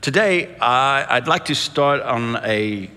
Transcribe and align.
Today, 0.00 0.56
uh, 0.56 1.04
I'd 1.10 1.28
like 1.28 1.44
to 1.46 1.54
start 1.54 2.00
on 2.00 2.36
a, 2.36 2.90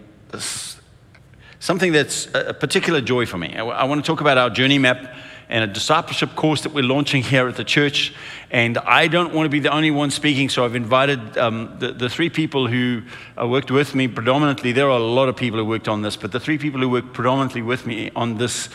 something 1.59 1.91
that's 1.91 2.33
a 2.33 2.53
particular 2.53 3.01
joy 3.01 3.25
for 3.25 3.37
me. 3.37 3.53
I, 3.53 3.65
I 3.65 3.83
want 3.83 4.01
to 4.01 4.07
talk 4.07 4.21
about 4.21 4.37
our 4.37 4.49
journey 4.49 4.79
map 4.79 5.13
and 5.49 5.69
a 5.69 5.73
discipleship 5.73 6.33
course 6.35 6.61
that 6.61 6.73
we're 6.73 6.85
launching 6.85 7.21
here 7.21 7.49
at 7.49 7.57
the 7.57 7.65
church. 7.65 8.15
And 8.51 8.77
I 8.77 9.09
don't 9.09 9.33
want 9.33 9.47
to 9.47 9.49
be 9.49 9.59
the 9.59 9.73
only 9.73 9.91
one 9.91 10.11
speaking, 10.11 10.47
so 10.47 10.63
I've 10.63 10.75
invited 10.75 11.37
um, 11.37 11.75
the, 11.77 11.91
the 11.91 12.07
three 12.07 12.29
people 12.29 12.67
who 12.67 13.01
uh, 13.37 13.45
worked 13.49 13.69
with 13.69 13.93
me 13.93 14.07
predominantly. 14.07 14.71
There 14.71 14.89
are 14.89 14.97
a 14.97 15.03
lot 15.03 15.27
of 15.27 15.35
people 15.35 15.59
who 15.59 15.65
worked 15.65 15.89
on 15.89 16.03
this, 16.03 16.15
but 16.15 16.31
the 16.31 16.39
three 16.39 16.57
people 16.57 16.79
who 16.79 16.87
worked 16.87 17.11
predominantly 17.11 17.63
with 17.63 17.85
me 17.85 18.11
on 18.15 18.37
this 18.37 18.69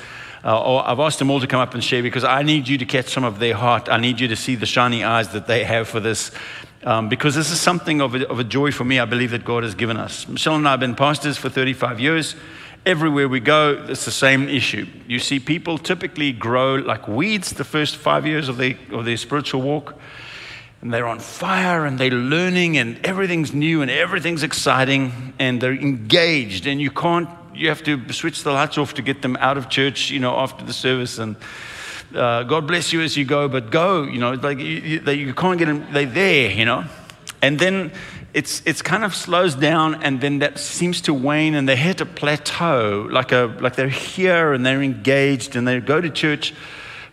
uh, 0.44 0.82
I've 0.82 1.00
asked 1.00 1.18
them 1.18 1.30
all 1.30 1.40
to 1.40 1.48
come 1.48 1.60
up 1.60 1.74
and 1.74 1.82
share 1.82 2.02
because 2.02 2.22
I 2.22 2.42
need 2.42 2.68
you 2.68 2.78
to 2.78 2.86
catch 2.86 3.08
some 3.08 3.24
of 3.24 3.40
their 3.40 3.54
heart. 3.54 3.88
I 3.88 3.98
need 3.98 4.20
you 4.20 4.28
to 4.28 4.36
see 4.36 4.54
the 4.54 4.66
shiny 4.66 5.02
eyes 5.02 5.30
that 5.30 5.48
they 5.48 5.64
have 5.64 5.88
for 5.88 5.98
this 5.98 6.30
um, 6.84 7.08
because 7.08 7.34
this 7.34 7.50
is 7.50 7.60
something 7.60 8.00
of 8.00 8.14
a, 8.14 8.28
of 8.28 8.38
a 8.38 8.44
joy 8.44 8.70
for 8.70 8.84
me, 8.84 8.98
I 8.98 9.04
believe, 9.04 9.32
that 9.32 9.44
God 9.44 9.64
has 9.64 9.74
given 9.74 9.96
us. 9.96 10.28
Michelle 10.28 10.56
and 10.56 10.66
I 10.66 10.72
have 10.72 10.80
been 10.80 10.94
pastors 10.94 11.36
for 11.36 11.48
35 11.48 12.00
years. 12.00 12.36
Everywhere 12.86 13.28
we 13.28 13.40
go, 13.40 13.84
it's 13.88 14.04
the 14.04 14.10
same 14.10 14.48
issue. 14.48 14.86
You 15.06 15.18
see 15.18 15.40
people 15.40 15.78
typically 15.78 16.32
grow 16.32 16.76
like 16.76 17.08
weeds 17.08 17.50
the 17.50 17.64
first 17.64 17.96
five 17.96 18.26
years 18.26 18.48
of 18.48 18.56
their, 18.56 18.76
of 18.92 19.04
their 19.04 19.16
spiritual 19.16 19.62
walk. 19.62 19.96
And 20.80 20.94
they're 20.94 21.08
on 21.08 21.18
fire 21.18 21.84
and 21.84 21.98
they're 21.98 22.10
learning 22.10 22.78
and 22.78 23.04
everything's 23.04 23.52
new 23.52 23.82
and 23.82 23.90
everything's 23.90 24.44
exciting 24.44 25.34
and 25.40 25.60
they're 25.60 25.72
engaged 25.72 26.68
and 26.68 26.80
you 26.80 26.92
can't, 26.92 27.28
you 27.52 27.68
have 27.68 27.82
to 27.82 28.12
switch 28.12 28.44
the 28.44 28.52
lights 28.52 28.78
off 28.78 28.94
to 28.94 29.02
get 29.02 29.20
them 29.20 29.36
out 29.40 29.58
of 29.58 29.68
church, 29.68 30.10
you 30.10 30.20
know, 30.20 30.36
after 30.36 30.64
the 30.64 30.72
service 30.72 31.18
and 31.18 31.34
uh, 32.14 32.42
God 32.44 32.66
bless 32.66 32.92
you 32.92 33.02
as 33.02 33.16
you 33.16 33.24
go, 33.24 33.48
but 33.48 33.70
go, 33.70 34.04
you 34.04 34.18
know, 34.18 34.32
like 34.32 34.58
you, 34.58 34.64
you, 34.64 35.10
you 35.10 35.34
can't 35.34 35.58
get 35.58 35.66
them, 35.66 35.86
they're 35.92 36.06
there, 36.06 36.50
you 36.50 36.64
know. 36.64 36.84
And 37.42 37.58
then 37.58 37.92
it's, 38.34 38.62
it's 38.64 38.82
kind 38.82 39.04
of 39.04 39.14
slows 39.14 39.54
down 39.54 40.02
and 40.02 40.20
then 40.20 40.38
that 40.40 40.58
seems 40.58 41.00
to 41.02 41.14
wane 41.14 41.54
and 41.54 41.68
they 41.68 41.76
hit 41.76 42.00
a 42.00 42.06
plateau, 42.06 43.08
like, 43.10 43.32
a, 43.32 43.56
like 43.60 43.76
they're 43.76 43.88
here 43.88 44.52
and 44.52 44.64
they're 44.64 44.82
engaged 44.82 45.56
and 45.56 45.68
they 45.68 45.80
go 45.80 46.00
to 46.00 46.10
church. 46.10 46.54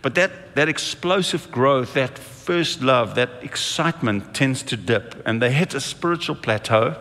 But 0.01 0.15
that, 0.15 0.55
that 0.55 0.69
explosive 0.69 1.51
growth, 1.51 1.93
that 1.95 2.17
first 2.17 2.81
love, 2.81 3.15
that 3.15 3.29
excitement 3.41 4.33
tends 4.33 4.63
to 4.63 4.77
dip 4.77 5.21
and 5.25 5.41
they 5.41 5.51
hit 5.51 5.73
a 5.73 5.81
spiritual 5.81 6.35
plateau. 6.35 6.95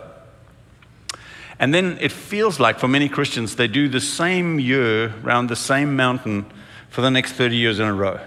And 1.59 1.73
then 1.73 1.99
it 2.01 2.11
feels 2.11 2.59
like 2.59 2.81
for 2.81 2.89
many 2.89 3.09
Christians, 3.09 3.57
they 3.57 3.69
do 3.69 3.89
the 3.89 4.01
same 4.01 4.59
year 4.59 5.15
around 5.23 5.49
the 5.49 5.57
same 5.57 5.95
mountain 5.95 6.47
for 6.95 7.01
the 7.01 7.11
next 7.11 7.33
30 7.33 7.57
years 7.57 7.81
in 7.81 7.89
a 7.89 7.93
row. 7.93 8.21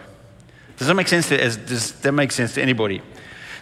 Does 0.76 0.90
that 0.90 0.94
make 0.94 1.08
sense 1.08 1.30
to, 1.30 1.38
does 1.38 1.94
that 2.02 2.12
make 2.12 2.34
sense 2.34 2.56
to 2.56 2.62
anybody? 2.62 3.02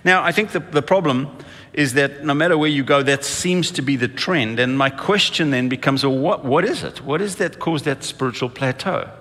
Now, 0.03 0.23
I 0.23 0.31
think 0.31 0.51
the, 0.51 0.59
the 0.59 0.81
problem 0.81 1.29
is 1.73 1.93
that 1.93 2.25
no 2.25 2.33
matter 2.33 2.57
where 2.57 2.71
you 2.71 2.83
go, 2.83 3.03
that 3.03 3.23
seems 3.23 3.69
to 3.73 3.83
be 3.83 3.97
the 3.97 4.07
trend. 4.07 4.59
And 4.59 4.75
my 4.75 4.89
question 4.89 5.51
then 5.51 5.69
becomes 5.69 6.03
well, 6.03 6.17
what, 6.17 6.43
what 6.43 6.65
is 6.65 6.83
it? 6.83 7.05
What 7.05 7.21
is 7.21 7.35
that 7.35 7.59
caused 7.59 7.85
that 7.85 8.03
spiritual 8.03 8.49
plateau? 8.49 9.11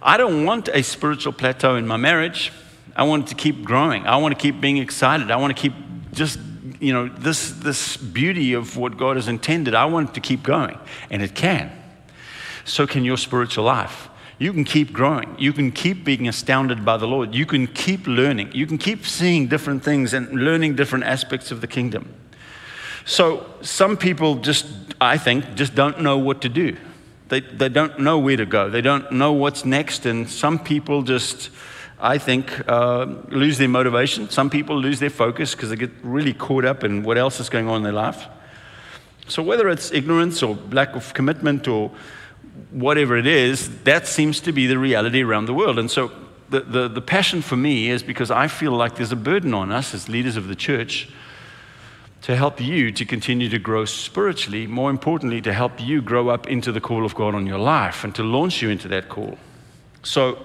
I 0.00 0.16
don't 0.16 0.44
want 0.44 0.68
a 0.68 0.84
spiritual 0.84 1.32
plateau 1.32 1.74
in 1.74 1.88
my 1.88 1.96
marriage. 1.96 2.52
I 2.94 3.02
want 3.02 3.24
it 3.24 3.28
to 3.30 3.34
keep 3.34 3.64
growing. 3.64 4.06
I 4.06 4.18
want 4.18 4.38
to 4.38 4.40
keep 4.40 4.60
being 4.60 4.76
excited. 4.76 5.32
I 5.32 5.36
want 5.36 5.56
to 5.56 5.60
keep 5.60 5.74
just, 6.12 6.38
you 6.78 6.92
know, 6.92 7.08
this, 7.08 7.50
this 7.50 7.96
beauty 7.96 8.52
of 8.52 8.76
what 8.76 8.96
God 8.96 9.16
has 9.16 9.26
intended. 9.26 9.74
I 9.74 9.86
want 9.86 10.10
it 10.10 10.14
to 10.14 10.20
keep 10.20 10.44
going. 10.44 10.78
And 11.10 11.20
it 11.20 11.34
can. 11.34 11.72
So 12.64 12.86
can 12.86 13.04
your 13.04 13.16
spiritual 13.16 13.64
life 13.64 14.08
you 14.38 14.52
can 14.52 14.64
keep 14.64 14.92
growing. 14.92 15.36
You 15.38 15.52
can 15.52 15.70
keep 15.70 16.04
being 16.04 16.26
astounded 16.26 16.84
by 16.84 16.96
the 16.96 17.06
Lord. 17.06 17.34
You 17.34 17.46
can 17.46 17.66
keep 17.66 18.06
learning. 18.06 18.52
You 18.52 18.66
can 18.66 18.78
keep 18.78 19.06
seeing 19.06 19.46
different 19.46 19.84
things 19.84 20.12
and 20.12 20.28
learning 20.32 20.74
different 20.74 21.04
aspects 21.04 21.50
of 21.50 21.60
the 21.60 21.66
kingdom. 21.66 22.12
So, 23.04 23.46
some 23.60 23.96
people 23.96 24.36
just, 24.36 24.66
I 25.00 25.18
think, 25.18 25.54
just 25.54 25.74
don't 25.74 26.00
know 26.00 26.18
what 26.18 26.40
to 26.42 26.48
do. 26.48 26.76
They, 27.28 27.40
they 27.40 27.68
don't 27.68 28.00
know 28.00 28.18
where 28.18 28.36
to 28.36 28.46
go. 28.46 28.70
They 28.70 28.80
don't 28.80 29.10
know 29.12 29.32
what's 29.32 29.64
next. 29.64 30.06
And 30.06 30.28
some 30.28 30.58
people 30.58 31.02
just, 31.02 31.50
I 32.00 32.18
think, 32.18 32.66
uh, 32.68 33.06
lose 33.28 33.58
their 33.58 33.68
motivation. 33.68 34.30
Some 34.30 34.50
people 34.50 34.78
lose 34.78 35.00
their 35.00 35.10
focus 35.10 35.54
because 35.54 35.70
they 35.70 35.76
get 35.76 35.90
really 36.02 36.32
caught 36.32 36.64
up 36.64 36.82
in 36.82 37.02
what 37.02 37.18
else 37.18 37.40
is 37.40 37.50
going 37.50 37.68
on 37.68 37.78
in 37.78 37.82
their 37.82 37.92
life. 37.92 38.26
So, 39.28 39.42
whether 39.42 39.68
it's 39.68 39.92
ignorance 39.92 40.42
or 40.42 40.58
lack 40.70 40.96
of 40.96 41.12
commitment 41.14 41.68
or 41.68 41.90
whatever 42.70 43.16
it 43.16 43.26
is, 43.26 43.82
that 43.82 44.06
seems 44.06 44.40
to 44.40 44.52
be 44.52 44.66
the 44.66 44.78
reality 44.78 45.22
around 45.22 45.46
the 45.46 45.54
world. 45.54 45.78
And 45.78 45.90
so 45.90 46.10
the, 46.50 46.60
the, 46.60 46.88
the, 46.88 47.00
passion 47.00 47.42
for 47.42 47.56
me 47.56 47.90
is 47.90 48.02
because 48.02 48.30
I 48.30 48.48
feel 48.48 48.72
like 48.72 48.96
there's 48.96 49.12
a 49.12 49.16
burden 49.16 49.54
on 49.54 49.72
us 49.72 49.94
as 49.94 50.08
leaders 50.08 50.36
of 50.36 50.46
the 50.46 50.54
church 50.54 51.08
to 52.22 52.36
help 52.36 52.60
you 52.60 52.90
to 52.92 53.04
continue 53.04 53.48
to 53.48 53.58
grow 53.58 53.84
spiritually, 53.84 54.66
more 54.66 54.90
importantly, 54.90 55.42
to 55.42 55.52
help 55.52 55.80
you 55.80 56.00
grow 56.00 56.28
up 56.28 56.46
into 56.46 56.72
the 56.72 56.80
call 56.80 57.04
of 57.04 57.14
God 57.14 57.34
on 57.34 57.46
your 57.46 57.58
life 57.58 58.04
and 58.04 58.14
to 58.14 58.22
launch 58.22 58.62
you 58.62 58.70
into 58.70 58.88
that 58.88 59.08
call. 59.08 59.36
So 60.02 60.38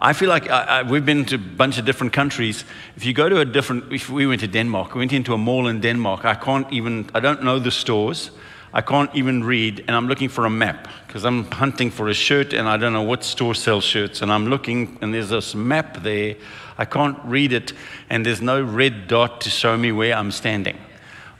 I 0.00 0.12
feel 0.12 0.28
like 0.28 0.48
I, 0.48 0.62
I, 0.62 0.82
we've 0.84 1.04
been 1.04 1.24
to 1.26 1.34
a 1.34 1.38
bunch 1.38 1.76
of 1.78 1.84
different 1.84 2.12
countries. 2.12 2.64
If 2.96 3.04
you 3.04 3.12
go 3.12 3.28
to 3.28 3.40
a 3.40 3.44
different, 3.44 3.92
if 3.92 4.08
we 4.08 4.26
went 4.26 4.40
to 4.40 4.48
Denmark, 4.48 4.94
we 4.94 5.00
went 5.00 5.12
into 5.12 5.34
a 5.34 5.38
mall 5.38 5.66
in 5.66 5.80
Denmark, 5.80 6.24
I 6.24 6.34
can't 6.34 6.72
even, 6.72 7.10
I 7.14 7.20
don't 7.20 7.42
know 7.42 7.58
the 7.58 7.70
stores. 7.70 8.30
I 8.78 8.80
can't 8.80 9.12
even 9.12 9.42
read, 9.42 9.80
and 9.88 9.96
I'm 9.96 10.06
looking 10.06 10.28
for 10.28 10.44
a 10.44 10.50
map 10.50 10.86
because 11.04 11.24
I'm 11.24 11.50
hunting 11.50 11.90
for 11.90 12.08
a 12.08 12.14
shirt 12.14 12.52
and 12.52 12.68
I 12.68 12.76
don't 12.76 12.92
know 12.92 13.02
what 13.02 13.24
store 13.24 13.56
sells 13.56 13.82
shirts. 13.82 14.22
And 14.22 14.30
I'm 14.30 14.46
looking, 14.46 14.98
and 15.00 15.12
there's 15.12 15.30
this 15.30 15.52
map 15.52 16.00
there. 16.04 16.36
I 16.78 16.84
can't 16.84 17.18
read 17.24 17.52
it, 17.52 17.72
and 18.08 18.24
there's 18.24 18.40
no 18.40 18.62
red 18.62 19.08
dot 19.08 19.40
to 19.40 19.50
show 19.50 19.76
me 19.76 19.90
where 19.90 20.14
I'm 20.14 20.30
standing. 20.30 20.78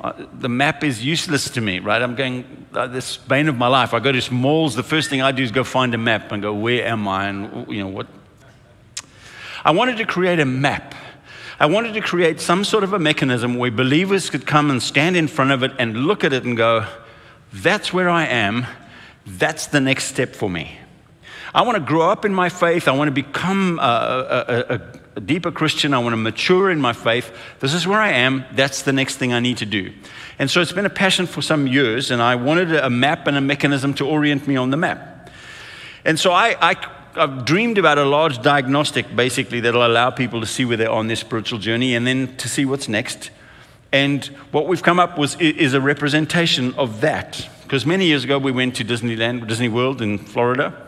Uh, 0.01 0.15
the 0.41 0.49
map 0.49 0.83
is 0.83 1.05
useless 1.05 1.49
to 1.51 1.61
me, 1.61 1.79
right? 1.79 2.03
I'm 2.03 2.17
going, 2.17 2.67
uh, 2.75 2.89
this 2.89 3.17
bane 3.17 3.49
of 3.49 3.57
my 3.57 3.69
life. 3.69 3.95
I 3.95 4.01
go 4.01 4.11
to 4.11 4.35
malls, 4.35 4.75
the 4.75 4.83
first 4.83 5.09
thing 5.09 5.23
I 5.23 5.31
do 5.31 5.45
is 5.45 5.53
go 5.53 5.63
find 5.63 5.95
a 5.95 5.99
map 5.99 6.33
and 6.33 6.43
go, 6.43 6.53
where 6.53 6.85
am 6.89 7.07
I? 7.07 7.29
And, 7.29 7.71
you 7.71 7.85
know, 7.85 7.89
what? 7.89 8.09
I 9.65 9.71
wanted 9.71 9.97
to 9.99 10.05
create 10.05 10.41
a 10.41 10.45
map. 10.45 10.93
I 11.61 11.67
wanted 11.67 11.95
to 11.95 12.01
create 12.01 12.41
some 12.41 12.65
sort 12.65 12.83
of 12.83 12.95
a 12.95 12.99
mechanism 12.99 13.55
where 13.55 13.71
believers 13.71 14.29
could 14.29 14.45
come 14.45 14.73
and 14.73 14.83
stand 14.83 15.17
in 15.17 15.29
front 15.29 15.53
of 15.53 15.63
it 15.63 15.71
and 15.79 15.99
look 15.99 16.25
at 16.25 16.33
it 16.33 16.43
and 16.43 16.57
go, 16.57 16.85
that's 17.53 17.93
where 17.93 18.09
I 18.09 18.27
am. 18.27 18.67
That's 19.27 19.67
the 19.67 19.81
next 19.81 20.05
step 20.05 20.35
for 20.35 20.49
me. 20.49 20.79
I 21.55 21.63
want 21.63 21.77
to 21.77 21.83
grow 21.83 22.11
up 22.11 22.25
in 22.25 22.35
my 22.35 22.49
faith. 22.49 22.89
I 22.89 22.93
want 22.93 23.09
to 23.09 23.13
become 23.13 23.79
a, 23.79 23.83
a, 23.83 24.75
a, 24.75 24.81
a, 25.17 25.21
deeper 25.21 25.51
Christian. 25.51 25.95
I 25.95 25.99
want 25.99 26.13
to 26.13 26.19
mature 26.19 26.71
in 26.71 26.81
my 26.81 26.93
faith. 26.93 27.35
This 27.61 27.73
is 27.73 27.87
where 27.87 28.01
I 28.01 28.11
am. 28.11 28.45
That's 28.53 28.83
the 28.83 28.93
next 28.93 29.17
thing 29.17 29.33
I 29.33 29.41
need 29.41 29.57
to 29.59 29.67
do. 29.67 29.93
And 30.39 30.51
so 30.51 30.61
it's 30.61 30.73
been 30.73 30.87
a 30.87 30.91
passion 30.91 31.27
for 31.27 31.41
some 31.41 31.67
years, 31.67 32.11
and 32.11 32.21
I 32.21 32.37
wanted 32.37 32.75
a 32.75 32.91
map 32.91 33.27
and 33.27 33.37
a 33.37 33.41
mechanism 33.41 33.95
to 33.95 34.07
orient 34.07 34.47
me 34.47 34.57
on 34.57 34.71
the 34.71 34.77
map. 34.77 35.31
And 36.05 36.19
so 36.19 36.33
I, 36.33 36.57
I, 36.61 36.77
I've 37.17 37.45
dreamed 37.45 37.79
about 37.79 37.99
a 37.99 38.05
large 38.05 38.43
diagnostic, 38.43 39.15
basically, 39.17 39.61
that'll 39.61 39.87
allow 39.87 40.11
people 40.11 40.41
to 40.41 40.47
see 40.47 40.65
where 40.65 40.77
they're 40.77 40.91
on 40.91 41.07
their 41.07 41.17
spiritual 41.17 41.59
journey 41.59 41.95
and 41.95 42.07
then 42.07 42.37
to 42.37 42.49
see 42.49 42.65
what's 42.67 42.89
next. 42.89 43.31
And 43.93 44.25
what 44.53 44.67
we've 44.67 44.83
come 44.83 45.01
up 45.01 45.19
with 45.19 45.41
is 45.41 45.75
a 45.75 45.81
representation 45.81 46.75
of 46.75 47.01
that. 47.01 47.49
Because 47.63 47.87
many 47.87 48.07
years 48.07 48.25
ago, 48.25 48.39
we 48.39 48.53
went 48.53 48.77
to 48.77 48.85
Disneyland, 48.85 49.47
Disney 49.47 49.69
World 49.69 50.03
in 50.03 50.19
Florida, 50.19 50.87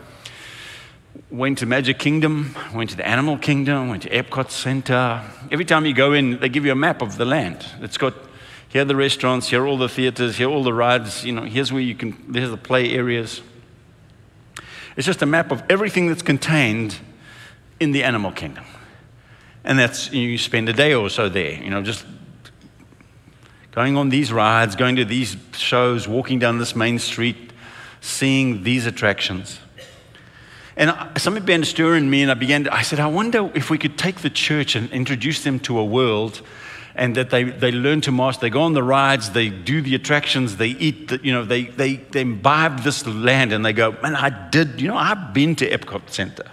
went 1.29 1.57
to 1.59 1.65
Magic 1.65 1.97
Kingdom, 1.97 2.55
went 2.73 2.89
to 2.91 2.97
the 2.97 3.07
Animal 3.07 3.37
Kingdom, 3.37 3.89
went 3.89 4.03
to 4.03 4.09
Epcot 4.09 4.51
Center. 4.51 5.21
Every 5.51 5.65
time 5.65 5.85
you 5.85 5.93
go 5.93 6.13
in, 6.13 6.39
they 6.39 6.49
give 6.49 6.65
you 6.65 6.71
a 6.71 6.75
map 6.75 7.01
of 7.01 7.17
the 7.17 7.25
land. 7.25 7.65
It's 7.81 7.97
got 7.97 8.13
here 8.71 8.83
are 8.83 8.85
the 8.85 8.95
restaurants, 8.95 9.49
here 9.49 9.63
are 9.63 9.67
all 9.67 9.77
the 9.77 9.89
theaters, 9.89 10.37
here 10.37 10.47
are 10.47 10.51
all 10.51 10.63
the 10.63 10.73
rides, 10.73 11.25
you 11.25 11.33
know, 11.33 11.43
here's 11.43 11.73
where 11.73 11.81
you 11.81 11.93
can, 11.93 12.15
there's 12.29 12.49
the 12.49 12.55
play 12.55 12.93
areas. 12.93 13.41
It's 14.95 15.05
just 15.05 15.21
a 15.21 15.25
map 15.25 15.51
of 15.51 15.61
everything 15.69 16.07
that's 16.07 16.21
contained 16.21 16.97
in 17.81 17.91
the 17.91 18.05
animal 18.05 18.31
kingdom. 18.31 18.63
And 19.65 19.77
that's, 19.77 20.13
you 20.13 20.37
spend 20.37 20.69
a 20.69 20.73
day 20.73 20.93
or 20.93 21.09
so 21.09 21.27
there, 21.27 21.61
you 21.61 21.69
know, 21.69 21.81
just 21.81 22.05
going 23.71 23.97
on 23.97 24.09
these 24.09 24.31
rides, 24.31 24.75
going 24.75 24.97
to 24.97 25.05
these 25.05 25.37
shows, 25.53 26.07
walking 26.07 26.39
down 26.39 26.57
this 26.57 26.75
main 26.75 26.99
street, 26.99 27.51
seeing 28.01 28.63
these 28.63 28.85
attractions. 28.85 29.59
And 30.75 30.93
something 31.17 31.43
began 31.43 31.61
to 31.61 31.65
stir 31.65 31.95
in 31.95 32.09
me, 32.09 32.21
and 32.21 32.31
I 32.31 32.33
began 32.33 32.63
to, 32.65 32.73
I 32.73 32.81
said, 32.81 32.99
I 32.99 33.07
wonder 33.07 33.51
if 33.53 33.69
we 33.69 33.77
could 33.77 33.97
take 33.97 34.21
the 34.21 34.29
church 34.29 34.75
and 34.75 34.89
introduce 34.91 35.43
them 35.43 35.59
to 35.61 35.79
a 35.79 35.85
world 35.85 36.41
and 36.95 37.15
that 37.15 37.29
they, 37.29 37.43
they 37.43 37.71
learn 37.71 38.01
to 38.01 38.11
master. 38.11 38.41
They 38.41 38.49
go 38.49 38.61
on 38.61 38.73
the 38.73 38.83
rides, 38.83 39.31
they 39.31 39.49
do 39.49 39.81
the 39.81 39.95
attractions, 39.95 40.57
they 40.57 40.69
eat, 40.69 41.09
the, 41.09 41.19
you 41.23 41.31
know, 41.31 41.45
they, 41.45 41.63
they, 41.63 41.95
they 41.95 42.21
imbibe 42.21 42.79
this 42.79 43.05
land 43.05 43.53
and 43.53 43.65
they 43.65 43.73
go, 43.73 43.93
man, 44.03 44.15
I 44.15 44.49
did, 44.49 44.81
you 44.81 44.87
know, 44.87 44.97
I've 44.97 45.33
been 45.33 45.55
to 45.57 45.69
Epcot 45.69 46.09
Center. 46.09 46.45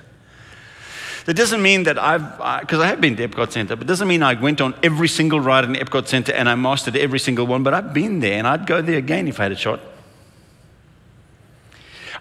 That 1.29 1.37
doesn't 1.37 1.61
mean 1.61 1.83
that 1.83 1.99
I've, 1.99 2.63
because 2.63 2.81
I, 2.81 2.85
I 2.85 2.87
have 2.87 3.03
been 3.03 3.15
to 3.17 3.29
Epcot 3.29 3.53
Center, 3.53 3.77
but 3.77 3.87
doesn't 3.87 4.09
mean 4.09 4.23
I 4.23 4.33
went 4.33 4.63
on 4.63 4.75
every 4.83 5.09
single 5.09 5.41
ride 5.41 5.65
in 5.65 5.75
Epcot 5.75 6.09
Center 6.09 6.33
and 6.33 6.49
I 6.49 6.55
mastered 6.55 6.97
every 6.97 7.19
single 7.19 7.47
one, 7.47 7.63
but 7.63 7.75
I've 7.75 7.93
been 7.93 8.21
there 8.21 8.39
and 8.39 8.47
I'd 8.49 8.67
go 8.67 8.81
there 8.81 8.97
again 8.97 9.29
if 9.29 9.39
I 9.39 9.43
had 9.43 9.53
a 9.53 9.57
shot. 9.57 9.79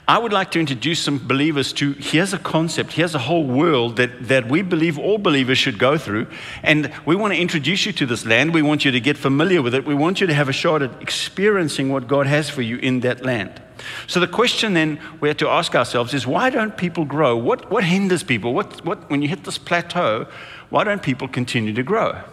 I 0.09 0.18
would 0.18 0.31
like 0.31 0.51
to 0.51 0.59
introduce 0.62 1.01
some 1.01 1.27
believers 1.27 1.74
to 1.74 1.92
here's 1.92 2.31
a 2.31 2.38
concept, 2.39 2.94
here's 2.94 3.13
a 3.13 3.19
whole 3.19 3.44
world 3.44 3.98
that, 3.98 4.30
that 4.30 4.48
we 4.48 4.62
believe 4.62 4.98
all 4.98 5.18
believers 5.18 5.57
should 5.57 5.77
go 5.77 5.98
through. 5.98 6.27
And 6.63 6.94
we 7.06 7.18
want 7.18 7.33
to 7.33 7.39
introduce 7.39 7.86
you 7.86 7.92
to 7.92 8.06
this 8.06 8.25
land. 8.25 8.54
We 8.54 8.62
want 8.62 8.86
you 8.86 8.92
to 8.92 9.01
get 9.01 9.18
familiar 9.18 9.62
with 9.62 9.75
it. 9.75 9.86
We 9.86 9.95
want 9.95 10.21
you 10.21 10.27
to 10.27 10.33
have 10.33 10.48
a 10.48 10.54
shot 10.54 10.81
at 10.81 11.01
experiencing 11.01 11.89
what 11.89 12.07
God 12.07 12.25
has 12.25 12.50
for 12.50 12.62
you 12.62 12.77
in 12.77 13.01
that 13.01 13.25
land. 13.25 13.62
So 14.07 14.21
the 14.21 14.30
question 14.30 14.74
then 14.75 14.98
we 15.19 15.27
have 15.27 15.38
to 15.38 15.50
ask 15.50 15.75
ourselves 15.75 16.13
is 16.13 16.25
why 16.25 16.51
don't 16.51 16.77
people 16.77 17.03
grow? 17.03 17.36
What, 17.36 17.69
what 17.69 17.83
hinders 17.83 18.24
people? 18.24 18.53
What, 18.53 18.86
what, 18.86 19.10
when 19.10 19.21
you 19.21 19.27
hit 19.27 19.44
this 19.44 19.57
plateau, 19.57 20.25
why 20.69 20.86
don't 20.86 21.03
people 21.03 21.27
continue 21.27 21.74
to 21.74 21.83
grow? 21.83 22.24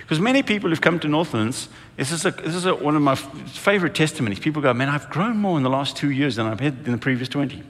Because 0.00 0.20
many 0.20 0.42
people 0.42 0.70
who've 0.70 0.80
come 0.80 0.98
to 1.00 1.08
Northlands, 1.08 1.68
this 1.96 2.10
is, 2.10 2.24
a, 2.24 2.30
this 2.30 2.54
is 2.54 2.66
a, 2.66 2.74
one 2.74 2.96
of 2.96 3.02
my 3.02 3.14
favorite 3.14 3.94
testimonies. 3.94 4.38
People 4.38 4.62
go, 4.62 4.72
Man, 4.74 4.88
I've 4.88 5.10
grown 5.10 5.36
more 5.36 5.56
in 5.56 5.62
the 5.62 5.70
last 5.70 5.96
two 5.96 6.10
years 6.10 6.36
than 6.36 6.46
I've 6.46 6.60
had 6.60 6.86
in 6.86 6.92
the 6.92 6.98
previous 6.98 7.28
20. 7.28 7.62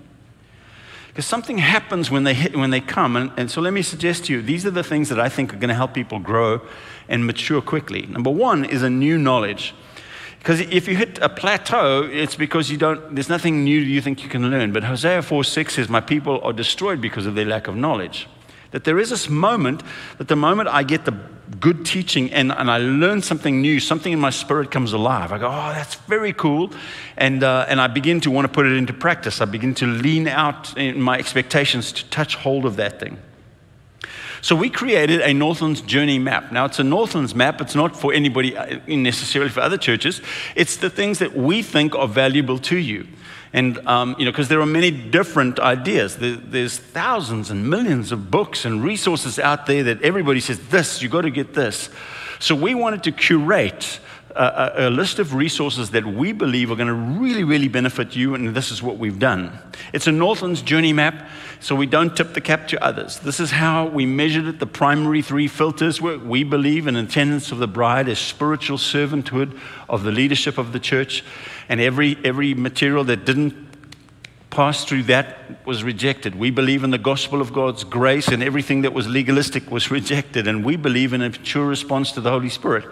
Because 1.08 1.26
something 1.26 1.58
happens 1.58 2.10
when 2.10 2.24
they, 2.24 2.32
hit, 2.32 2.56
when 2.56 2.70
they 2.70 2.80
come. 2.80 3.16
And, 3.16 3.32
and 3.36 3.50
so 3.50 3.60
let 3.60 3.74
me 3.74 3.82
suggest 3.82 4.24
to 4.26 4.32
you 4.32 4.40
these 4.40 4.64
are 4.64 4.70
the 4.70 4.82
things 4.82 5.10
that 5.10 5.20
I 5.20 5.28
think 5.28 5.52
are 5.52 5.58
going 5.58 5.68
to 5.68 5.74
help 5.74 5.92
people 5.92 6.18
grow 6.18 6.62
and 7.08 7.26
mature 7.26 7.60
quickly. 7.60 8.06
Number 8.06 8.30
one 8.30 8.64
is 8.64 8.82
a 8.82 8.88
new 8.88 9.18
knowledge. 9.18 9.74
Because 10.38 10.60
if 10.60 10.88
you 10.88 10.96
hit 10.96 11.18
a 11.20 11.28
plateau, 11.28 12.02
it's 12.10 12.34
because 12.34 12.70
you 12.70 12.76
don't, 12.76 13.14
there's 13.14 13.28
nothing 13.28 13.62
new 13.62 13.78
you 13.78 14.00
think 14.00 14.24
you 14.24 14.28
can 14.28 14.50
learn. 14.50 14.72
But 14.72 14.84
Hosea 14.84 15.22
4 15.22 15.44
6 15.44 15.74
says, 15.74 15.88
My 15.88 16.00
people 16.00 16.40
are 16.42 16.52
destroyed 16.52 17.00
because 17.00 17.26
of 17.26 17.34
their 17.34 17.44
lack 17.44 17.68
of 17.68 17.76
knowledge. 17.76 18.26
That 18.72 18.84
there 18.84 18.98
is 18.98 19.10
this 19.10 19.28
moment 19.28 19.82
that 20.18 20.28
the 20.28 20.34
moment 20.34 20.68
I 20.70 20.82
get 20.82 21.04
the 21.04 21.12
good 21.60 21.84
teaching 21.84 22.32
and, 22.32 22.52
and 22.52 22.70
I 22.70 22.78
learn 22.78 23.22
something 23.22 23.60
new, 23.60 23.80
something 23.80 24.12
in 24.12 24.18
my 24.18 24.30
spirit 24.30 24.70
comes 24.70 24.92
alive. 24.92 25.32
I 25.32 25.38
go, 25.38 25.46
oh, 25.46 25.72
that's 25.74 25.94
very 25.94 26.32
cool. 26.32 26.70
And, 27.16 27.42
uh, 27.42 27.66
and 27.68 27.80
I 27.80 27.86
begin 27.86 28.20
to 28.22 28.30
want 28.30 28.46
to 28.46 28.52
put 28.52 28.66
it 28.66 28.72
into 28.72 28.92
practice. 28.92 29.40
I 29.40 29.44
begin 29.46 29.74
to 29.76 29.86
lean 29.86 30.28
out 30.28 30.76
in 30.76 31.00
my 31.00 31.18
expectations 31.18 31.92
to 31.92 32.04
touch 32.10 32.36
hold 32.36 32.64
of 32.64 32.76
that 32.76 33.00
thing. 33.00 33.18
So 34.40 34.56
we 34.56 34.70
created 34.70 35.20
a 35.20 35.32
Northlands 35.32 35.82
journey 35.82 36.18
map. 36.18 36.50
Now, 36.50 36.64
it's 36.64 36.80
a 36.80 36.84
Northlands 36.84 37.32
map. 37.32 37.60
It's 37.60 37.76
not 37.76 37.96
for 37.96 38.12
anybody 38.12 38.56
uh, 38.56 38.80
necessarily 38.88 39.50
for 39.50 39.60
other 39.60 39.78
churches. 39.78 40.20
It's 40.56 40.76
the 40.76 40.90
things 40.90 41.20
that 41.20 41.36
we 41.36 41.62
think 41.62 41.94
are 41.94 42.08
valuable 42.08 42.58
to 42.58 42.76
you. 42.76 43.06
And, 43.52 43.86
um, 43.86 44.16
you 44.18 44.24
know, 44.24 44.30
because 44.30 44.48
there 44.48 44.60
are 44.60 44.66
many 44.66 44.90
different 44.90 45.60
ideas. 45.60 46.16
There, 46.16 46.36
there's 46.36 46.78
thousands 46.78 47.50
and 47.50 47.68
millions 47.68 48.10
of 48.10 48.30
books 48.30 48.64
and 48.64 48.82
resources 48.82 49.38
out 49.38 49.66
there 49.66 49.82
that 49.84 50.00
everybody 50.02 50.40
says, 50.40 50.58
this, 50.68 51.02
you've 51.02 51.12
got 51.12 51.22
to 51.22 51.30
get 51.30 51.52
this. 51.52 51.90
So 52.38 52.54
we 52.54 52.74
wanted 52.74 53.02
to 53.04 53.12
curate 53.12 54.00
a, 54.34 54.88
a, 54.88 54.90
list 54.90 55.18
of 55.18 55.34
resources 55.34 55.90
that 55.90 56.04
we 56.06 56.32
believe 56.32 56.70
are 56.70 56.76
going 56.76 56.88
to 56.88 56.94
really, 56.94 57.44
really 57.44 57.68
benefit 57.68 58.16
you, 58.16 58.34
and 58.34 58.54
this 58.54 58.70
is 58.70 58.82
what 58.82 58.98
we've 58.98 59.18
done. 59.18 59.58
It's 59.92 60.06
a 60.06 60.12
Northlands 60.12 60.62
journey 60.62 60.92
map, 60.92 61.28
so 61.62 61.76
we 61.76 61.86
don't 61.86 62.16
tip 62.16 62.34
the 62.34 62.40
cap 62.40 62.66
to 62.68 62.84
others. 62.84 63.20
This 63.20 63.38
is 63.38 63.52
how 63.52 63.86
we 63.86 64.04
measured 64.04 64.46
it. 64.46 64.58
The 64.58 64.66
primary 64.66 65.22
three 65.22 65.46
filters 65.46 66.00
were 66.00 66.18
we 66.18 66.42
believe 66.42 66.88
in 66.88 66.96
attendance 66.96 67.52
of 67.52 67.58
the 67.58 67.68
bride 67.68 68.08
as 68.08 68.18
spiritual 68.18 68.78
servanthood 68.78 69.56
of 69.88 70.02
the 70.02 70.10
leadership 70.10 70.58
of 70.58 70.72
the 70.72 70.80
church 70.80 71.24
and 71.68 71.80
every, 71.80 72.18
every 72.24 72.52
material 72.54 73.04
that 73.04 73.24
didn't 73.24 73.54
pass 74.50 74.84
through 74.84 75.04
that 75.04 75.64
was 75.64 75.84
rejected. 75.84 76.34
We 76.34 76.50
believe 76.50 76.82
in 76.82 76.90
the 76.90 76.98
gospel 76.98 77.40
of 77.40 77.52
God's 77.52 77.84
grace, 77.84 78.28
and 78.28 78.42
everything 78.42 78.82
that 78.82 78.92
was 78.92 79.08
legalistic 79.08 79.70
was 79.70 79.90
rejected. 79.98 80.46
And 80.48 80.64
we 80.64 80.76
believe 80.76 81.12
in 81.12 81.22
a 81.22 81.30
mature 81.30 81.64
response 81.64 82.12
to 82.12 82.20
the 82.20 82.30
Holy 82.30 82.50
Spirit. 82.50 82.84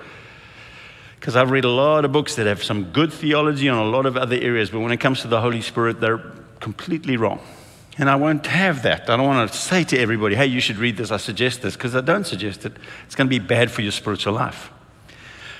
Because 1.18 1.36
I've 1.36 1.50
read 1.50 1.64
a 1.64 1.70
lot 1.70 2.04
of 2.04 2.12
books 2.12 2.36
that 2.36 2.46
have 2.46 2.62
some 2.62 2.92
good 2.92 3.12
theology 3.12 3.68
on 3.68 3.78
a 3.78 3.90
lot 3.90 4.06
of 4.06 4.16
other 4.16 4.36
areas, 4.36 4.70
but 4.70 4.80
when 4.80 4.92
it 4.92 5.00
comes 5.00 5.20
to 5.20 5.28
the 5.28 5.40
Holy 5.40 5.60
Spirit, 5.60 6.00
they're 6.00 6.22
completely 6.60 7.16
wrong. 7.18 7.40
And 8.00 8.08
I 8.08 8.16
won't 8.16 8.46
have 8.46 8.82
that. 8.84 9.10
I 9.10 9.16
don't 9.18 9.26
want 9.26 9.52
to 9.52 9.56
say 9.56 9.84
to 9.84 9.98
everybody, 9.98 10.34
hey, 10.34 10.46
you 10.46 10.58
should 10.58 10.78
read 10.78 10.96
this, 10.96 11.10
I 11.10 11.18
suggest 11.18 11.60
this, 11.60 11.74
because 11.76 11.94
I 11.94 12.00
don't 12.00 12.26
suggest 12.26 12.64
it. 12.64 12.72
It's 13.04 13.14
going 13.14 13.26
to 13.26 13.30
be 13.30 13.38
bad 13.38 13.70
for 13.70 13.82
your 13.82 13.92
spiritual 13.92 14.32
life. 14.32 14.70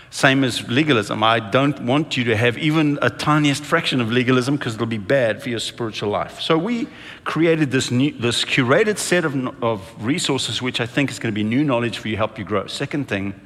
Same 0.09 0.43
as 0.43 0.67
legalism. 0.67 1.23
I 1.23 1.39
don't 1.39 1.79
want 1.83 2.17
you 2.17 2.25
to 2.25 2.37
have 2.37 2.57
even 2.57 2.99
a 3.03 3.11
tiniest 3.11 3.63
fraction 3.63 4.01
of 4.01 4.11
legalism 4.11 4.57
because 4.57 4.75
it'll 4.75 4.87
be 4.87 4.97
bad 4.97 5.43
for 5.43 5.51
your 5.51 5.59
spiritual 5.59 6.09
life. 6.09 6.41
So 6.41 6.57
we 6.57 6.89
created 7.25 7.71
this, 7.71 7.91
new, 7.91 8.13
this 8.13 8.43
curated 8.43 8.97
set 8.97 9.27
of, 9.27 9.63
of 9.63 9.93
resources, 10.03 10.63
which 10.63 10.81
I 10.81 10.87
think 10.87 11.11
is 11.11 11.19
going 11.19 11.33
to 11.33 11.39
be 11.39 11.45
new 11.45 11.63
knowledge 11.63 11.99
for 11.99 12.09
you, 12.09 12.17
help 12.17 12.39
you 12.39 12.45
grow. 12.45 12.67
Second 12.69 13.07
thing 13.07 13.39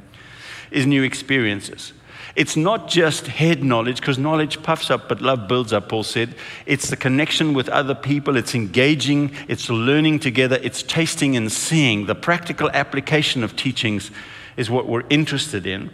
is 0.70 0.86
new 0.86 1.02
experiences. 1.02 1.92
It's 2.36 2.56
not 2.56 2.88
just 2.88 3.28
head 3.28 3.62
knowledge, 3.62 4.00
because 4.00 4.18
knowledge 4.18 4.60
puffs 4.62 4.90
up, 4.90 5.08
but 5.08 5.20
love 5.20 5.46
builds 5.46 5.72
up, 5.72 5.88
Paul 5.88 6.02
said. 6.02 6.34
It's 6.66 6.90
the 6.90 6.96
connection 6.96 7.54
with 7.54 7.68
other 7.68 7.94
people, 7.94 8.36
it's 8.36 8.56
engaging, 8.56 9.32
it's 9.46 9.70
learning 9.70 10.18
together, 10.18 10.58
it's 10.60 10.82
tasting 10.82 11.36
and 11.36 11.50
seeing. 11.50 12.06
The 12.06 12.16
practical 12.16 12.68
application 12.70 13.44
of 13.44 13.54
teachings 13.54 14.10
is 14.56 14.68
what 14.68 14.88
we're 14.88 15.04
interested 15.10 15.66
in. 15.66 15.90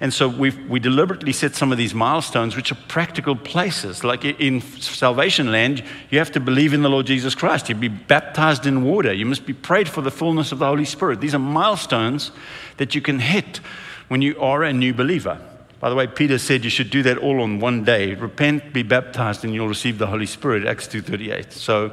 And 0.00 0.12
so 0.12 0.28
we've, 0.28 0.58
we 0.68 0.80
deliberately 0.80 1.32
set 1.32 1.54
some 1.54 1.70
of 1.70 1.78
these 1.78 1.94
milestones, 1.94 2.56
which 2.56 2.72
are 2.72 2.78
practical 2.88 3.36
places. 3.36 4.02
Like 4.02 4.24
in 4.24 4.60
salvation 4.60 5.52
land, 5.52 5.84
you 6.10 6.18
have 6.18 6.32
to 6.32 6.40
believe 6.40 6.74
in 6.74 6.82
the 6.82 6.90
Lord 6.90 7.06
Jesus 7.06 7.36
Christ. 7.36 7.68
You 7.68 7.76
be 7.76 7.88
baptized 7.88 8.66
in 8.66 8.82
water. 8.82 9.12
You 9.12 9.26
must 9.26 9.46
be 9.46 9.52
prayed 9.52 9.88
for 9.88 10.02
the 10.02 10.10
fullness 10.10 10.50
of 10.50 10.58
the 10.58 10.66
Holy 10.66 10.84
Spirit. 10.84 11.20
These 11.20 11.34
are 11.34 11.38
milestones 11.38 12.32
that 12.78 12.94
you 12.96 13.00
can 13.00 13.20
hit 13.20 13.60
when 14.08 14.20
you 14.20 14.38
are 14.40 14.64
a 14.64 14.72
new 14.72 14.92
believer. 14.92 15.38
By 15.84 15.90
the 15.90 15.96
way, 15.96 16.06
Peter 16.06 16.38
said 16.38 16.64
you 16.64 16.70
should 16.70 16.88
do 16.88 17.02
that 17.02 17.18
all 17.18 17.42
on 17.42 17.60
one 17.60 17.84
day. 17.84 18.14
Repent, 18.14 18.72
be 18.72 18.82
baptized, 18.82 19.44
and 19.44 19.52
you'll 19.52 19.68
receive 19.68 19.98
the 19.98 20.06
Holy 20.06 20.24
Spirit, 20.24 20.66
Acts 20.66 20.88
2.38. 20.88 21.52
So, 21.52 21.92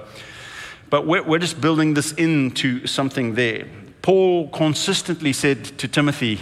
but 0.89 1.05
we're, 1.05 1.23
we're 1.23 1.39
just 1.39 1.59
building 1.59 1.93
this 1.93 2.13
into 2.13 2.87
something 2.87 3.35
there. 3.35 3.67
Paul 4.01 4.47
consistently 4.47 5.33
said 5.33 5.65
to 5.77 5.89
Timothy, 5.89 6.39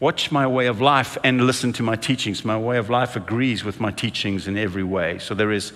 watch 0.00 0.32
my 0.32 0.46
way 0.46 0.64
of 0.64 0.80
life 0.80 1.18
and 1.22 1.42
listen 1.42 1.74
to 1.74 1.82
my 1.82 1.94
teachings. 1.94 2.42
My 2.42 2.56
way 2.56 2.78
of 2.78 2.88
life 2.88 3.16
agrees 3.16 3.64
with 3.64 3.78
my 3.78 3.90
teachings 3.90 4.48
in 4.48 4.56
every 4.56 4.82
way. 4.82 5.18
So 5.18 5.34
there 5.34 5.52
is 5.52 5.74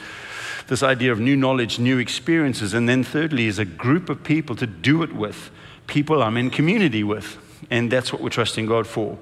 this 0.68 0.82
idea 0.82 1.12
of 1.12 1.20
new 1.20 1.36
knowledge, 1.36 1.78
new 1.78 1.98
experiences. 1.98 2.72
And 2.72 2.88
then, 2.88 3.04
thirdly, 3.04 3.48
is 3.48 3.58
a 3.58 3.66
group 3.66 4.08
of 4.08 4.24
people 4.24 4.56
to 4.56 4.66
do 4.66 5.02
it 5.02 5.14
with, 5.14 5.50
people 5.88 6.22
I'm 6.22 6.38
in 6.38 6.48
community 6.48 7.04
with. 7.04 7.36
And 7.70 7.90
that's 7.90 8.12
what 8.12 8.22
we're 8.22 8.28
trusting 8.28 8.66
God 8.66 8.86
for. 8.86 9.18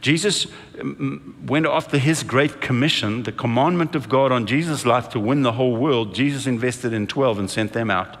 Jesus 0.00 0.46
mm, 0.74 1.46
went 1.46 1.66
after 1.66 1.98
his 1.98 2.22
great 2.22 2.60
commission, 2.60 3.24
the 3.24 3.32
commandment 3.32 3.94
of 3.94 4.08
God 4.08 4.32
on 4.32 4.46
Jesus' 4.46 4.86
life 4.86 5.08
to 5.10 5.20
win 5.20 5.42
the 5.42 5.52
whole 5.52 5.76
world. 5.76 6.14
Jesus 6.14 6.46
invested 6.46 6.92
in 6.92 7.06
12 7.06 7.38
and 7.38 7.50
sent 7.50 7.72
them 7.72 7.90
out. 7.90 8.16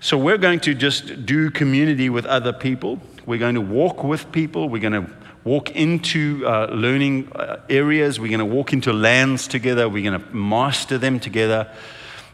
So 0.00 0.16
we're 0.16 0.38
going 0.38 0.60
to 0.60 0.74
just 0.74 1.26
do 1.26 1.50
community 1.50 2.08
with 2.08 2.24
other 2.26 2.52
people. 2.52 3.00
We're 3.26 3.38
going 3.38 3.56
to 3.56 3.60
walk 3.60 4.04
with 4.04 4.30
people. 4.30 4.68
We're 4.68 4.82
going 4.82 5.04
to 5.04 5.10
walk 5.44 5.70
into 5.70 6.44
uh, 6.46 6.66
learning 6.66 7.32
uh, 7.34 7.56
areas. 7.68 8.20
We're 8.20 8.28
going 8.28 8.38
to 8.38 8.44
walk 8.44 8.72
into 8.72 8.92
lands 8.92 9.48
together. 9.48 9.88
We're 9.88 10.08
going 10.08 10.20
to 10.20 10.34
master 10.34 10.98
them 10.98 11.18
together. 11.18 11.72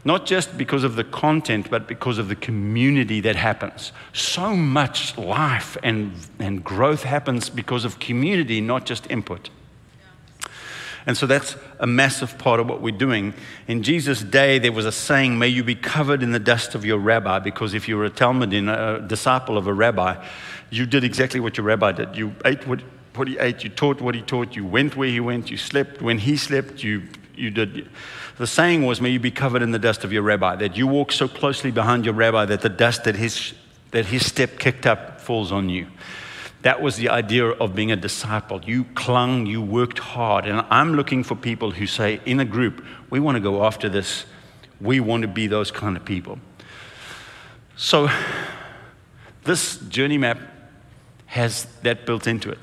Not 0.04 0.26
just 0.26 0.58
because 0.58 0.84
of 0.84 0.96
the 0.96 1.04
content, 1.04 1.70
but 1.70 1.88
because 1.88 2.18
of 2.18 2.28
the 2.28 2.37
community 2.37 3.20
that 3.20 3.37
happens. 3.37 3.92
So 4.12 4.54
much 4.54 5.16
life 5.16 5.78
and, 5.82 6.12
and 6.38 6.62
growth 6.62 7.04
happens 7.04 7.49
because 7.49 7.87
of 7.87 7.99
community, 7.99 8.61
not 8.61 8.84
just 8.84 9.11
input. 9.11 9.49
And 11.06 11.16
so 11.16 11.26
that's 11.26 11.56
a 11.80 11.87
massive 11.87 12.38
part 12.38 12.61
of 12.61 12.68
what 12.68 12.80
we're 12.80 12.96
doing. 12.96 13.34
In 13.68 13.82
Jesus' 13.82 14.23
day, 14.23 14.58
there 14.58 14.73
was 14.73 14.87
a 14.87 14.92
saying, 14.92 15.38
May 15.38 15.49
you 15.49 15.62
be 15.62 15.75
covered 15.75 16.23
in 16.23 16.32
the 16.32 16.38
dust 16.38 16.75
of 16.75 16.84
your 16.84 16.99
rabbi, 16.99 17.38
because 17.38 17.75
if 17.75 17.88
you 17.88 17.96
were 17.96 18.06
a 18.06 18.11
Talmidim, 18.11 18.73
a 18.73 19.06
disciple 19.06 19.58
of 19.58 19.66
a 19.66 19.75
rabbi, 19.75 20.23
you 20.70 20.87
did 20.87 21.04
exactly 21.04 21.40
what 21.40 21.56
your 21.58 21.66
rabbi 21.66 21.92
did. 21.92 22.16
You 22.16 22.34
ate 22.44 22.66
what, 22.66 22.80
what 23.14 23.28
he 23.28 23.38
ate, 23.38 23.64
you 23.64 23.70
taught 23.70 24.00
what 24.00 24.14
he 24.14 24.23
taught, 24.23 24.56
you 24.56 24.64
went 24.64 24.96
where 24.96 25.08
he 25.08 25.20
went, 25.20 25.50
you 25.50 25.58
slept 25.58 26.00
when 26.00 26.18
he 26.18 26.37
slept, 26.38 26.82
you, 26.82 27.02
you 27.34 27.50
did. 27.50 27.88
The 28.38 28.46
saying 28.46 28.84
was, 28.84 29.00
May 29.00 29.10
you 29.10 29.20
be 29.20 29.30
covered 29.30 29.62
in 29.62 29.70
the 29.70 29.78
dust 29.78 30.04
of 30.04 30.12
your 30.12 30.22
rabbi, 30.22 30.56
that 30.56 30.76
you 30.76 30.86
walk 30.86 31.12
so 31.12 31.28
closely 31.28 31.70
behind 31.70 32.04
your 32.04 32.14
rabbi 32.14 32.44
that 32.46 32.62
the 32.62 32.68
dust 32.68 33.04
that 33.04 33.16
his, 33.16 33.54
that 33.92 34.06
his 34.06 34.26
step 34.26 34.58
kicked 34.58 34.86
up 34.86 35.20
falls 35.20 35.52
on 35.52 35.68
you. 35.68 35.86
That 36.62 36.80
was 36.80 36.96
the 36.96 37.10
idea 37.10 37.46
of 37.46 37.74
being 37.74 37.92
a 37.92 37.96
disciple. 37.96 38.60
You 38.64 38.84
clung, 38.94 39.44
you 39.44 39.60
worked 39.60 39.98
hard. 39.98 40.46
And 40.46 40.64
I'm 40.70 40.94
looking 40.94 41.22
for 41.22 41.36
people 41.36 41.70
who 41.70 41.86
say, 41.86 42.20
in 42.24 42.40
a 42.40 42.44
group, 42.44 42.82
we 43.10 43.20
want 43.20 43.36
to 43.36 43.40
go 43.40 43.64
after 43.64 43.88
this. 43.88 44.24
We 44.80 44.98
want 44.98 45.22
to 45.22 45.28
be 45.28 45.46
those 45.46 45.70
kind 45.70 45.94
of 45.94 46.04
people. 46.04 46.38
So, 47.76 48.08
this 49.44 49.76
journey 49.76 50.16
map 50.16 50.38
has 51.26 51.66
that 51.82 52.06
built 52.06 52.26
into 52.26 52.50
it. 52.50 52.60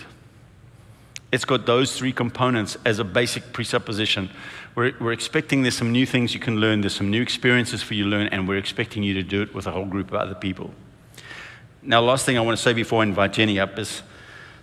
It's 1.31 1.45
got 1.45 1.65
those 1.65 1.95
three 1.97 2.11
components 2.11 2.77
as 2.85 2.99
a 2.99 3.03
basic 3.03 3.53
presupposition. 3.53 4.31
We're, 4.73 4.93
we're, 4.99 5.11
expecting 5.11 5.63
there's 5.63 5.77
some 5.77 5.91
new 5.91 6.05
things 6.05 6.33
you 6.33 6.39
can 6.39 6.57
learn, 6.57 6.81
there's 6.81 6.95
some 6.95 7.11
new 7.11 7.21
experiences 7.21 7.83
for 7.83 7.93
you 7.93 8.05
to 8.05 8.09
learn, 8.09 8.27
and 8.27 8.47
we're 8.47 8.57
expecting 8.57 9.03
you 9.03 9.13
to 9.15 9.23
do 9.23 9.41
it 9.41 9.53
with 9.53 9.67
a 9.67 9.71
whole 9.71 9.85
group 9.85 10.07
of 10.09 10.15
other 10.15 10.35
people. 10.35 10.71
Now, 11.81 11.99
last 12.01 12.25
thing 12.25 12.37
I 12.37 12.41
want 12.41 12.57
to 12.57 12.63
say 12.63 12.71
before 12.71 13.01
I 13.01 13.03
invite 13.03 13.33
Jenny 13.33 13.59
up 13.59 13.77
is 13.77 14.01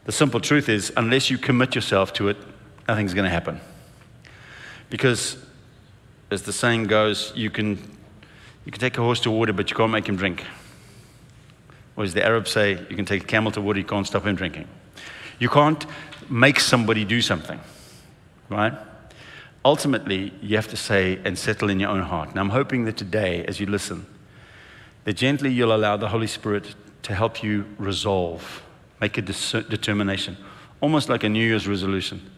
the 0.06 0.12
simple 0.12 0.40
truth 0.40 0.70
is, 0.70 0.90
unless 0.96 1.28
you 1.28 1.36
commit 1.36 1.74
yourself 1.74 2.14
to 2.14 2.28
it, 2.28 2.38
nothing's 2.86 3.12
going 3.12 3.24
to 3.24 3.30
happen. 3.30 3.60
Because 4.88 5.36
as 6.30 6.42
the 6.42 6.52
saying 6.52 6.84
goes, 6.84 7.32
you 7.34 7.50
can, 7.50 7.76
you 8.64 8.72
can 8.72 8.80
take 8.80 8.96
a 8.96 9.02
horse 9.02 9.20
to 9.20 9.30
water, 9.30 9.52
but 9.52 9.68
you 9.70 9.76
can't 9.76 9.92
make 9.92 10.08
him 10.08 10.16
drink. 10.16 10.42
Or 11.96 12.04
as 12.04 12.14
the 12.14 12.24
Arabs 12.24 12.50
say, 12.50 12.72
you 12.88 12.96
can 12.96 13.04
take 13.04 13.24
a 13.24 13.26
camel 13.26 13.52
to 13.52 13.60
water, 13.60 13.78
you 13.78 13.84
can't 13.84 14.06
stop 14.06 14.24
him 14.24 14.36
drinking. 14.36 14.68
You 15.38 15.50
can't 15.50 15.84
make 16.30 16.60
somebody 16.60 17.04
do 17.04 17.20
something, 17.20 17.60
right? 18.48 18.72
Ultimately, 19.64 20.32
you 20.40 20.56
have 20.56 20.68
to 20.68 20.76
say 20.76 21.20
and 21.24 21.38
settle 21.38 21.68
in 21.68 21.80
your 21.80 21.90
own 21.90 22.02
heart. 22.02 22.30
And 22.30 22.38
I'm 22.38 22.50
hoping 22.50 22.84
that 22.84 22.96
today, 22.96 23.44
as 23.46 23.60
you 23.60 23.66
listen, 23.66 24.06
that 25.04 25.14
gently 25.14 25.50
you'll 25.50 25.74
allow 25.74 25.96
the 25.96 26.08
Holy 26.08 26.26
Spirit 26.26 26.74
to 27.02 27.14
help 27.14 27.42
you 27.42 27.64
resolve, 27.78 28.62
make 29.00 29.18
a 29.18 29.22
determination, 29.22 30.36
almost 30.80 31.08
like 31.08 31.24
a 31.24 31.28
New 31.28 31.44
Year's 31.44 31.66
resolution. 31.66 32.30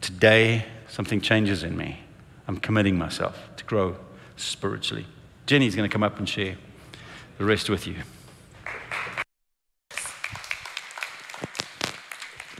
Today, 0.00 0.64
something 0.88 1.20
changes 1.20 1.62
in 1.62 1.76
me. 1.76 2.00
I'm 2.46 2.58
committing 2.58 2.96
myself 2.96 3.38
to 3.56 3.64
grow 3.64 3.96
spiritually. 4.36 5.06
Jenny's 5.46 5.76
going 5.76 5.88
to 5.88 5.92
come 5.92 6.02
up 6.02 6.18
and 6.18 6.28
share 6.28 6.56
the 7.36 7.44
rest 7.44 7.68
with 7.68 7.86
you. 7.86 7.96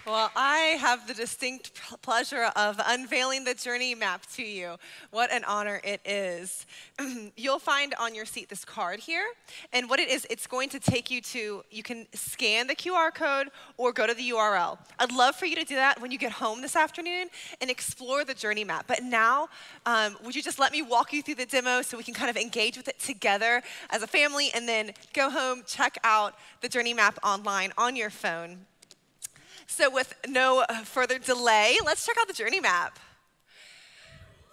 Well, 0.08 0.32
I 0.34 0.78
have 0.80 1.06
the 1.06 1.12
distinct 1.12 1.78
pleasure 2.00 2.50
of 2.56 2.80
unveiling 2.86 3.44
the 3.44 3.52
journey 3.52 3.94
map 3.94 4.24
to 4.36 4.42
you. 4.42 4.76
What 5.10 5.30
an 5.30 5.44
honor 5.44 5.82
it 5.84 6.00
is. 6.02 6.64
You'll 7.36 7.58
find 7.58 7.94
on 8.00 8.14
your 8.14 8.24
seat 8.24 8.48
this 8.48 8.64
card 8.64 9.00
here. 9.00 9.26
And 9.70 9.90
what 9.90 10.00
it 10.00 10.08
is, 10.08 10.26
it's 10.30 10.46
going 10.46 10.70
to 10.70 10.80
take 10.80 11.10
you 11.10 11.20
to, 11.20 11.62
you 11.70 11.82
can 11.82 12.06
scan 12.14 12.68
the 12.68 12.74
QR 12.74 13.12
code 13.12 13.48
or 13.76 13.92
go 13.92 14.06
to 14.06 14.14
the 14.14 14.30
URL. 14.30 14.78
I'd 14.98 15.12
love 15.12 15.36
for 15.36 15.44
you 15.44 15.56
to 15.56 15.64
do 15.64 15.74
that 15.74 16.00
when 16.00 16.10
you 16.10 16.16
get 16.16 16.32
home 16.32 16.62
this 16.62 16.74
afternoon 16.74 17.28
and 17.60 17.70
explore 17.70 18.24
the 18.24 18.34
journey 18.34 18.64
map. 18.64 18.86
But 18.88 19.02
now, 19.02 19.50
um, 19.84 20.16
would 20.24 20.34
you 20.34 20.40
just 20.40 20.58
let 20.58 20.72
me 20.72 20.80
walk 20.80 21.12
you 21.12 21.22
through 21.22 21.34
the 21.34 21.46
demo 21.46 21.82
so 21.82 21.98
we 21.98 22.02
can 22.02 22.14
kind 22.14 22.30
of 22.30 22.38
engage 22.38 22.78
with 22.78 22.88
it 22.88 22.98
together 22.98 23.62
as 23.90 24.02
a 24.02 24.06
family 24.06 24.48
and 24.54 24.66
then 24.66 24.92
go 25.12 25.28
home, 25.28 25.64
check 25.66 25.98
out 26.02 26.34
the 26.62 26.68
journey 26.70 26.94
map 26.94 27.18
online 27.22 27.74
on 27.76 27.94
your 27.94 28.08
phone. 28.08 28.60
So, 29.68 29.90
with 29.90 30.14
no 30.26 30.64
uh, 30.68 30.82
further 30.82 31.18
delay, 31.18 31.76
let's 31.84 32.04
check 32.04 32.16
out 32.18 32.26
the 32.26 32.34
journey 32.34 32.58
map. 32.58 32.98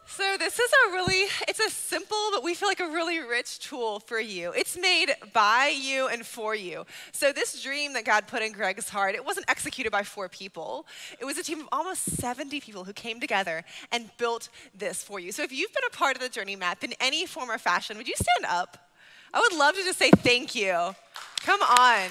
So 0.08 0.38
this 0.38 0.60
is 0.60 0.72
a 0.88 0.92
really, 0.92 1.26
it's 1.48 1.60
a 1.60 1.70
simple, 1.70 2.30
but 2.32 2.44
we 2.44 2.54
feel 2.54 2.70
like 2.70 2.80
a 2.80 2.88
really 2.88 3.20
rich 3.20 3.60
tool 3.60 4.00
for 4.00 4.20
you. 4.20 4.54
It's 4.56 4.78
made 4.78 5.14
by 5.34 5.76
you 5.78 6.08
and 6.08 6.26
for 6.26 6.54
you. 6.54 6.86
So 7.12 7.34
this 7.34 7.62
dream 7.62 7.94
that 7.94 8.06
God 8.06 8.28
put 8.28 8.42
in 8.42 8.52
Greg's 8.52 8.88
heart, 8.88 9.16
it 9.16 9.26
wasn't 9.26 9.50
executed 9.50 9.92
by 9.92 10.04
four 10.04 10.30
people. 10.30 10.86
It 11.20 11.26
was 11.26 11.38
a 11.38 11.44
team 11.44 11.60
of 11.60 11.68
almost 11.72 12.04
70 12.04 12.62
people 12.62 12.84
who 12.84 12.94
came 12.94 13.20
together 13.20 13.64
and 13.92 14.10
built 14.18 14.50
this 14.74 15.04
for 15.04 15.20
you. 15.20 15.32
So 15.32 15.44
if 15.44 15.52
you've 15.52 15.74
been 15.74 15.84
a 15.88 15.96
part 15.96 16.16
of 16.16 16.22
the 16.22 16.30
journey 16.30 16.56
map 16.56 16.84
in 16.84 16.94
any 17.02 17.26
form 17.26 17.50
or 17.50 17.58
fashion, 17.58 17.98
would 17.98 18.08
you 18.08 18.16
stand 18.16 18.46
up? 18.50 18.92
I 19.34 19.40
would 19.42 19.58
love 19.58 19.76
to 19.76 19.84
just 19.84 20.00
say 20.00 20.12
thank 20.12 20.56
you. 20.56 20.96
Come 21.42 21.62
on. 21.62 22.10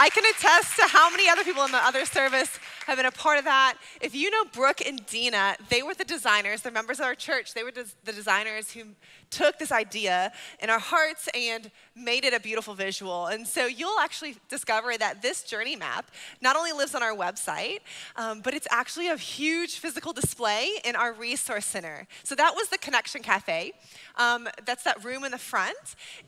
I 0.00 0.10
can 0.10 0.24
attest 0.24 0.76
to 0.76 0.86
how 0.86 1.10
many 1.10 1.28
other 1.28 1.42
people 1.42 1.64
in 1.64 1.72
the 1.72 1.84
other 1.84 2.04
service 2.04 2.60
have 2.86 2.98
been 2.98 3.06
a 3.06 3.10
part 3.10 3.38
of 3.38 3.44
that. 3.44 3.74
If 4.00 4.14
you 4.14 4.30
know 4.30 4.44
Brooke 4.44 4.80
and 4.86 5.04
Dina, 5.06 5.56
they 5.68 5.82
were 5.82 5.94
the 5.94 6.04
designers, 6.04 6.62
they're 6.62 6.70
members 6.70 7.00
of 7.00 7.06
our 7.06 7.16
church. 7.16 7.52
They 7.52 7.64
were 7.64 7.72
the 7.72 8.12
designers 8.12 8.70
who 8.70 8.84
took 9.30 9.58
this 9.58 9.72
idea 9.72 10.32
in 10.60 10.70
our 10.70 10.78
hearts 10.78 11.28
and 11.34 11.70
made 11.94 12.24
it 12.24 12.32
a 12.32 12.40
beautiful 12.40 12.74
visual. 12.74 13.26
And 13.26 13.46
so 13.46 13.66
you'll 13.66 13.98
actually 13.98 14.36
discover 14.48 14.96
that 14.98 15.22
this 15.22 15.42
journey 15.42 15.76
map 15.76 16.10
not 16.40 16.56
only 16.56 16.72
lives 16.72 16.94
on 16.94 17.02
our 17.02 17.14
website, 17.14 17.80
um, 18.16 18.40
but 18.40 18.54
it's 18.54 18.68
actually 18.70 19.08
a 19.08 19.16
huge 19.16 19.78
physical 19.78 20.12
display 20.12 20.70
in 20.84 20.96
our 20.96 21.12
resource 21.12 21.66
center. 21.66 22.06
So 22.22 22.34
that 22.34 22.54
was 22.54 22.68
the 22.68 22.78
Connection 22.78 23.22
Cafe. 23.22 23.72
Um, 24.16 24.48
that's 24.64 24.84
that 24.84 25.04
room 25.04 25.24
in 25.24 25.32
the 25.32 25.38
front. 25.38 25.76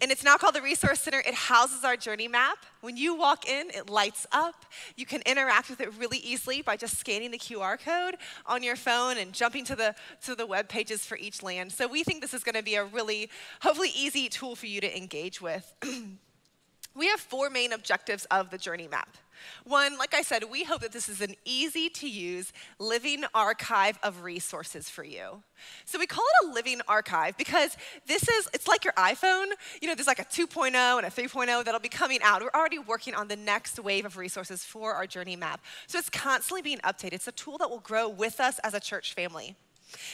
And 0.01 0.11
it's 0.11 0.25
now 0.25 0.37
called 0.37 0.55
the 0.55 0.63
Resource 0.63 1.01
Center. 1.01 1.23
It 1.27 1.35
houses 1.35 1.85
our 1.85 1.97
journey 1.97 2.29
map. 2.29 2.59
When 2.81 2.97
you 2.97 3.15
walk 3.15 3.49
in, 3.49 3.71
it 3.71 3.91
lights 3.91 4.27
up. 4.33 4.65
You 4.97 5.07
can 5.07 5.23
interact 5.27 5.69
with 5.69 5.81
it 5.81 5.93
really 5.99 6.19
easily 6.19 6.63
by 6.63 6.77
just 6.77 6.99
scanning 6.99 7.31
the 7.31 7.39
QR 7.39 7.79
code 7.79 8.17
on 8.47 8.63
your 8.63 8.77
phone 8.77 9.19
and 9.19 9.33
jumping 9.33 9.65
to 9.67 9.77
the, 9.77 9.95
to 10.25 10.35
the 10.35 10.47
web 10.47 10.69
pages 10.69 11.05
for 11.05 11.19
each 11.19 11.43
land. 11.43 11.73
So 11.73 11.87
we 11.87 12.03
think 12.05 12.23
this 12.23 12.35
is 12.35 12.43
going 12.43 12.55
to 12.55 12.63
be 12.63 12.77
a 12.77 12.85
really, 12.93 13.31
hopefully, 13.63 13.91
easy 13.95 14.29
tool 14.29 14.57
for 14.57 14.67
you 14.67 14.81
to 14.81 14.97
engage 14.97 15.41
with. 15.41 15.73
we 16.95 17.07
have 17.09 17.21
four 17.21 17.51
main 17.51 17.73
objectives 17.73 18.25
of 18.27 18.51
the 18.51 18.59
journey 18.59 18.89
map. 18.89 19.17
One, 19.65 19.97
like 19.99 20.15
I 20.15 20.23
said, 20.23 20.45
we 20.51 20.65
hope 20.65 20.81
that 20.83 20.93
this 20.93 21.09
is 21.09 21.21
an 21.21 21.35
easy 21.45 21.89
to 21.91 22.09
use 22.09 22.53
living 22.79 23.25
archive 23.35 23.99
of 24.03 24.23
resources 24.23 24.89
for 24.91 25.05
you. 25.05 25.43
So 25.85 25.99
we 25.99 26.07
call 26.07 26.25
it 26.25 26.49
a 26.49 26.53
living 26.53 26.81
archive 26.89 27.37
because 27.37 27.77
this 28.07 28.29
is, 28.29 28.49
it's 28.53 28.69
like 28.69 28.85
your 28.85 28.95
iPhone. 28.95 29.47
You 29.81 29.89
know, 29.89 29.95
there's 29.95 30.07
like 30.07 30.19
a 30.19 30.25
2.0 30.25 30.75
and 30.75 31.07
a 31.07 31.11
3.0 31.11 31.65
that'll 31.65 31.81
be 31.81 31.89
coming 31.89 32.21
out. 32.23 32.43
We're 32.43 32.51
already 32.59 32.79
working 32.79 33.15
on 33.15 33.29
the 33.29 33.37
next 33.37 33.79
wave 33.79 34.05
of 34.05 34.17
resources 34.17 34.65
for 34.65 34.95
our 34.95 35.07
journey 35.07 35.37
map. 35.37 35.61
So 35.87 35.99
it's 35.99 36.11
constantly 36.11 36.63
being 36.63 36.79
updated. 36.79 37.15
It's 37.15 37.29
a 37.29 37.33
tool 37.33 37.59
that 37.59 37.71
will 37.71 37.81
grow 37.81 38.09
with 38.09 38.41
us 38.41 38.59
as 38.61 38.75
a 38.75 38.81
church 38.81 39.15
family. 39.15 39.57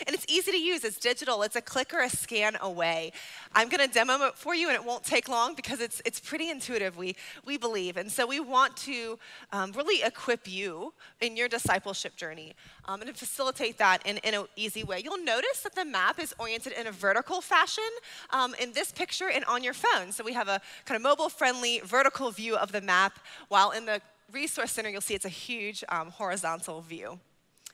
And 0.06 0.14
it's 0.14 0.24
easy 0.28 0.52
to 0.52 0.58
use, 0.58 0.84
it's 0.84 0.98
digital, 0.98 1.42
it's 1.42 1.56
a 1.56 1.60
click 1.60 1.92
or 1.94 2.00
a 2.00 2.10
scan 2.10 2.56
away. 2.60 3.12
I'm 3.54 3.68
gonna 3.68 3.88
demo 3.88 4.14
it 4.26 4.36
for 4.36 4.54
you 4.54 4.68
and 4.68 4.74
it 4.74 4.84
won't 4.84 5.04
take 5.04 5.28
long 5.28 5.54
because 5.54 5.80
it's, 5.80 6.02
it's 6.04 6.20
pretty 6.20 6.50
intuitive, 6.50 6.96
we, 6.96 7.16
we 7.44 7.56
believe. 7.56 7.96
And 7.96 8.10
so 8.10 8.26
we 8.26 8.40
want 8.40 8.76
to 8.78 9.18
um, 9.52 9.72
really 9.72 10.02
equip 10.02 10.48
you 10.48 10.92
in 11.20 11.36
your 11.36 11.48
discipleship 11.48 12.16
journey 12.16 12.54
um, 12.86 13.02
and 13.02 13.16
facilitate 13.16 13.78
that 13.78 14.04
in, 14.06 14.18
in 14.18 14.34
an 14.34 14.46
easy 14.56 14.84
way. 14.84 15.00
You'll 15.02 15.24
notice 15.24 15.60
that 15.62 15.74
the 15.74 15.84
map 15.84 16.18
is 16.18 16.34
oriented 16.38 16.72
in 16.72 16.86
a 16.86 16.92
vertical 16.92 17.40
fashion 17.40 17.84
um, 18.30 18.54
in 18.60 18.72
this 18.72 18.92
picture 18.92 19.30
and 19.30 19.44
on 19.46 19.62
your 19.62 19.74
phone. 19.74 20.12
So 20.12 20.24
we 20.24 20.32
have 20.32 20.48
a 20.48 20.60
kind 20.84 20.96
of 20.96 21.02
mobile 21.02 21.28
friendly 21.28 21.80
vertical 21.84 22.30
view 22.30 22.56
of 22.56 22.72
the 22.72 22.80
map, 22.80 23.18
while 23.48 23.70
in 23.70 23.86
the 23.86 24.00
Resource 24.32 24.72
Center, 24.72 24.88
you'll 24.88 25.00
see 25.00 25.14
it's 25.14 25.24
a 25.24 25.28
huge 25.28 25.84
um, 25.88 26.10
horizontal 26.10 26.80
view. 26.80 27.20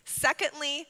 Secondly, 0.04 0.87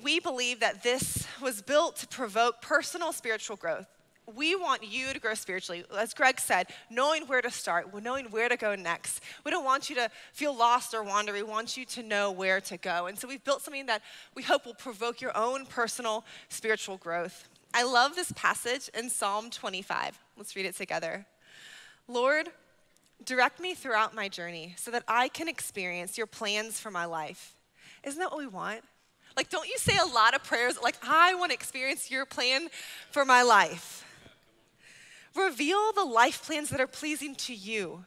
we 0.00 0.20
believe 0.20 0.60
that 0.60 0.82
this 0.82 1.26
was 1.40 1.60
built 1.60 1.96
to 1.96 2.06
provoke 2.06 2.62
personal 2.62 3.12
spiritual 3.12 3.56
growth. 3.56 3.86
We 4.34 4.54
want 4.54 4.84
you 4.84 5.12
to 5.12 5.18
grow 5.18 5.34
spiritually. 5.34 5.84
As 5.96 6.14
Greg 6.14 6.38
said, 6.38 6.68
knowing 6.88 7.26
where 7.26 7.42
to 7.42 7.50
start, 7.50 7.92
knowing 8.02 8.26
where 8.26 8.48
to 8.48 8.56
go 8.56 8.74
next. 8.76 9.20
We 9.44 9.50
don't 9.50 9.64
want 9.64 9.90
you 9.90 9.96
to 9.96 10.10
feel 10.32 10.56
lost 10.56 10.94
or 10.94 11.02
wander. 11.02 11.32
We 11.32 11.42
want 11.42 11.76
you 11.76 11.84
to 11.86 12.02
know 12.02 12.30
where 12.30 12.60
to 12.60 12.76
go. 12.76 13.06
And 13.06 13.18
so 13.18 13.26
we've 13.26 13.42
built 13.42 13.62
something 13.62 13.86
that 13.86 14.00
we 14.34 14.42
hope 14.42 14.64
will 14.64 14.74
provoke 14.74 15.20
your 15.20 15.36
own 15.36 15.66
personal 15.66 16.24
spiritual 16.48 16.98
growth. 16.98 17.48
I 17.74 17.82
love 17.82 18.14
this 18.14 18.32
passage 18.32 18.88
in 18.94 19.10
Psalm 19.10 19.50
25. 19.50 20.18
Let's 20.36 20.54
read 20.54 20.66
it 20.66 20.76
together. 20.76 21.26
Lord, 22.06 22.48
direct 23.24 23.60
me 23.60 23.74
throughout 23.74 24.14
my 24.14 24.28
journey 24.28 24.74
so 24.76 24.90
that 24.92 25.02
I 25.08 25.28
can 25.28 25.48
experience 25.48 26.16
your 26.16 26.26
plans 26.26 26.78
for 26.78 26.90
my 26.90 27.06
life. 27.06 27.56
Isn't 28.04 28.20
that 28.20 28.30
what 28.30 28.38
we 28.38 28.46
want? 28.46 28.82
Like, 29.36 29.48
don't 29.50 29.68
you 29.68 29.78
say 29.78 29.96
a 29.96 30.06
lot 30.06 30.34
of 30.34 30.44
prayers 30.44 30.78
like, 30.82 30.96
I 31.02 31.34
want 31.34 31.50
to 31.50 31.54
experience 31.54 32.10
your 32.10 32.26
plan 32.26 32.68
for 33.10 33.24
my 33.24 33.42
life? 33.42 34.04
Reveal 35.34 35.92
the 35.92 36.04
life 36.04 36.44
plans 36.44 36.68
that 36.70 36.80
are 36.80 36.86
pleasing 36.86 37.34
to 37.36 37.54
you. 37.54 38.04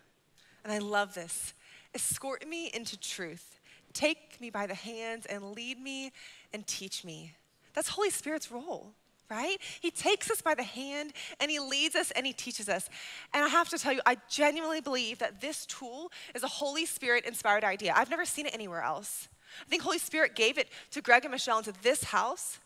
And 0.63 0.71
I 0.71 0.79
love 0.79 1.13
this. 1.13 1.53
Escort 1.93 2.47
me 2.47 2.69
into 2.73 2.99
truth. 2.99 3.59
Take 3.93 4.39
me 4.41 4.49
by 4.49 4.67
the 4.67 4.75
hands 4.75 5.25
and 5.25 5.51
lead 5.53 5.79
me 5.79 6.11
and 6.53 6.67
teach 6.67 7.03
me. 7.03 7.33
That's 7.73 7.89
Holy 7.89 8.09
Spirit's 8.09 8.51
role, 8.51 8.93
right? 9.29 9.57
He 9.79 9.89
takes 9.89 10.29
us 10.29 10.41
by 10.41 10.53
the 10.53 10.63
hand 10.63 11.13
and 11.39 11.49
he 11.49 11.59
leads 11.59 11.95
us 11.95 12.11
and 12.11 12.25
he 12.25 12.33
teaches 12.33 12.69
us. 12.69 12.89
And 13.33 13.43
I 13.43 13.47
have 13.47 13.69
to 13.69 13.77
tell 13.77 13.93
you, 13.93 14.01
I 14.05 14.17
genuinely 14.29 14.81
believe 14.81 15.19
that 15.19 15.41
this 15.41 15.65
tool 15.65 16.11
is 16.33 16.43
a 16.43 16.47
Holy 16.47 16.85
Spirit 16.85 17.25
inspired 17.25 17.63
idea. 17.63 17.93
I've 17.95 18.09
never 18.09 18.25
seen 18.25 18.45
it 18.45 18.53
anywhere 18.53 18.81
else. 18.81 19.29
I 19.61 19.69
think 19.69 19.83
Holy 19.83 19.99
Spirit 19.99 20.35
gave 20.35 20.57
it 20.57 20.69
to 20.91 21.01
Greg 21.01 21.25
and 21.25 21.31
Michelle 21.31 21.57
and 21.57 21.65
to 21.65 21.83
this 21.83 22.05
house 22.05 22.59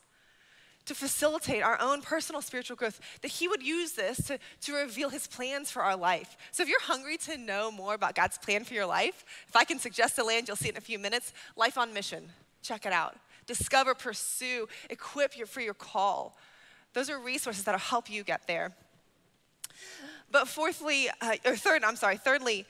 to 0.86 0.94
facilitate 0.94 1.62
our 1.62 1.80
own 1.80 2.00
personal 2.02 2.42
spiritual 2.42 2.76
growth, 2.76 3.00
that 3.22 3.30
He 3.30 3.46
would 3.46 3.62
use 3.62 3.92
this 3.92 4.16
to, 4.26 4.38
to 4.62 4.74
reveal 4.74 5.08
His 5.08 5.26
plans 5.26 5.70
for 5.70 5.82
our 5.82 5.96
life. 5.96 6.36
So 6.52 6.62
if 6.62 6.68
you're 6.68 6.80
hungry 6.80 7.16
to 7.18 7.36
know 7.36 7.70
more 7.70 7.94
about 7.94 8.14
God's 8.14 8.38
plan 8.38 8.64
for 8.64 8.74
your 8.74 8.86
life, 8.86 9.24
if 9.46 9.54
I 9.54 9.64
can 9.64 9.78
suggest 9.78 10.18
a 10.18 10.24
land, 10.24 10.48
you'll 10.48 10.56
see 10.56 10.68
it 10.68 10.72
in 10.72 10.78
a 10.78 10.80
few 10.80 10.98
minutes 10.98 11.32
Life 11.56 11.78
on 11.78 11.92
Mission. 11.92 12.30
Check 12.62 12.86
it 12.86 12.92
out. 12.92 13.16
Discover, 13.46 13.94
pursue, 13.94 14.68
equip 14.88 15.34
for 15.34 15.60
your 15.60 15.74
call. 15.74 16.36
Those 16.92 17.10
are 17.10 17.18
resources 17.18 17.64
that'll 17.64 17.78
help 17.78 18.10
you 18.10 18.24
get 18.24 18.46
there. 18.46 18.72
But 20.30 20.48
fourthly, 20.48 21.08
uh, 21.20 21.36
or 21.44 21.56
third, 21.56 21.82
I'm 21.84 21.96
sorry, 21.96 22.16
thirdly, 22.16 22.66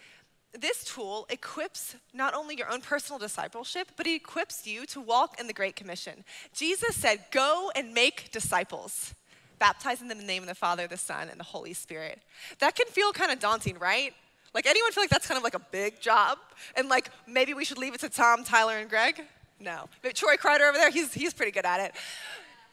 this 0.58 0.84
tool 0.84 1.26
equips 1.30 1.96
not 2.12 2.34
only 2.34 2.56
your 2.56 2.70
own 2.70 2.80
personal 2.80 3.18
discipleship, 3.18 3.88
but 3.96 4.06
it 4.06 4.14
equips 4.14 4.66
you 4.66 4.86
to 4.86 5.00
walk 5.00 5.38
in 5.40 5.46
the 5.46 5.52
Great 5.52 5.76
Commission. 5.76 6.24
Jesus 6.52 6.96
said, 6.96 7.20
Go 7.30 7.70
and 7.74 7.94
make 7.94 8.32
disciples, 8.32 9.14
baptizing 9.58 10.08
them 10.08 10.18
in 10.18 10.26
the 10.26 10.32
name 10.32 10.42
of 10.42 10.48
the 10.48 10.54
Father, 10.54 10.86
the 10.86 10.96
Son, 10.96 11.28
and 11.28 11.38
the 11.38 11.44
Holy 11.44 11.72
Spirit. 11.72 12.20
That 12.58 12.74
can 12.74 12.86
feel 12.86 13.12
kind 13.12 13.30
of 13.30 13.38
daunting, 13.38 13.78
right? 13.78 14.12
Like, 14.52 14.66
anyone 14.66 14.90
feel 14.90 15.02
like 15.02 15.10
that's 15.10 15.28
kind 15.28 15.38
of 15.38 15.44
like 15.44 15.54
a 15.54 15.60
big 15.70 16.00
job? 16.00 16.38
And 16.76 16.88
like, 16.88 17.10
maybe 17.28 17.54
we 17.54 17.64
should 17.64 17.78
leave 17.78 17.94
it 17.94 18.00
to 18.00 18.08
Tom, 18.08 18.42
Tyler, 18.42 18.78
and 18.78 18.90
Greg? 18.90 19.22
No. 19.60 19.88
But 20.02 20.14
Troy 20.14 20.36
Kreider 20.36 20.68
over 20.68 20.78
there, 20.78 20.90
he's, 20.90 21.12
he's 21.12 21.34
pretty 21.34 21.52
good 21.52 21.66
at 21.66 21.80
it. 21.80 21.94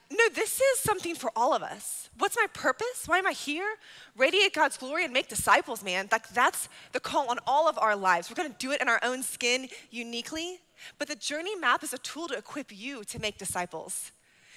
No, 0.09 0.29
this 0.33 0.61
is 0.61 0.79
something 0.79 1.15
for 1.15 1.31
all 1.35 1.53
of 1.53 1.61
us. 1.61 2.09
What's 2.17 2.37
my 2.37 2.47
purpose? 2.53 3.03
Why 3.05 3.19
am 3.19 3.27
I 3.27 3.33
here? 3.33 3.67
Radiate 4.15 4.53
God's 4.53 4.77
glory 4.77 5.03
and 5.03 5.13
make 5.13 5.27
disciples, 5.27 5.83
man. 5.83 6.07
Like 6.11 6.29
that's 6.29 6.69
the 6.93 6.99
call 6.99 7.29
on 7.29 7.39
all 7.45 7.67
of 7.67 7.77
our 7.77 7.95
lives. 7.95 8.29
We're 8.29 8.41
going 8.41 8.51
to 8.51 8.57
do 8.57 8.71
it 8.71 8.81
in 8.81 8.87
our 8.87 8.99
own 9.03 9.21
skin 9.21 9.67
uniquely, 9.91 10.59
but 10.97 11.09
the 11.09 11.15
journey 11.15 11.55
map 11.55 11.83
is 11.83 11.91
a 11.91 11.97
tool 11.97 12.27
to 12.29 12.37
equip 12.37 12.75
you 12.75 13.03
to 13.05 13.19
make 13.19 13.37
disciples 13.37 14.11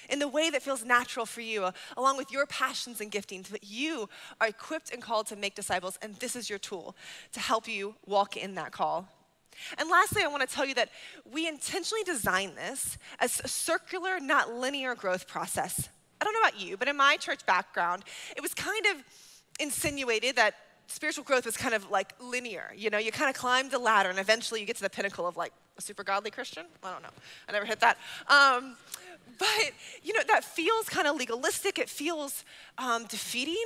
in 0.09 0.19
the 0.19 0.29
way 0.29 0.51
that 0.51 0.63
feels 0.63 0.85
natural 0.85 1.27
for 1.27 1.41
you, 1.41 1.71
along 1.97 2.17
with 2.17 2.31
your 2.31 2.47
passions 2.47 3.01
and 3.01 3.11
giftings. 3.11 3.51
But 3.51 3.65
you 3.65 4.09
are 4.41 4.49
equipped 4.49 4.93
and 4.93 5.03
called 5.03 5.27
to 5.29 5.37
make 5.37 5.55
disciples, 5.55 5.99
and 6.03 6.15
this 6.17 6.37
is 6.37 6.49
your 6.49 6.59
tool 6.59 6.97
to 7.33 7.41
help 7.41 7.69
you 7.69 7.95
walk 8.07 8.37
in 8.37 8.55
that 8.55 8.73
call. 8.73 9.09
And 9.79 9.89
lastly, 9.89 10.23
I 10.23 10.29
want 10.29 10.49
to 10.49 10.55
tell 10.55 10.65
you 10.65 10.75
that 10.75 10.91
we 11.31 11.47
intentionally 11.47 12.03
design 12.05 12.55
this 12.55 12.99
as 13.19 13.41
a 13.45 13.49
circular, 13.49 14.19
not 14.21 14.53
linear 14.53 14.95
growth 14.95 15.27
process. 15.27 15.89
I 16.21 16.25
don't 16.25 16.35
know 16.35 16.41
about 16.41 16.61
you, 16.61 16.77
but 16.77 16.89
in 16.89 16.97
my 16.97 17.17
church 17.17 17.45
background, 17.47 18.05
it 18.37 18.43
was 18.43 18.55
kind 18.55 18.87
of 18.87 19.03
insinuated 19.59 20.37
that 20.37 20.55
spiritual 20.87 21.25
growth 21.25 21.47
was 21.47 21.57
kind 21.57 21.75
of 21.75 21.91
like 21.91 22.15
linear. 22.21 22.73
You 22.77 22.91
know, 22.91 22.99
you 22.99 23.13
kind 23.13 23.31
of 23.31 23.37
climb 23.37 23.69
the 23.69 23.79
ladder 23.79 24.11
and 24.11 24.19
eventually 24.19 24.61
you 24.61 24.67
get 24.67 24.77
to 24.77 24.83
the 24.83 24.91
pinnacle 24.91 25.27
of 25.27 25.37
like 25.37 25.53
a 25.79 25.83
super 25.83 26.03
godly 26.03 26.31
Christian. 26.31 26.67
I 26.83 26.93
don't 26.93 27.03
know. 27.03 27.11
I 27.49 27.53
never 27.53 27.65
hit 27.65 27.81
that. 27.81 27.97
Um, 28.29 28.77
but, 29.39 29.71
you 30.03 30.13
know, 30.13 30.21
that 30.29 30.45
feels 30.45 30.89
kind 30.89 31.07
of 31.07 31.17
legalistic. 31.17 31.79
It 31.79 31.89
feels 31.89 32.45
um, 32.77 33.05
defeating. 33.07 33.65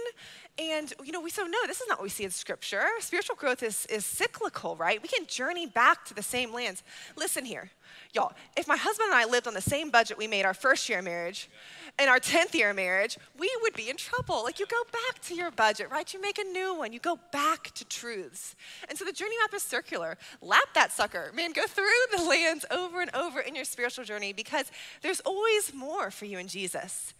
And, 0.57 0.93
you 1.03 1.11
know, 1.11 1.21
we 1.21 1.31
say, 1.31 1.43
no, 1.43 1.67
this 1.67 1.81
is 1.81 1.89
not 1.89 1.99
what 1.99 2.05
we 2.05 2.11
see 2.11 2.23
in 2.23 2.31
Scripture. 2.31 2.85
Spiritual 3.01 3.35
growth 3.35 3.65
is, 3.65 3.87
is 3.87 4.05
cyclical, 4.05 4.77
right? 4.77 5.03
We 5.03 5.09
can 5.09 5.27
journey 5.27 5.67
back 5.67 6.05
to 6.05 6.15
the 6.15 6.23
same 6.23 6.53
lands. 6.53 6.85
Listen 7.17 7.45
here, 7.45 7.71
y'all, 8.13 8.33
if 8.57 8.69
my 8.69 8.77
husband 8.77 9.09
and 9.09 9.17
I 9.17 9.25
lived 9.25 9.49
on 9.49 9.55
the 9.55 9.61
same 9.61 9.91
budget 9.91 10.17
we 10.17 10.29
made 10.29 10.45
our 10.45 10.55
first 10.55 10.89
year 10.89 11.01
of 11.01 11.07
marriage, 11.07 11.51
in 11.99 12.09
our 12.09 12.21
10th 12.21 12.55
year 12.55 12.71
of 12.71 12.77
marriage, 12.77 13.19
we 13.37 13.51
would 13.63 13.75
be 13.75 13.91
in 13.91 13.97
trouble. 13.97 14.45
Like, 14.45 14.61
you 14.61 14.67
go 14.67 14.83
back 14.93 15.21
to 15.23 15.35
your 15.35 15.51
budget, 15.51 15.91
right? 15.91 16.13
You 16.15 16.21
make 16.21 16.39
a 16.39 16.45
new 16.45 16.77
one, 16.77 16.93
you 16.93 17.01
go 17.01 17.19
back 17.33 17.73
to 17.75 17.85
truths. 17.87 18.55
And 18.89 18.97
so 18.97 19.05
the 19.05 19.13
journey 19.13 19.35
map 19.43 19.55
is 19.55 19.65
circular. 19.65 20.17
Lap 20.41 20.69
that 20.75 20.93
sucker. 20.93 21.33
Man, 21.35 21.53
go 21.53 21.67
through 21.67 21.85
the 22.17 22.23
lands 22.23 22.65
over 22.71 23.01
and 23.01 23.13
over 23.13 23.41
in 23.41 23.57
your 23.57 23.65
spiritual 23.65 24.05
journey 24.05 24.33
because 24.33 24.71
there's 25.03 25.21
always 25.21 25.75
more 25.75 26.13
for 26.13 26.27
you 26.27 26.39
in 26.39 26.47
Jesus. 26.47 27.13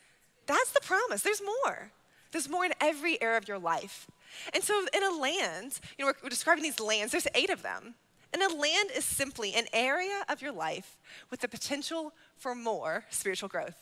That's 0.47 0.71
the 0.71 0.81
promise. 0.83 1.23
There's 1.23 1.43
more. 1.43 1.91
There's 2.35 2.49
more 2.49 2.65
in 2.65 2.73
every 2.81 3.23
area 3.23 3.39
of 3.39 3.47
your 3.47 3.61
life. 3.61 4.09
And 4.53 4.61
so, 4.61 4.87
in 4.93 5.05
a 5.05 5.11
land, 5.11 5.79
you 5.97 6.05
know, 6.05 6.11
we're, 6.11 6.25
we're 6.25 6.31
describing 6.31 6.65
these 6.65 6.81
lands, 6.81 7.13
there's 7.13 7.29
eight 7.37 7.49
of 7.49 7.63
them. 7.63 7.95
And 8.33 8.43
a 8.43 8.49
land 8.49 8.91
is 8.93 9.05
simply 9.05 9.55
an 9.55 9.67
area 9.73 10.25
of 10.29 10.43
your 10.43 10.51
life 10.51 10.99
with 11.31 11.43
the 11.43 11.47
potential 11.47 12.13
for 12.37 12.57
more 12.57 13.05
spiritual 13.09 13.49
growth. 13.49 13.77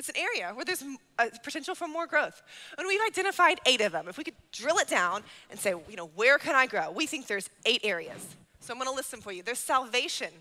It's 0.00 0.08
an 0.08 0.16
area 0.16 0.50
where 0.52 0.64
there's 0.64 0.82
a 1.16 1.30
potential 1.44 1.76
for 1.76 1.86
more 1.86 2.08
growth. 2.08 2.42
And 2.76 2.88
we've 2.88 3.00
identified 3.06 3.60
eight 3.66 3.80
of 3.80 3.92
them. 3.92 4.08
If 4.08 4.18
we 4.18 4.24
could 4.24 4.34
drill 4.50 4.78
it 4.78 4.88
down 4.88 5.22
and 5.48 5.56
say, 5.56 5.70
you 5.88 5.94
know, 5.96 6.10
where 6.16 6.38
can 6.38 6.56
I 6.56 6.66
grow? 6.66 6.90
We 6.90 7.06
think 7.06 7.28
there's 7.28 7.48
eight 7.66 7.82
areas. 7.84 8.34
So 8.58 8.72
I'm 8.72 8.80
going 8.80 8.90
to 8.90 8.96
list 8.96 9.12
them 9.12 9.20
for 9.20 9.30
you. 9.30 9.44
There's 9.44 9.60
salvation, 9.60 10.32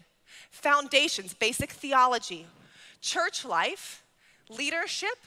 foundations, 0.49 1.35
basic 1.35 1.73
theology, 1.73 2.47
church 3.01 3.45
life, 3.45 4.03
leadership, 4.49 5.19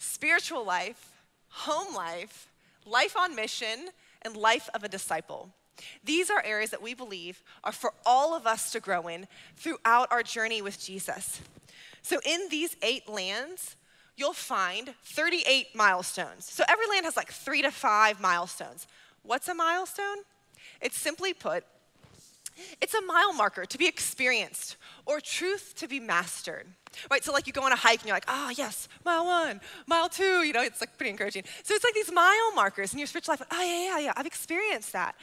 spiritual 0.00 0.64
life, 0.64 1.22
home 1.48 1.94
life, 1.94 2.50
life 2.84 3.16
on 3.16 3.36
mission, 3.36 3.90
and 4.22 4.36
life 4.36 4.68
of 4.74 4.82
a 4.82 4.88
disciple. 4.88 5.50
These 6.04 6.30
are 6.30 6.42
areas 6.44 6.70
that 6.70 6.82
we 6.82 6.94
believe 6.94 7.42
are 7.62 7.72
for 7.72 7.92
all 8.04 8.34
of 8.34 8.46
us 8.46 8.72
to 8.72 8.80
grow 8.80 9.06
in 9.08 9.28
throughout 9.56 10.10
our 10.10 10.22
journey 10.22 10.60
with 10.60 10.80
Jesus. 10.80 11.40
So 12.02 12.18
in 12.26 12.48
these 12.50 12.76
eight 12.82 13.08
lands, 13.08 13.76
you'll 14.16 14.32
find 14.32 14.94
38 15.04 15.74
milestones. 15.74 16.44
So 16.44 16.64
every 16.68 16.86
land 16.88 17.04
has 17.04 17.16
like 17.16 17.30
three 17.30 17.62
to 17.62 17.70
five 17.70 18.20
milestones. 18.20 18.86
What's 19.22 19.48
a 19.48 19.54
milestone? 19.54 20.18
It's 20.80 20.98
simply 20.98 21.34
put, 21.34 21.64
it's 22.80 22.94
a 22.94 23.02
mile 23.02 23.32
marker 23.32 23.64
to 23.66 23.78
be 23.78 23.86
experienced 23.86 24.76
or 25.06 25.20
truth 25.20 25.74
to 25.76 25.88
be 25.88 26.00
mastered. 26.00 26.66
Right, 27.10 27.24
so 27.24 27.32
like 27.32 27.46
you 27.46 27.52
go 27.52 27.62
on 27.62 27.72
a 27.72 27.76
hike 27.76 28.00
and 28.00 28.08
you're 28.08 28.16
like, 28.16 28.24
ah, 28.28 28.48
oh, 28.48 28.54
yes, 28.56 28.88
mile 29.04 29.24
one, 29.24 29.60
mile 29.86 30.08
two, 30.08 30.42
you 30.42 30.52
know, 30.52 30.62
it's 30.62 30.80
like 30.80 30.96
pretty 30.96 31.10
encouraging. 31.10 31.44
So 31.62 31.74
it's 31.74 31.84
like 31.84 31.94
these 31.94 32.12
mile 32.12 32.52
markers 32.54 32.92
in 32.92 32.98
your 32.98 33.06
spiritual 33.06 33.32
life. 33.32 33.42
Oh, 33.50 33.62
yeah, 33.62 33.84
yeah, 33.84 33.98
yeah, 34.06 34.12
I've 34.16 34.26
experienced 34.26 34.92
that. 34.92 35.14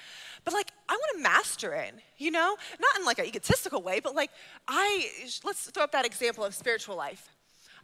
But 0.43 0.53
like, 0.53 0.71
I 0.88 0.93
want 0.93 1.17
to 1.17 1.23
master 1.23 1.73
it, 1.73 1.93
you 2.17 2.32
know? 2.32 2.56
Not 2.80 2.99
in 2.99 3.06
like 3.06 3.19
an 3.19 3.25
egotistical 3.25 3.82
way, 3.82 3.99
but 3.99 4.15
like, 4.15 4.32
I, 4.67 5.10
let's 5.43 5.69
throw 5.69 5.84
up 5.84 5.91
that 5.91 6.06
example 6.06 6.45
of 6.45 6.56
spiritual 6.56 6.95
life. 6.95 7.30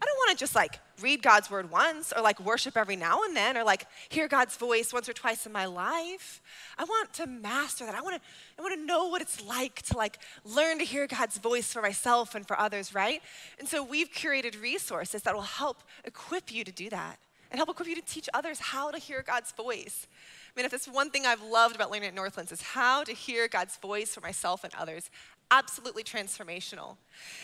I 0.03 0.05
don't 0.05 0.17
want 0.17 0.37
to 0.37 0.43
just 0.43 0.53
like 0.53 0.81
read 1.01 1.23
God's 1.23 1.49
word 1.49 1.71
once 1.71 2.11
or 2.13 2.21
like 2.21 2.37
worship 2.41 2.75
every 2.75 2.97
now 2.97 3.23
and 3.23 3.33
then 3.33 3.55
or 3.55 3.63
like 3.63 3.87
hear 4.09 4.27
God's 4.27 4.57
voice 4.57 4.91
once 4.91 5.07
or 5.07 5.13
twice 5.13 5.45
in 5.45 5.53
my 5.53 5.65
life. 5.65 6.41
I 6.77 6.83
want 6.83 7.13
to 7.13 7.25
master 7.25 7.85
that. 7.85 7.95
I 7.95 8.01
want 8.01 8.21
to 8.21 8.21
I 8.59 8.61
want 8.61 8.77
to 8.77 8.85
know 8.85 9.07
what 9.07 9.21
it's 9.21 9.41
like 9.45 9.81
to 9.83 9.97
like 9.97 10.19
learn 10.43 10.79
to 10.79 10.83
hear 10.83 11.07
God's 11.07 11.37
voice 11.37 11.71
for 11.71 11.81
myself 11.81 12.35
and 12.35 12.45
for 12.45 12.59
others, 12.59 12.93
right? 12.93 13.21
And 13.59 13.65
so 13.65 13.81
we've 13.81 14.11
curated 14.11 14.61
resources 14.61 15.21
that 15.21 15.33
will 15.33 15.41
help 15.41 15.83
equip 16.03 16.51
you 16.51 16.65
to 16.65 16.71
do 16.73 16.89
that 16.89 17.17
and 17.49 17.57
help 17.59 17.69
equip 17.69 17.87
you 17.87 17.95
to 17.95 18.01
teach 18.01 18.27
others 18.33 18.59
how 18.59 18.91
to 18.91 18.97
hear 18.97 19.21
God's 19.21 19.53
voice. 19.53 20.05
I 20.53 20.59
mean, 20.59 20.65
if 20.65 20.71
there's 20.71 20.87
one 20.87 21.11
thing 21.11 21.25
I've 21.25 21.41
loved 21.41 21.75
about 21.75 21.91
learning 21.91 22.09
at 22.09 22.13
Northlands 22.13 22.51
is 22.51 22.61
how 22.61 23.05
to 23.05 23.13
hear 23.13 23.47
God's 23.47 23.77
voice 23.77 24.13
for 24.13 24.19
myself 24.19 24.65
and 24.65 24.73
others. 24.75 25.09
Absolutely 25.53 26.03
transformational. 26.03 26.97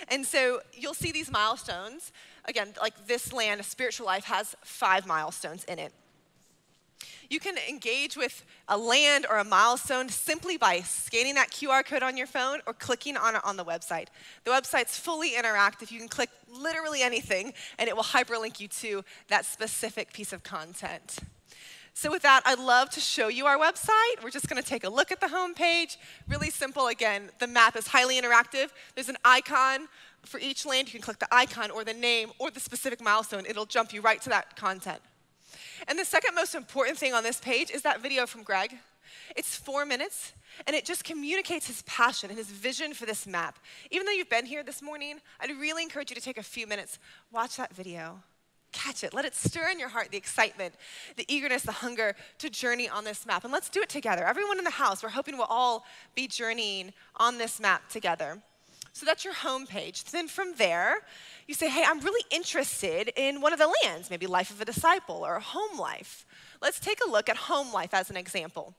And 0.08 0.26
so 0.26 0.62
you'll 0.74 0.96
see 0.96 1.12
these 1.12 1.30
milestones. 1.30 2.12
Again, 2.46 2.70
like 2.82 3.06
this 3.06 3.32
land, 3.32 3.62
a 3.62 3.64
spiritual 3.64 4.08
life, 4.08 4.24
has 4.24 4.56
five 4.64 5.06
milestones 5.06 5.64
in 5.66 5.78
it. 5.78 5.94
You 7.30 7.40
can 7.40 7.56
engage 7.70 8.18
with 8.18 8.44
a 8.68 8.76
land 8.76 9.28
or 9.30 9.38
a 9.38 9.44
milestone 9.44 10.10
simply 10.10 10.58
by 10.58 10.80
scanning 10.80 11.36
that 11.36 11.52
QR 11.52 11.86
code 11.86 12.02
on 12.02 12.18
your 12.18 12.26
phone 12.26 12.62
or 12.66 12.74
clicking 12.74 13.16
on 13.16 13.36
it 13.36 13.42
on 13.46 13.58
the 13.58 13.64
website. 13.64 14.08
The 14.44 14.50
website's 14.50 14.98
fully 14.98 15.34
interactive. 15.34 15.92
You 15.92 16.00
can 16.00 16.08
click 16.08 16.32
literally 16.52 17.04
anything, 17.04 17.54
and 17.78 17.88
it 17.88 17.96
will 17.96 18.04
hyperlink 18.04 18.60
you 18.60 18.68
to 18.70 19.04
that 19.28 19.46
specific 19.46 20.14
piece 20.14 20.34
of 20.34 20.42
content. 20.42 21.20
So 22.02 22.10
with 22.10 22.22
that, 22.22 22.44
I'd 22.46 22.60
love 22.60 22.90
to 22.92 23.02
show 23.02 23.28
you 23.28 23.46
our 23.46 23.58
website. 23.58 24.24
We're 24.24 24.30
just 24.30 24.48
gonna 24.48 24.62
take 24.62 24.86
a 24.86 24.90
look 24.90 25.12
at 25.12 25.20
the 25.20 25.28
homepage. 25.28 25.98
Really 26.30 26.50
simple, 26.50 26.88
again, 26.88 27.30
the 27.40 27.48
map 27.48 27.76
is 27.76 27.88
highly 27.88 28.18
interactive. 28.18 28.70
There's 28.96 29.10
an 29.10 29.18
icon 29.26 29.90
for 30.24 30.40
each 30.40 30.66
land. 30.66 30.88
You 30.88 30.94
can 30.94 31.02
click 31.02 31.20
the 31.20 31.28
icon 31.30 31.72
or 31.72 31.84
the 31.84 31.94
name 31.94 32.32
or 32.40 32.52
the 32.52 32.62
specific 32.62 33.02
milestone. 33.02 33.44
It'll 33.46 33.66
jump 33.66 33.92
you 33.92 34.00
right 34.00 34.22
to 34.22 34.30
that 34.30 34.56
content. 34.56 35.02
And 35.90 36.00
the 36.00 36.06
second 36.06 36.36
most 36.36 36.56
important 36.56 36.98
thing 36.98 37.14
on 37.14 37.22
this 37.22 37.42
page 37.42 37.70
is 37.70 37.82
that 37.82 38.00
video 38.00 38.26
from 38.26 38.44
Greg. 38.44 38.78
It's 39.36 39.58
four 39.58 39.86
minutes, 39.86 40.32
and 40.68 40.78
it 40.78 40.86
just 40.86 41.04
communicates 41.04 41.68
his 41.68 41.82
passion 41.82 42.30
and 42.30 42.40
his 42.40 42.50
vision 42.50 42.94
for 42.94 43.08
this 43.08 43.28
map. 43.28 43.60
Even 43.92 44.06
though 44.06 44.14
you've 44.14 44.30
been 44.30 44.46
here 44.46 44.64
this 44.64 44.82
morning, 44.82 45.20
I'd 45.42 45.50
really 45.50 45.84
encourage 45.84 46.12
you 46.12 46.16
to 46.16 46.22
take 46.22 46.38
a 46.38 46.44
few 46.44 46.66
minutes, 46.66 46.98
watch 47.30 47.58
that 47.58 47.76
video. 47.76 48.24
Catch 48.72 49.04
it. 49.04 49.14
Let 49.14 49.26
it 49.26 49.36
stir 49.36 49.70
in 49.70 49.80
your 49.80 49.90
heart 49.90 50.10
the 50.12 50.18
excitement, 50.18 50.76
the 51.18 51.26
eagerness, 51.28 51.64
the 51.64 51.72
hunger 51.72 52.16
to 52.38 52.50
journey 52.50 52.88
on 52.88 53.04
this 53.04 53.26
map. 53.26 53.44
And 53.44 53.52
let's 53.52 53.70
do 53.70 53.82
it 53.82 53.90
together. 53.90 54.26
Everyone 54.26 54.60
in 54.60 54.64
the 54.64 54.70
house, 54.70 55.02
we're 55.02 55.10
hoping 55.10 55.38
we'll 55.38 55.48
all 55.48 55.86
be 56.16 56.28
journeying 56.28 56.94
on 57.16 57.38
this 57.38 57.60
map 57.60 57.90
together. 57.90 58.42
So 58.94 59.06
that's 59.06 59.24
your 59.24 59.34
home 59.34 59.66
page. 59.66 60.04
Then 60.04 60.28
from 60.28 60.54
there, 60.58 60.98
you 61.48 61.54
say, 61.54 61.70
hey, 61.70 61.84
I'm 61.86 62.00
really 62.02 62.24
interested 62.32 63.12
in 63.16 63.42
one 63.42 63.54
of 63.54 63.60
the 63.60 63.74
lands, 63.84 64.10
maybe 64.10 64.28
life 64.28 64.52
of 64.52 64.62
a 64.62 64.66
disciple 64.66 65.26
or 65.26 65.40
home 65.40 65.80
life. 65.80 66.26
Let's 66.62 66.80
take 66.80 67.00
a 67.06 67.10
look 67.10 67.30
at 67.30 67.38
home 67.38 67.72
life 67.72 67.94
as 67.94 68.10
an 68.10 68.18
example. 68.18 68.74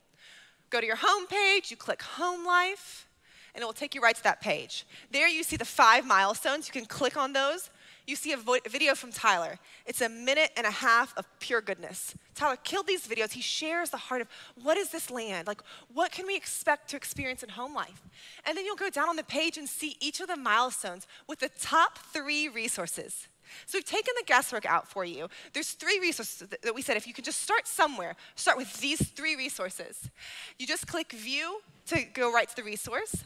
Go 0.68 0.80
to 0.80 0.86
your 0.86 0.96
home 0.96 1.26
page, 1.26 1.70
you 1.70 1.76
click 1.76 2.02
home 2.02 2.46
life, 2.46 3.08
and 3.54 3.62
it 3.62 3.64
will 3.64 3.72
take 3.72 3.94
you 3.94 4.00
right 4.00 4.14
to 4.14 4.22
that 4.22 4.40
page. 4.40 4.86
There 5.10 5.26
you 5.26 5.42
see 5.42 5.56
the 5.56 5.64
five 5.64 6.06
milestones. 6.06 6.68
You 6.68 6.72
can 6.72 6.86
click 6.86 7.16
on 7.16 7.32
those 7.32 7.70
you 8.10 8.16
see 8.16 8.32
a, 8.32 8.68
video 8.68 8.94
from 8.94 9.12
Tyler. 9.12 9.58
It's 9.86 10.00
a 10.00 10.08
minute 10.08 10.50
and 10.56 10.66
a 10.66 10.70
half 10.70 11.16
of 11.16 11.26
pure 11.38 11.60
goodness. 11.60 12.14
Tyler 12.34 12.56
killed 12.56 12.88
these 12.88 13.06
videos. 13.06 13.32
He 13.32 13.40
shares 13.40 13.90
the 13.90 13.96
heart 13.96 14.20
of 14.20 14.28
what 14.60 14.76
is 14.76 14.90
this 14.90 15.10
land? 15.10 15.46
Like, 15.46 15.62
what 15.94 16.10
can 16.10 16.26
we 16.26 16.36
expect 16.36 16.90
to 16.90 16.96
experience 16.96 17.42
in 17.42 17.50
home 17.50 17.74
life? 17.74 18.02
And 18.44 18.58
then 18.58 18.66
you'll 18.66 18.76
go 18.76 18.90
down 18.90 19.08
on 19.08 19.16
the 19.16 19.24
page 19.24 19.56
and 19.56 19.68
see 19.68 19.96
each 20.00 20.20
of 20.20 20.26
the 20.26 20.36
milestones 20.36 21.06
with 21.28 21.38
the 21.38 21.50
top 21.60 21.98
three 22.12 22.48
resources. 22.48 23.28
So 23.66 23.78
we've 23.78 23.84
taken 23.84 24.14
the 24.16 24.24
guesswork 24.26 24.66
out 24.66 24.88
for 24.88 25.04
you. 25.04 25.28
There's 25.52 25.72
three 25.72 25.98
resources 26.00 26.48
that 26.48 26.74
we 26.74 26.82
said 26.82 26.96
if 26.96 27.06
you 27.06 27.14
could 27.14 27.24
just 27.24 27.40
start 27.40 27.66
somewhere, 27.66 28.16
start 28.34 28.58
with 28.58 28.80
these 28.80 29.08
three 29.10 29.36
resources. 29.36 30.10
You 30.58 30.66
just 30.66 30.86
click 30.86 31.12
view 31.12 31.60
to 31.86 32.02
go 32.12 32.32
right 32.32 32.48
to 32.48 32.56
the 32.56 32.64
resource. 32.64 33.24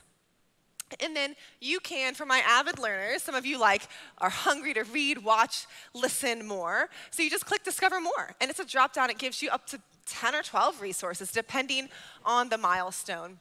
And 1.01 1.17
then 1.17 1.35
you 1.61 1.81
can, 1.81 2.15
for 2.15 2.27
my 2.27 2.43
avid 2.47 2.79
learners, 2.79 3.23
some 3.23 3.35
of 3.35 3.47
you 3.47 3.59
like 3.59 3.83
are 4.19 4.31
hungry 4.31 4.75
to 4.75 4.85
read, 4.85 5.25
watch, 5.25 5.67
listen 5.95 6.47
more. 6.47 6.89
So 7.11 7.23
you 7.23 7.31
just 7.31 7.47
click 7.47 7.65
discover 7.65 8.01
more. 8.01 8.35
And 8.41 8.51
it's 8.51 8.61
a 8.61 8.65
drop 8.65 8.93
down, 8.93 9.11
it 9.11 9.19
gives 9.19 9.43
you 9.43 9.51
up 9.51 9.67
to 9.69 9.81
10 10.07 10.35
or 10.35 10.43
12 10.43 10.81
resources 10.81 11.33
depending 11.33 11.89
on 12.25 12.49
the 12.49 12.59
milestone. 12.59 13.39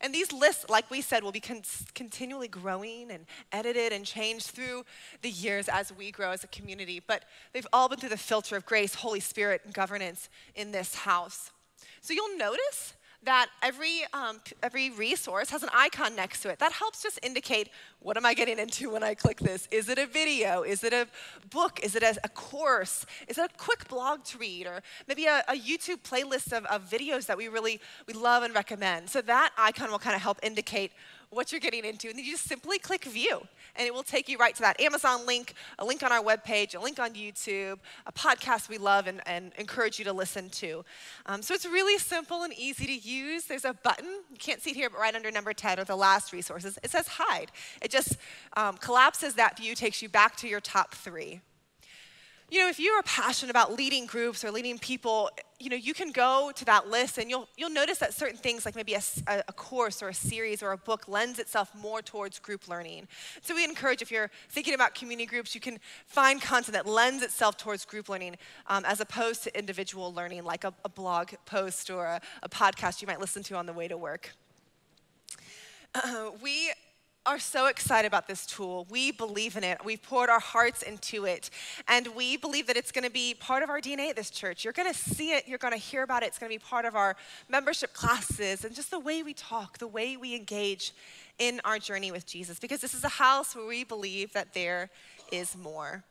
And 0.00 0.14
these 0.14 0.32
lists, 0.32 0.66
like 0.68 0.90
we 0.90 1.00
said, 1.00 1.22
will 1.22 1.32
be 1.32 1.40
con- 1.40 1.62
continually 1.94 2.48
growing 2.48 3.10
and 3.10 3.24
edited 3.52 3.92
and 3.92 4.04
changed 4.04 4.48
through 4.48 4.84
the 5.22 5.30
years 5.30 5.68
as 5.68 5.92
we 5.92 6.10
grow 6.10 6.32
as 6.32 6.44
a 6.44 6.48
community. 6.48 7.00
But 7.04 7.24
they've 7.52 7.66
all 7.72 7.88
been 7.88 7.98
through 7.98 8.10
the 8.10 8.16
filter 8.16 8.56
of 8.56 8.66
grace, 8.66 8.94
Holy 8.94 9.20
Spirit, 9.20 9.62
and 9.64 9.72
governance 9.72 10.28
in 10.54 10.72
this 10.72 10.94
house. 10.94 11.50
So 12.02 12.12
you'll 12.12 12.36
notice 12.36 12.94
that 13.26 13.48
every, 13.62 14.02
um, 14.12 14.40
every 14.62 14.90
resource 14.90 15.50
has 15.50 15.62
an 15.62 15.68
icon 15.74 16.16
next 16.16 16.40
to 16.42 16.48
it. 16.48 16.58
That 16.58 16.72
helps 16.72 17.02
just 17.02 17.18
indicate 17.22 17.68
what 18.00 18.16
am 18.16 18.24
I 18.24 18.34
getting 18.34 18.58
into 18.58 18.90
when 18.90 19.02
I 19.02 19.14
click 19.14 19.38
this? 19.40 19.68
Is 19.70 19.88
it 19.88 19.98
a 19.98 20.06
video? 20.06 20.62
Is 20.62 20.84
it 20.84 20.92
a 20.92 21.08
book? 21.50 21.80
Is 21.82 21.96
it 21.96 22.02
a, 22.02 22.16
a 22.24 22.28
course? 22.28 23.04
Is 23.28 23.36
it 23.36 23.50
a 23.50 23.56
quick 23.58 23.88
blog 23.88 24.24
to 24.24 24.38
read? 24.38 24.66
Or 24.66 24.80
maybe 25.08 25.26
a, 25.26 25.44
a 25.48 25.54
YouTube 25.54 26.02
playlist 26.02 26.56
of, 26.56 26.64
of 26.66 26.88
videos 26.88 27.26
that 27.26 27.36
we 27.36 27.48
really 27.48 27.80
we 28.06 28.14
love 28.14 28.44
and 28.44 28.54
recommend? 28.54 29.10
So 29.10 29.20
that 29.22 29.52
icon 29.58 29.90
will 29.90 29.98
kind 29.98 30.14
of 30.14 30.22
help 30.22 30.38
indicate 30.42 30.92
what 31.30 31.52
you're 31.52 31.60
getting 31.60 31.84
into. 31.84 32.08
And 32.08 32.18
then 32.18 32.24
you 32.24 32.32
just 32.32 32.44
simply 32.44 32.78
click 32.78 33.04
view, 33.04 33.46
and 33.76 33.86
it 33.86 33.92
will 33.92 34.02
take 34.02 34.28
you 34.28 34.38
right 34.38 34.54
to 34.54 34.62
that 34.62 34.80
Amazon 34.80 35.26
link, 35.26 35.54
a 35.78 35.84
link 35.84 36.02
on 36.02 36.12
our 36.12 36.22
webpage, 36.22 36.74
a 36.74 36.80
link 36.80 36.98
on 36.98 37.10
YouTube, 37.10 37.78
a 38.06 38.12
podcast 38.12 38.68
we 38.68 38.78
love 38.78 39.06
and, 39.06 39.20
and 39.26 39.52
encourage 39.58 39.98
you 39.98 40.04
to 40.04 40.12
listen 40.12 40.48
to. 40.50 40.84
Um, 41.26 41.42
so 41.42 41.54
it's 41.54 41.66
really 41.66 41.98
simple 41.98 42.42
and 42.42 42.52
easy 42.54 42.86
to 42.86 43.08
use. 43.08 43.44
There's 43.44 43.64
a 43.64 43.74
button, 43.74 44.22
you 44.30 44.38
can't 44.38 44.62
see 44.62 44.70
it 44.70 44.76
here, 44.76 44.90
but 44.90 45.00
right 45.00 45.14
under 45.14 45.30
number 45.30 45.52
10 45.52 45.80
or 45.80 45.84
the 45.84 45.96
last 45.96 46.32
resources, 46.32 46.78
it 46.82 46.90
says 46.90 47.08
hide. 47.08 47.50
It 47.82 47.90
just 47.90 48.16
um, 48.56 48.76
collapses 48.76 49.34
that 49.34 49.56
view, 49.56 49.74
takes 49.74 50.02
you 50.02 50.08
back 50.08 50.36
to 50.36 50.48
your 50.48 50.60
top 50.60 50.94
three. 50.94 51.40
You 52.48 52.60
know, 52.60 52.68
if 52.68 52.78
you 52.78 52.92
are 52.92 53.02
passionate 53.02 53.50
about 53.50 53.72
leading 53.72 54.06
groups 54.06 54.44
or 54.44 54.52
leading 54.52 54.78
people, 54.78 55.30
you 55.58 55.68
know, 55.68 55.74
you 55.74 55.92
can 55.92 56.12
go 56.12 56.52
to 56.54 56.64
that 56.66 56.88
list 56.88 57.18
and 57.18 57.28
you'll, 57.28 57.48
you'll 57.56 57.70
notice 57.70 57.98
that 57.98 58.14
certain 58.14 58.38
things, 58.38 58.64
like 58.64 58.76
maybe 58.76 58.94
a, 58.94 59.02
a 59.26 59.52
course 59.52 60.00
or 60.00 60.10
a 60.10 60.14
series 60.14 60.62
or 60.62 60.70
a 60.70 60.76
book, 60.76 61.08
lends 61.08 61.40
itself 61.40 61.74
more 61.74 62.02
towards 62.02 62.38
group 62.38 62.68
learning. 62.68 63.08
So 63.42 63.56
we 63.56 63.64
encourage, 63.64 64.00
if 64.00 64.12
you're 64.12 64.30
thinking 64.48 64.74
about 64.74 64.94
community 64.94 65.26
groups, 65.26 65.56
you 65.56 65.60
can 65.60 65.80
find 66.06 66.40
content 66.40 66.74
that 66.74 66.86
lends 66.86 67.24
itself 67.24 67.56
towards 67.56 67.84
group 67.84 68.08
learning 68.08 68.36
um, 68.68 68.84
as 68.84 69.00
opposed 69.00 69.42
to 69.42 69.58
individual 69.58 70.14
learning, 70.14 70.44
like 70.44 70.62
a, 70.62 70.72
a 70.84 70.88
blog 70.88 71.32
post 71.46 71.90
or 71.90 72.06
a, 72.06 72.20
a, 72.44 72.48
podcast 72.48 73.02
you 73.02 73.08
might 73.08 73.18
listen 73.18 73.42
to 73.42 73.56
on 73.56 73.66
the 73.66 73.72
way 73.72 73.88
to 73.88 73.96
work. 73.96 74.30
Uh, 75.96 76.30
we 76.40 76.70
are 77.26 77.38
so 77.40 77.66
excited 77.66 78.06
about 78.06 78.28
this 78.28 78.46
tool. 78.46 78.86
We 78.88 79.10
believe 79.10 79.56
in 79.56 79.64
it. 79.64 79.84
We've 79.84 80.00
poured 80.00 80.30
our 80.30 80.40
hearts 80.40 80.82
into 80.82 81.24
it. 81.24 81.50
And 81.88 82.08
we 82.14 82.36
believe 82.36 82.68
that 82.68 82.76
it's 82.76 82.92
going 82.92 83.04
to 83.04 83.10
be 83.10 83.34
part 83.34 83.62
of 83.62 83.68
our 83.68 83.80
DNA 83.80 84.10
at 84.10 84.16
this 84.16 84.30
church. 84.30 84.64
You're 84.64 84.72
going 84.72 84.90
to 84.90 84.98
see 84.98 85.32
it, 85.32 85.48
you're 85.48 85.58
going 85.58 85.72
to 85.72 85.78
hear 85.78 86.04
about 86.04 86.22
it. 86.22 86.26
It's 86.26 86.38
going 86.38 86.50
to 86.50 86.54
be 86.54 86.64
part 86.64 86.84
of 86.84 86.94
our 86.94 87.16
membership 87.48 87.92
classes 87.92 88.64
and 88.64 88.74
just 88.74 88.90
the 88.90 89.00
way 89.00 89.22
we 89.24 89.34
talk, 89.34 89.78
the 89.78 89.88
way 89.88 90.16
we 90.16 90.36
engage 90.36 90.92
in 91.38 91.60
our 91.64 91.78
journey 91.78 92.12
with 92.12 92.26
Jesus. 92.26 92.60
Because 92.60 92.80
this 92.80 92.94
is 92.94 93.04
a 93.04 93.08
house 93.08 93.56
where 93.56 93.66
we 93.66 93.82
believe 93.82 94.32
that 94.32 94.54
there 94.54 94.88
is 95.32 95.56
more. 95.56 96.04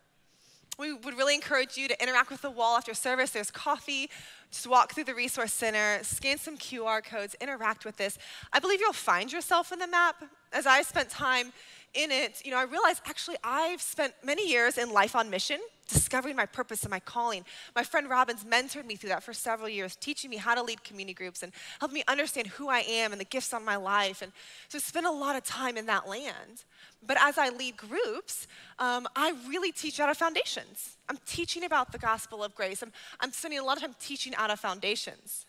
We 0.78 0.92
would 0.92 1.18
really 1.18 1.36
encourage 1.36 1.78
you 1.78 1.88
to 1.88 2.04
interact 2.04 2.30
with 2.30 2.42
the 2.42 2.52
wall 2.52 2.76
after 2.76 2.94
service. 2.94 3.32
There's 3.32 3.50
coffee. 3.50 4.10
Just 4.52 4.68
walk 4.68 4.94
through 4.94 5.06
the 5.06 5.16
Resource 5.16 5.54
Center, 5.54 6.00
scan 6.04 6.38
some 6.38 6.58
QR 6.58 7.04
codes, 7.04 7.36
interact 7.42 7.86
with 7.86 7.98
this. 7.98 8.18
I 8.54 8.60
believe 8.60 8.80
you'll 8.80 8.94
find 8.94 9.32
yourself 9.32 9.72
in 9.72 9.80
the 9.80 9.88
map. 9.88 10.24
As 10.56 10.66
I 10.66 10.84
spent 10.84 11.10
time 11.10 11.52
in 11.94 12.12
it, 12.12 12.42
you 12.46 12.52
know, 12.52 12.58
I 12.58 12.64
realized 12.64 13.02
actually 13.06 13.36
I've 13.44 13.82
spent 13.82 14.14
many 14.24 14.50
years 14.50 14.78
in 14.78 14.90
life 14.90 15.14
on 15.14 15.30
mission, 15.30 15.60
discovering 15.90 16.34
my 16.34 16.46
purpose 16.46 16.84
and 16.84 16.92
my 16.92 17.02
calling. 17.02 17.44
My 17.76 17.84
friend 17.84 18.10
Robbins 18.10 18.46
mentored 18.46 18.86
me 18.86 18.96
through 18.96 19.10
that 19.10 19.22
for 19.22 19.34
several 19.34 19.68
years, 19.68 19.98
teaching 19.98 20.30
me 20.30 20.38
how 20.38 20.56
to 20.56 20.64
lead 20.64 20.82
community 20.82 21.14
groups 21.14 21.44
and 21.44 21.52
helping 21.82 21.96
me 21.96 22.04
understand 22.08 22.48
who 22.48 22.70
I 22.70 22.80
am 22.88 23.12
and 23.12 23.20
the 23.20 23.26
gifts 23.26 23.54
on 23.54 23.66
my 23.66 23.76
life. 23.76 24.22
And 24.22 24.32
so 24.70 24.78
I 24.78 24.80
spent 24.80 25.06
a 25.06 25.12
lot 25.12 25.36
of 25.36 25.44
time 25.44 25.76
in 25.76 25.88
that 25.88 26.08
land. 26.08 26.64
But 27.06 27.18
as 27.20 27.38
I 27.38 27.50
lead 27.50 27.76
groups, 27.76 28.48
um, 28.80 29.10
I 29.14 29.34
really 29.50 29.74
teach 29.74 30.00
out 30.00 30.10
of 30.10 30.16
foundations. 30.16 30.96
I'm 31.10 31.20
teaching 31.26 31.66
about 31.66 31.92
the 31.92 32.00
gospel 32.00 32.46
of 32.46 32.56
grace. 32.56 32.82
I'm, 32.82 32.94
I'm 33.20 33.34
spending 33.34 33.60
a 33.60 33.64
lot 33.66 33.76
of 33.76 33.84
time 33.84 33.96
teaching 34.00 34.34
out 34.36 34.52
of 34.52 34.60
foundations. 34.62 35.46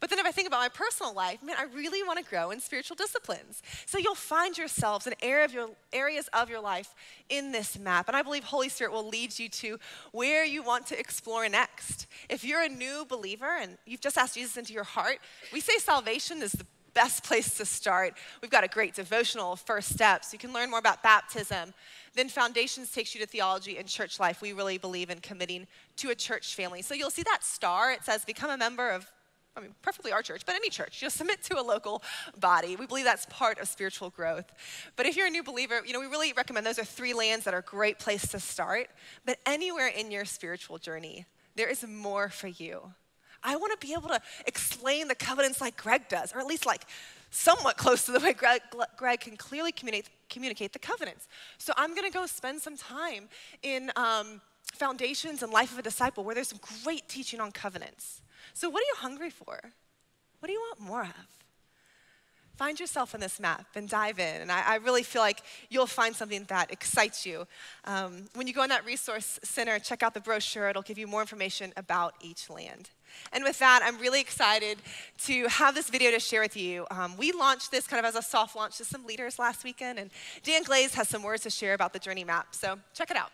But 0.00 0.10
then 0.10 0.18
if 0.18 0.26
I 0.26 0.32
think 0.32 0.48
about 0.48 0.60
my 0.60 0.68
personal 0.68 1.14
life, 1.14 1.42
man, 1.42 1.56
I 1.58 1.64
really 1.64 2.02
want 2.02 2.18
to 2.18 2.24
grow 2.24 2.50
in 2.50 2.60
spiritual 2.60 2.96
disciplines. 2.96 3.62
So 3.86 3.98
you'll 3.98 4.14
find 4.14 4.56
yourselves 4.56 5.06
in 5.06 5.14
area 5.22 5.44
of 5.44 5.52
your, 5.52 5.70
areas 5.92 6.28
of 6.32 6.50
your 6.50 6.60
life 6.60 6.94
in 7.28 7.52
this 7.52 7.78
map. 7.78 8.08
And 8.08 8.16
I 8.16 8.22
believe 8.22 8.44
Holy 8.44 8.68
Spirit 8.68 8.92
will 8.92 9.08
lead 9.08 9.38
you 9.38 9.48
to 9.48 9.78
where 10.12 10.44
you 10.44 10.62
want 10.62 10.86
to 10.88 10.98
explore 10.98 11.48
next. 11.48 12.06
If 12.28 12.44
you're 12.44 12.62
a 12.62 12.68
new 12.68 13.06
believer 13.08 13.58
and 13.60 13.78
you've 13.86 14.00
just 14.00 14.18
asked 14.18 14.34
Jesus 14.34 14.56
into 14.56 14.72
your 14.72 14.84
heart, 14.84 15.18
we 15.52 15.60
say 15.60 15.78
salvation 15.78 16.42
is 16.42 16.52
the 16.52 16.66
best 16.94 17.24
place 17.24 17.56
to 17.58 17.64
start. 17.64 18.14
We've 18.40 18.50
got 18.50 18.64
a 18.64 18.68
great 18.68 18.94
devotional, 18.94 19.56
First 19.56 19.92
Steps. 19.92 20.32
You 20.32 20.38
can 20.38 20.52
learn 20.52 20.70
more 20.70 20.78
about 20.78 21.02
baptism. 21.02 21.74
Then 22.14 22.28
Foundations 22.28 22.92
takes 22.92 23.14
you 23.14 23.20
to 23.20 23.26
theology 23.26 23.76
and 23.76 23.88
church 23.88 24.20
life. 24.20 24.40
We 24.40 24.52
really 24.52 24.78
believe 24.78 25.10
in 25.10 25.18
committing 25.18 25.66
to 25.96 26.10
a 26.10 26.14
church 26.14 26.54
family. 26.54 26.80
So 26.82 26.94
you'll 26.94 27.10
see 27.10 27.24
that 27.24 27.42
star. 27.42 27.90
It 27.92 28.04
says, 28.04 28.24
Become 28.24 28.50
a 28.50 28.56
member 28.56 28.90
of 28.90 29.10
I 29.56 29.60
mean, 29.60 29.74
preferably 29.82 30.12
our 30.12 30.22
church, 30.22 30.42
but 30.44 30.54
any 30.54 30.68
church. 30.68 31.00
You'll 31.00 31.10
submit 31.22 31.42
to 31.44 31.58
a 31.58 31.62
local 31.62 32.02
body. 32.38 32.76
We 32.76 32.86
believe 32.86 33.04
that's 33.04 33.26
part 33.26 33.58
of 33.58 33.68
spiritual 33.68 34.10
growth. 34.10 34.50
But 34.96 35.06
if 35.06 35.16
you're 35.16 35.26
a 35.26 35.30
new 35.30 35.42
believer, 35.42 35.80
you 35.86 35.92
know, 35.92 36.00
we 36.00 36.06
really 36.06 36.32
recommend 36.32 36.66
those 36.66 36.78
are 36.78 36.84
three 36.84 37.14
lands 37.14 37.44
that 37.44 37.54
are 37.54 37.58
a 37.58 37.62
great 37.62 37.98
place 37.98 38.26
to 38.28 38.40
start. 38.40 38.88
But 39.24 39.38
anywhere 39.46 39.88
in 39.88 40.10
your 40.10 40.24
spiritual 40.24 40.78
journey, 40.78 41.26
there 41.56 41.68
is 41.68 41.86
more 41.86 42.28
for 42.28 42.48
you. 42.48 42.92
I 43.44 43.56
want 43.56 43.78
to 43.78 43.86
be 43.86 43.92
able 43.92 44.08
to 44.08 44.20
explain 44.46 45.06
the 45.06 45.14
covenants 45.14 45.60
like 45.60 45.76
Greg 45.76 46.08
does, 46.08 46.34
or 46.34 46.40
at 46.40 46.46
least 46.46 46.64
like 46.64 46.86
somewhat 47.30 47.76
close 47.76 48.06
to 48.06 48.12
the 48.12 48.20
way 48.20 48.32
Greg, 48.32 48.62
Greg 48.96 49.20
can 49.20 49.36
clearly 49.36 49.70
communicate, 49.70 50.10
communicate 50.30 50.72
the 50.72 50.78
covenants. 50.78 51.28
So 51.58 51.72
I'm 51.76 51.94
going 51.94 52.10
to 52.10 52.16
go 52.16 52.26
spend 52.26 52.62
some 52.62 52.76
time 52.76 53.28
in 53.62 53.92
um, 53.96 54.40
Foundations 54.72 55.42
and 55.42 55.52
Life 55.52 55.72
of 55.72 55.78
a 55.78 55.82
Disciple 55.82 56.24
where 56.24 56.34
there's 56.34 56.48
some 56.48 56.60
great 56.82 57.06
teaching 57.08 57.38
on 57.40 57.52
covenants. 57.52 58.22
So, 58.52 58.68
what 58.68 58.80
are 58.82 58.86
you 58.86 58.94
hungry 58.98 59.30
for? 59.30 59.58
What 60.38 60.46
do 60.46 60.52
you 60.52 60.60
want 60.60 60.80
more 60.80 61.02
of? 61.02 61.34
Find 62.56 62.78
yourself 62.78 63.14
in 63.14 63.20
this 63.20 63.40
map 63.40 63.66
and 63.74 63.88
dive 63.88 64.20
in. 64.20 64.42
And 64.42 64.52
I, 64.52 64.74
I 64.74 64.76
really 64.76 65.02
feel 65.02 65.22
like 65.22 65.42
you'll 65.70 65.88
find 65.88 66.14
something 66.14 66.44
that 66.44 66.70
excites 66.70 67.26
you. 67.26 67.48
Um, 67.84 68.28
when 68.34 68.46
you 68.46 68.54
go 68.54 68.62
in 68.62 68.68
that 68.68 68.84
resource 68.84 69.40
center, 69.42 69.78
check 69.80 70.04
out 70.04 70.14
the 70.14 70.20
brochure. 70.20 70.68
It'll 70.68 70.82
give 70.82 70.98
you 70.98 71.08
more 71.08 71.20
information 71.20 71.72
about 71.76 72.14
each 72.20 72.48
land. 72.48 72.90
And 73.32 73.42
with 73.42 73.58
that, 73.58 73.80
I'm 73.82 73.98
really 73.98 74.20
excited 74.20 74.78
to 75.24 75.48
have 75.48 75.74
this 75.74 75.90
video 75.90 76.12
to 76.12 76.20
share 76.20 76.42
with 76.42 76.56
you. 76.56 76.86
Um, 76.90 77.16
we 77.16 77.32
launched 77.32 77.70
this 77.70 77.86
kind 77.86 78.04
of 78.04 78.08
as 78.08 78.16
a 78.16 78.22
soft 78.22 78.54
launch 78.54 78.76
to 78.78 78.84
some 78.84 79.04
leaders 79.04 79.38
last 79.38 79.64
weekend, 79.64 79.98
and 79.98 80.10
Dan 80.42 80.62
Glaze 80.62 80.94
has 80.94 81.08
some 81.08 81.22
words 81.22 81.42
to 81.44 81.50
share 81.50 81.74
about 81.74 81.92
the 81.92 81.98
journey 81.98 82.24
map. 82.24 82.54
So 82.54 82.78
check 82.92 83.10
it 83.10 83.16
out. 83.16 83.30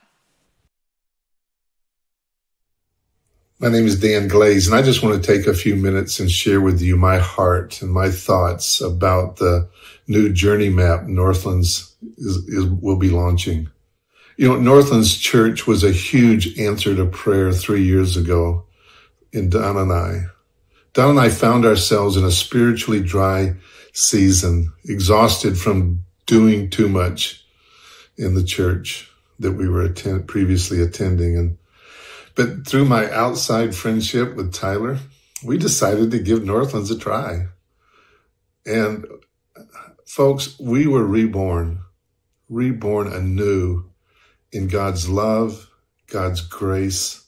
My 3.63 3.69
name 3.69 3.85
is 3.85 4.01
Dan 4.01 4.27
Glaze, 4.27 4.67
and 4.67 4.75
I 4.75 4.81
just 4.81 5.03
want 5.03 5.23
to 5.23 5.37
take 5.37 5.47
a 5.47 5.53
few 5.53 5.77
minutes 5.77 6.19
and 6.19 6.31
share 6.31 6.63
with 6.63 6.81
you 6.81 6.97
my 6.97 7.19
heart 7.19 7.83
and 7.83 7.93
my 7.93 8.11
thoughts 8.11 8.81
about 8.81 9.37
the 9.37 9.69
new 10.09 10.33
journey 10.33 10.71
map 10.71 11.03
Northlands 11.03 11.95
is, 12.17 12.37
is, 12.49 12.65
will 12.65 12.97
be 12.97 13.11
launching. 13.11 13.69
You 14.39 14.49
know, 14.49 14.57
Northlands 14.57 15.19
Church 15.19 15.67
was 15.67 15.85
a 15.85 15.93
huge 15.93 16.59
answer 16.59 16.97
to 16.97 17.05
prayer 17.05 17.53
three 17.53 17.85
years 17.85 18.17
ago 18.17 18.65
in 19.31 19.51
Don 19.51 19.77
and 19.77 19.93
I. 19.93 20.23
Don 20.95 21.11
and 21.11 21.21
I 21.21 21.29
found 21.29 21.67
ourselves 21.67 22.17
in 22.17 22.25
a 22.25 22.31
spiritually 22.31 23.03
dry 23.03 23.57
season, 23.93 24.73
exhausted 24.87 25.59
from 25.59 26.07
doing 26.25 26.71
too 26.71 26.89
much 26.89 27.45
in 28.17 28.33
the 28.33 28.43
church 28.43 29.11
that 29.39 29.53
we 29.53 29.69
were 29.69 29.83
attend- 29.83 30.29
previously 30.29 30.81
attending. 30.81 31.37
And 31.37 31.59
but 32.35 32.67
through 32.67 32.85
my 32.85 33.11
outside 33.11 33.75
friendship 33.75 34.35
with 34.35 34.53
Tyler, 34.53 34.99
we 35.45 35.59
decided 35.59 36.11
to 36.11 36.19
give 36.19 36.45
Northlands 36.45 36.91
a 36.91 36.99
try. 36.99 37.47
And 38.67 39.07
folks, 40.07 40.59
we 40.59 40.87
were 40.87 41.05
reborn, 41.05 41.81
reborn 42.49 43.13
anew 43.13 43.91
in 44.53 44.69
God's 44.69 45.09
love, 45.09 45.71
God's 46.07 46.41
grace. 46.41 47.25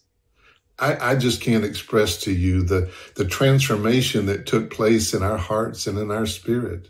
I, 0.78 1.12
I, 1.12 1.16
just 1.16 1.40
can't 1.40 1.64
express 1.64 2.16
to 2.22 2.32
you 2.32 2.62
the, 2.62 2.90
the 3.14 3.24
transformation 3.24 4.26
that 4.26 4.46
took 4.46 4.70
place 4.70 5.14
in 5.14 5.22
our 5.22 5.36
hearts 5.36 5.86
and 5.86 5.96
in 5.98 6.10
our 6.10 6.26
spirit. 6.26 6.88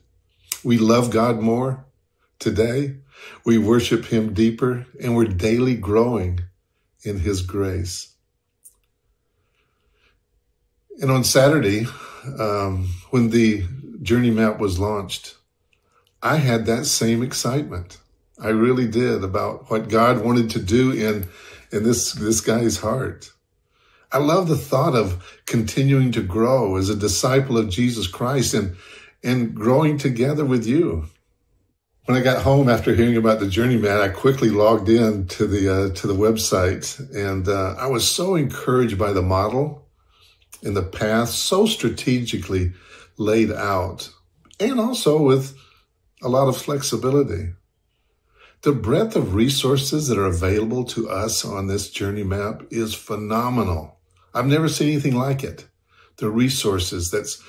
We 0.65 0.79
love 0.79 1.11
God 1.11 1.41
more 1.41 1.85
today. 2.39 2.97
We 3.45 3.59
worship 3.59 4.07
him 4.07 4.33
deeper 4.33 4.87
and 5.01 5.15
we're 5.15 5.27
daily 5.27 5.77
growing 5.77 6.41
in 7.03 7.19
his 7.19 7.43
grace. 7.43 8.15
And 11.01 11.11
on 11.11 11.25
Saturday, 11.25 11.87
um, 12.39 12.89
when 13.11 13.31
the 13.31 13.65
journey 14.03 14.31
map 14.31 14.59
was 14.59 14.79
launched, 14.79 15.37
I 16.23 16.37
had 16.37 16.67
that 16.67 16.87
same 16.87 17.23
excitement. 17.23 17.99
I 18.41 18.49
really 18.49 18.87
did 18.87 19.25
about 19.25 19.71
what 19.71 19.89
God 19.89 20.25
wanted 20.25 20.51
to 20.51 20.61
do 20.61 20.93
in, 20.93 21.29
in 21.71 21.83
this, 21.83 22.13
this 22.13 22.41
guy's 22.41 22.79
heart. 22.79 23.33
I 24.13 24.19
love 24.19 24.49
the 24.49 24.57
thought 24.57 24.95
of 24.95 25.41
continuing 25.47 26.13
to 26.13 26.23
grow 26.23 26.77
as 26.77 26.91
a 26.91 26.97
disciple 26.97 27.57
of 27.57 27.71
Jesus 27.71 28.07
Christ 28.07 28.53
and, 28.53 28.77
and 29.25 29.55
growing 29.55 29.97
together 29.97 30.45
with 30.45 30.67
you. 30.67 31.07
When 32.07 32.17
I 32.17 32.21
got 32.21 32.43
home 32.43 32.69
after 32.69 32.97
hearing 32.97 33.17
about 33.17 33.39
the 33.39 33.47
Journey 33.47 33.77
Map, 33.77 34.01
I 34.01 34.09
quickly 34.09 34.51
logged 34.51 34.89
in 34.89 35.29
to 35.29 35.47
the 35.47 35.69
uh, 35.69 35.95
to 35.95 36.09
the 36.09 36.17
website, 36.17 36.99
and 37.15 37.49
uh, 37.49 37.77
I 37.79 37.87
was 37.87 38.11
so 38.11 38.35
encouraged 38.35 38.99
by 38.99 39.13
the 39.13 39.23
model 39.23 39.87
and 40.65 40.77
the 40.77 40.83
path, 40.83 41.29
so 41.29 41.65
strategically 41.65 42.73
laid 43.19 43.53
out, 43.53 44.11
and 44.59 44.81
also 44.81 45.23
with 45.23 45.57
a 46.21 46.29
lot 46.29 46.49
of 46.49 46.57
flexibility. 46.57 47.53
The 48.63 48.73
breadth 48.73 49.15
of 49.15 49.37
resources 49.37 50.09
that 50.09 50.19
are 50.19 50.27
available 50.27 50.83
to 50.87 51.09
us 51.09 51.45
on 51.45 51.69
this 51.69 51.89
journey 51.89 52.25
map 52.25 52.65
is 52.73 52.95
phenomenal. 52.95 54.01
I've 54.35 54.47
never 54.47 54.69
seen 54.69 54.89
anything 54.89 55.15
like 55.15 55.45
it. 55.45 55.69
The 56.17 56.31
resources 56.31 57.13
that's, 57.13 57.41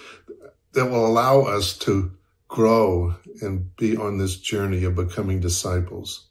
that 0.74 0.92
will 0.92 1.08
allow 1.08 1.42
us 1.42 1.76
to 1.80 2.12
grow 2.54 3.16
and 3.42 3.76
be 3.78 3.98
on 3.98 4.20
this 4.20 4.36
journey 4.36 4.84
of 4.84 4.94
becoming 4.94 5.40
disciples. 5.40 6.28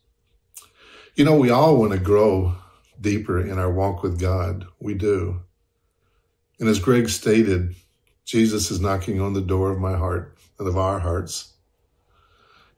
You 1.16 1.24
know, 1.24 1.34
we 1.34 1.50
all 1.50 1.76
want 1.76 1.90
to 1.90 1.98
grow 1.98 2.54
deeper 3.00 3.40
in 3.40 3.58
our 3.58 3.72
walk 3.72 4.04
with 4.04 4.20
God. 4.20 4.64
We 4.78 4.94
do. 4.94 5.42
And 6.60 6.68
as 6.68 6.78
Greg 6.78 7.08
stated, 7.08 7.74
Jesus 8.24 8.70
is 8.70 8.80
knocking 8.80 9.20
on 9.20 9.32
the 9.32 9.40
door 9.40 9.72
of 9.72 9.80
my 9.80 9.96
heart 9.96 10.38
and 10.60 10.68
of 10.68 10.78
our 10.78 11.00
hearts, 11.00 11.54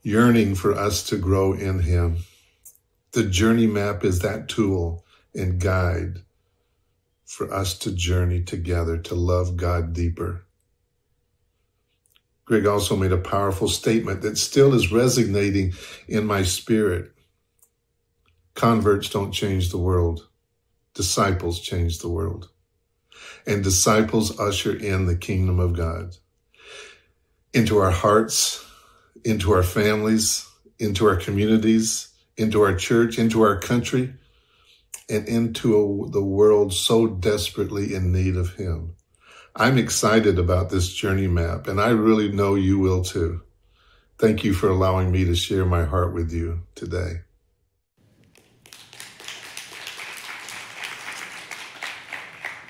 yearning 0.03 0.55
for 0.55 0.75
us 0.75 1.03
to 1.09 1.19
grow 1.19 1.53
in 1.53 1.81
him. 1.81 2.21
The 3.13 3.25
journey 3.25 3.67
map 3.67 4.05
is 4.05 4.21
that 4.21 4.49
tool 4.49 5.05
and 5.35 5.61
guide 5.61 6.23
for 7.27 7.53
us 7.53 7.79
to 7.81 7.93
journey 7.93 8.43
together 8.43 8.97
to 8.97 9.15
love 9.15 9.59
God 9.59 9.93
deeper. 9.93 10.47
Greg 12.45 12.67
also 12.67 12.97
made 12.97 13.13
a 13.13 13.19
powerful 13.19 13.69
statement 13.69 14.23
that 14.23 14.37
still 14.37 14.75
is 14.75 14.93
resonating 14.93 15.73
in 16.09 16.27
my 16.27 16.43
spirit. 16.43 17.13
Converts 18.55 19.09
don't 19.09 19.33
change 19.33 19.71
the 19.71 19.79
world. 19.79 20.29
Disciples 20.95 21.61
change 21.61 21.99
the 21.99 22.09
world. 22.09 22.51
And 23.47 23.65
disciples 23.65 24.39
usher 24.39 24.75
in 24.75 25.07
the 25.07 25.17
kingdom 25.17 25.59
of 25.59 25.75
God 25.75 26.17
into 27.53 27.79
our 27.79 27.91
hearts, 27.91 28.65
into 29.25 29.53
our 29.53 29.63
families, 29.63 30.47
into 30.79 31.07
our 31.07 31.17
communities, 31.17 32.09
into 32.37 32.61
our 32.63 32.75
church, 32.75 33.19
into 33.19 33.43
our 33.43 33.59
country, 33.59 34.13
and 35.09 35.29
into 35.29 35.77
a, 35.77 36.11
the 36.11 36.23
world 36.23 36.73
so 36.73 37.07
desperately 37.07 37.95
in 37.95 38.13
need 38.13 38.37
of 38.37 38.55
Him. 38.57 38.97
I'm 39.57 39.79
excited 39.79 40.37
about 40.37 40.71
this 40.71 40.93
journey 40.93 41.29
map, 41.29 41.69
and 41.69 41.81
I 41.81 41.91
really 41.91 42.33
know 42.33 42.57
you 42.57 42.81
will 42.81 43.05
too. 43.05 43.43
Thank 44.19 44.43
you 44.43 44.53
for 44.53 44.69
allowing 44.69 45.13
me 45.13 45.25
to 45.27 45.37
share 45.37 45.65
my 45.65 45.85
heart 45.85 46.13
with 46.13 46.33
you 46.33 46.63
today. 46.75 47.21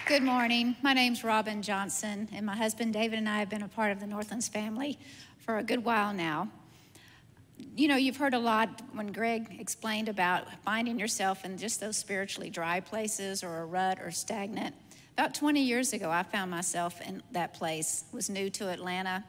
Good 0.05 0.23
morning. 0.23 0.77
My 0.83 0.92
name's 0.92 1.25
Robin 1.25 1.62
Johnson, 1.62 2.29
and 2.35 2.44
my 2.44 2.55
husband 2.55 2.92
David 2.92 3.18
and 3.18 3.31
I 3.31 3.38
have 3.38 3.49
been 3.49 3.62
a 3.62 3.68
part 3.68 3.90
of 3.90 4.01
the 4.01 4.07
Northlands 4.07 4.49
family 4.49 4.99
for 5.38 5.57
a 5.57 5.62
good 5.62 5.87
while 5.87 6.12
now. 6.12 6.51
You 7.57 7.88
know, 7.88 7.97
you've 7.97 8.18
heard 8.18 8.35
a 8.35 8.38
lot 8.38 8.83
when 8.92 9.11
Greg 9.11 9.57
explained 9.59 10.11
about 10.11 10.49
finding 10.66 10.99
yourself 10.99 11.47
in 11.47 11.57
just 11.57 11.81
those 11.81 11.97
spiritually 11.97 12.51
dry 12.51 12.81
places 12.81 13.42
or 13.42 13.61
a 13.61 13.64
rut 13.64 14.01
or 14.03 14.11
stagnant. 14.11 14.75
About 15.16 15.33
20 15.33 15.62
years 15.62 15.92
ago, 15.92 16.11
I 16.11 16.24
found 16.24 16.50
myself 16.50 17.00
in 17.00 17.22
that 17.31 17.55
place, 17.55 18.03
was 18.12 18.29
new 18.29 18.50
to 18.50 18.68
Atlanta, 18.68 19.24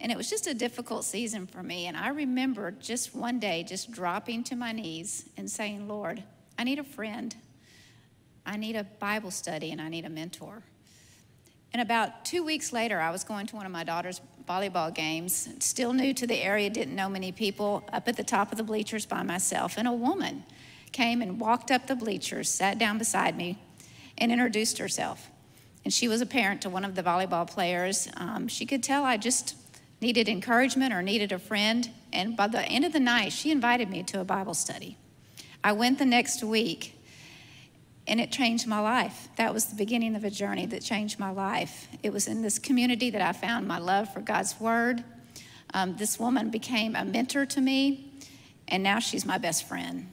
and 0.00 0.12
it 0.12 0.16
was 0.16 0.30
just 0.30 0.46
a 0.46 0.54
difficult 0.54 1.04
season 1.04 1.48
for 1.48 1.60
me. 1.60 1.86
And 1.86 1.96
I 1.96 2.10
remember 2.10 2.70
just 2.70 3.16
one 3.16 3.40
day 3.40 3.64
just 3.64 3.90
dropping 3.90 4.44
to 4.44 4.54
my 4.54 4.70
knees 4.70 5.28
and 5.36 5.50
saying, 5.50 5.88
Lord, 5.88 6.22
I 6.56 6.62
need 6.62 6.78
a 6.78 6.84
friend. 6.84 7.34
I 8.46 8.56
need 8.56 8.76
a 8.76 8.84
Bible 8.84 9.32
study 9.32 9.72
and 9.72 9.80
I 9.80 9.88
need 9.88 10.04
a 10.04 10.08
mentor. 10.08 10.62
And 11.72 11.82
about 11.82 12.24
two 12.24 12.44
weeks 12.44 12.72
later, 12.72 13.00
I 13.00 13.10
was 13.10 13.24
going 13.24 13.48
to 13.48 13.56
one 13.56 13.66
of 13.66 13.72
my 13.72 13.82
daughter's 13.82 14.20
volleyball 14.48 14.94
games, 14.94 15.48
still 15.58 15.92
new 15.92 16.14
to 16.14 16.28
the 16.28 16.40
area, 16.40 16.70
didn't 16.70 16.94
know 16.94 17.08
many 17.08 17.32
people, 17.32 17.82
up 17.92 18.06
at 18.06 18.16
the 18.16 18.24
top 18.24 18.52
of 18.52 18.56
the 18.56 18.64
bleachers 18.64 19.04
by 19.04 19.24
myself. 19.24 19.74
And 19.76 19.88
a 19.88 19.92
woman 19.92 20.44
came 20.92 21.20
and 21.20 21.40
walked 21.40 21.72
up 21.72 21.88
the 21.88 21.96
bleachers, 21.96 22.48
sat 22.48 22.78
down 22.78 22.98
beside 22.98 23.36
me, 23.36 23.58
and 24.18 24.30
introduced 24.30 24.78
herself. 24.78 25.30
And 25.84 25.94
she 25.94 26.08
was 26.08 26.20
a 26.20 26.26
parent 26.26 26.62
to 26.62 26.70
one 26.70 26.84
of 26.84 26.94
the 26.94 27.02
volleyball 27.02 27.48
players. 27.48 28.08
Um, 28.16 28.48
she 28.48 28.66
could 28.66 28.82
tell 28.82 29.04
I 29.04 29.16
just 29.16 29.56
needed 30.00 30.28
encouragement 30.28 30.92
or 30.92 31.02
needed 31.02 31.32
a 31.32 31.38
friend. 31.38 31.90
And 32.12 32.36
by 32.36 32.48
the 32.48 32.62
end 32.62 32.84
of 32.84 32.92
the 32.92 33.00
night, 33.00 33.32
she 33.32 33.50
invited 33.50 33.88
me 33.88 34.02
to 34.04 34.20
a 34.20 34.24
Bible 34.24 34.54
study. 34.54 34.96
I 35.62 35.72
went 35.72 35.98
the 35.98 36.06
next 36.06 36.42
week, 36.44 36.94
and 38.06 38.20
it 38.20 38.30
changed 38.30 38.66
my 38.66 38.80
life. 38.80 39.28
That 39.36 39.52
was 39.52 39.66
the 39.66 39.76
beginning 39.76 40.14
of 40.14 40.24
a 40.24 40.30
journey 40.30 40.66
that 40.66 40.82
changed 40.82 41.18
my 41.18 41.30
life. 41.30 41.88
It 42.02 42.12
was 42.12 42.28
in 42.28 42.42
this 42.42 42.58
community 42.58 43.10
that 43.10 43.22
I 43.22 43.32
found 43.32 43.66
my 43.66 43.78
love 43.78 44.12
for 44.12 44.20
God's 44.20 44.58
Word. 44.60 45.02
Um, 45.74 45.96
this 45.96 46.18
woman 46.18 46.50
became 46.50 46.94
a 46.96 47.04
mentor 47.04 47.44
to 47.46 47.60
me, 47.60 48.12
and 48.68 48.82
now 48.82 48.98
she's 48.98 49.26
my 49.26 49.36
best 49.36 49.66
friend. 49.66 50.10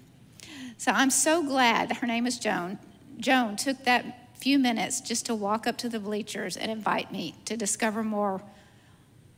So 0.78 0.92
I'm 0.92 1.10
so 1.10 1.44
glad. 1.44 1.92
Her 1.92 2.08
name 2.08 2.28
is 2.28 2.38
Joan. 2.38 2.80
Joan 3.20 3.56
took 3.56 3.84
that 3.86 4.26
few 4.38 4.60
minutes 4.60 5.02
just 5.02 5.26
to 5.26 5.34
walk 5.34 5.66
up 5.66 5.78
to 5.78 5.90
the 5.90 6.00
bleachers 6.00 6.56
and 6.56 6.70
invite 6.70 7.12
me 7.12 7.36
to 7.46 7.58
discover 7.58 8.04
more 8.04 8.42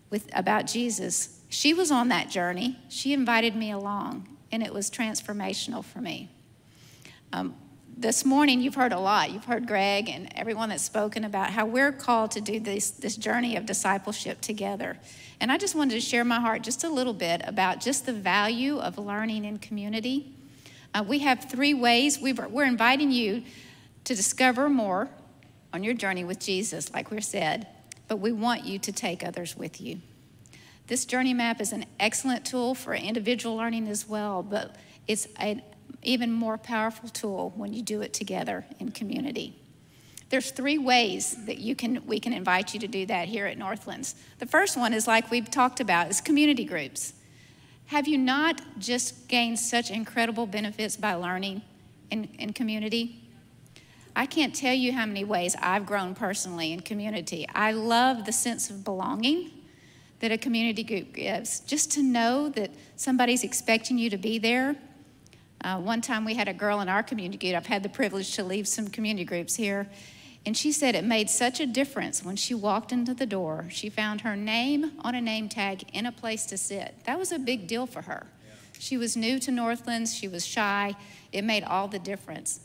with, 0.09 0.29
about 0.33 0.67
Jesus. 0.67 1.39
She 1.49 1.73
was 1.73 1.91
on 1.91 2.09
that 2.09 2.29
journey. 2.29 2.77
She 2.89 3.13
invited 3.13 3.55
me 3.55 3.71
along, 3.71 4.27
and 4.51 4.61
it 4.61 4.73
was 4.73 4.89
transformational 4.89 5.83
for 5.83 6.01
me. 6.01 6.29
Um, 7.31 7.55
this 7.99 8.25
morning, 8.25 8.61
you've 8.61 8.75
heard 8.75 8.93
a 8.93 8.99
lot. 8.99 9.31
You've 9.31 9.45
heard 9.45 9.65
Greg 9.65 10.07
and 10.07 10.31
everyone 10.35 10.69
that's 10.69 10.83
spoken 10.83 11.23
about 11.23 11.49
how 11.49 11.65
we're 11.65 11.91
called 11.91 12.31
to 12.31 12.41
do 12.41 12.59
this, 12.59 12.91
this 12.91 13.15
journey 13.15 13.55
of 13.55 13.65
discipleship 13.65 14.39
together. 14.39 14.97
And 15.39 15.51
I 15.51 15.57
just 15.57 15.73
wanted 15.73 15.95
to 15.95 16.01
share 16.01 16.23
my 16.23 16.39
heart 16.39 16.61
just 16.61 16.83
a 16.83 16.89
little 16.89 17.13
bit 17.13 17.41
about 17.45 17.81
just 17.81 18.05
the 18.05 18.13
value 18.13 18.77
of 18.77 18.99
learning 18.99 19.45
in 19.45 19.57
community. 19.57 20.31
Uh, 20.93 21.03
we 21.07 21.19
have 21.19 21.45
three 21.49 21.73
ways. 21.73 22.19
we 22.19 22.37
are 22.37 22.63
inviting 22.63 23.11
you 23.11 23.43
to 24.07 24.15
discover 24.15 24.69
more 24.69 25.09
on 25.73 25.83
your 25.83 25.93
journey 25.93 26.23
with 26.23 26.39
Jesus, 26.39 26.93
like 26.93 27.11
we 27.11 27.19
said, 27.19 27.67
but 28.07 28.19
we 28.19 28.31
want 28.31 28.63
you 28.63 28.79
to 28.79 28.91
take 28.93 29.21
others 29.21 29.57
with 29.57 29.81
you. 29.81 29.99
This 30.87 31.03
journey 31.03 31.33
map 31.33 31.59
is 31.59 31.73
an 31.73 31.85
excellent 31.99 32.45
tool 32.45 32.73
for 32.73 32.95
individual 32.95 33.57
learning 33.57 33.89
as 33.89 34.07
well, 34.07 34.43
but 34.43 34.77
it's 35.09 35.27
an 35.35 35.61
even 36.03 36.31
more 36.31 36.57
powerful 36.57 37.09
tool 37.09 37.51
when 37.57 37.73
you 37.73 37.81
do 37.81 38.01
it 38.01 38.13
together 38.13 38.65
in 38.79 38.91
community. 38.91 39.59
There's 40.29 40.51
three 40.51 40.77
ways 40.77 41.35
that 41.45 41.57
you 41.57 41.75
can 41.75 42.05
we 42.05 42.21
can 42.21 42.31
invite 42.31 42.73
you 42.73 42.79
to 42.79 42.87
do 42.87 43.05
that 43.07 43.27
here 43.27 43.45
at 43.45 43.57
Northlands. 43.57 44.15
The 44.39 44.45
first 44.45 44.77
one 44.77 44.93
is 44.93 45.05
like 45.05 45.29
we've 45.29 45.51
talked 45.51 45.81
about 45.81 46.09
is 46.09 46.21
community 46.21 46.63
groups. 46.63 47.11
Have 47.87 48.07
you 48.07 48.17
not 48.17 48.61
just 48.79 49.27
gained 49.27 49.59
such 49.59 49.91
incredible 49.91 50.45
benefits 50.45 50.95
by 50.95 51.15
learning 51.15 51.61
in, 52.09 52.29
in 52.39 52.53
community? 52.53 53.26
I 54.17 54.25
can't 54.25 54.55
tell 54.55 54.73
you 54.73 54.93
how 54.93 55.05
many 55.05 55.23
ways 55.23 55.55
I've 55.61 55.85
grown 55.85 56.15
personally 56.15 56.73
in 56.73 56.79
community. 56.79 57.47
I 57.53 57.71
love 57.71 58.25
the 58.25 58.31
sense 58.31 58.71
of 58.71 58.83
belonging 58.83 59.51
that 60.21 60.31
a 60.31 60.39
community 60.39 60.83
group 60.83 61.13
gives. 61.13 61.59
Just 61.59 61.91
to 61.91 62.01
know 62.01 62.49
that 62.49 62.71
somebody's 62.95 63.43
expecting 63.43 63.99
you 63.99 64.09
to 64.09 64.17
be 64.17 64.39
there. 64.39 64.75
Uh, 65.63 65.77
one 65.77 66.01
time 66.01 66.25
we 66.25 66.33
had 66.33 66.47
a 66.47 66.53
girl 66.53 66.81
in 66.81 66.89
our 66.89 67.03
community 67.03 67.37
group. 67.37 67.55
I've 67.55 67.67
had 67.67 67.83
the 67.83 67.89
privilege 67.89 68.33
to 68.37 68.43
leave 68.43 68.67
some 68.67 68.87
community 68.87 69.23
groups 69.23 69.53
here. 69.53 69.87
And 70.47 70.57
she 70.57 70.71
said 70.71 70.95
it 70.95 71.03
made 71.03 71.29
such 71.29 71.59
a 71.59 71.67
difference 71.67 72.25
when 72.25 72.37
she 72.37 72.55
walked 72.55 72.91
into 72.91 73.13
the 73.13 73.27
door. 73.27 73.67
She 73.69 73.87
found 73.87 74.21
her 74.21 74.35
name 74.35 74.93
on 75.01 75.13
a 75.13 75.21
name 75.21 75.47
tag 75.47 75.83
in 75.93 76.07
a 76.07 76.11
place 76.11 76.47
to 76.47 76.57
sit. 76.57 76.95
That 77.05 77.19
was 77.19 77.31
a 77.31 77.37
big 77.37 77.67
deal 77.67 77.85
for 77.85 78.01
her. 78.01 78.25
She 78.79 78.97
was 78.97 79.15
new 79.15 79.37
to 79.41 79.51
Northlands, 79.51 80.15
she 80.15 80.27
was 80.27 80.43
shy. 80.43 80.95
It 81.31 81.43
made 81.43 81.63
all 81.63 81.87
the 81.87 81.99
difference. 81.99 82.61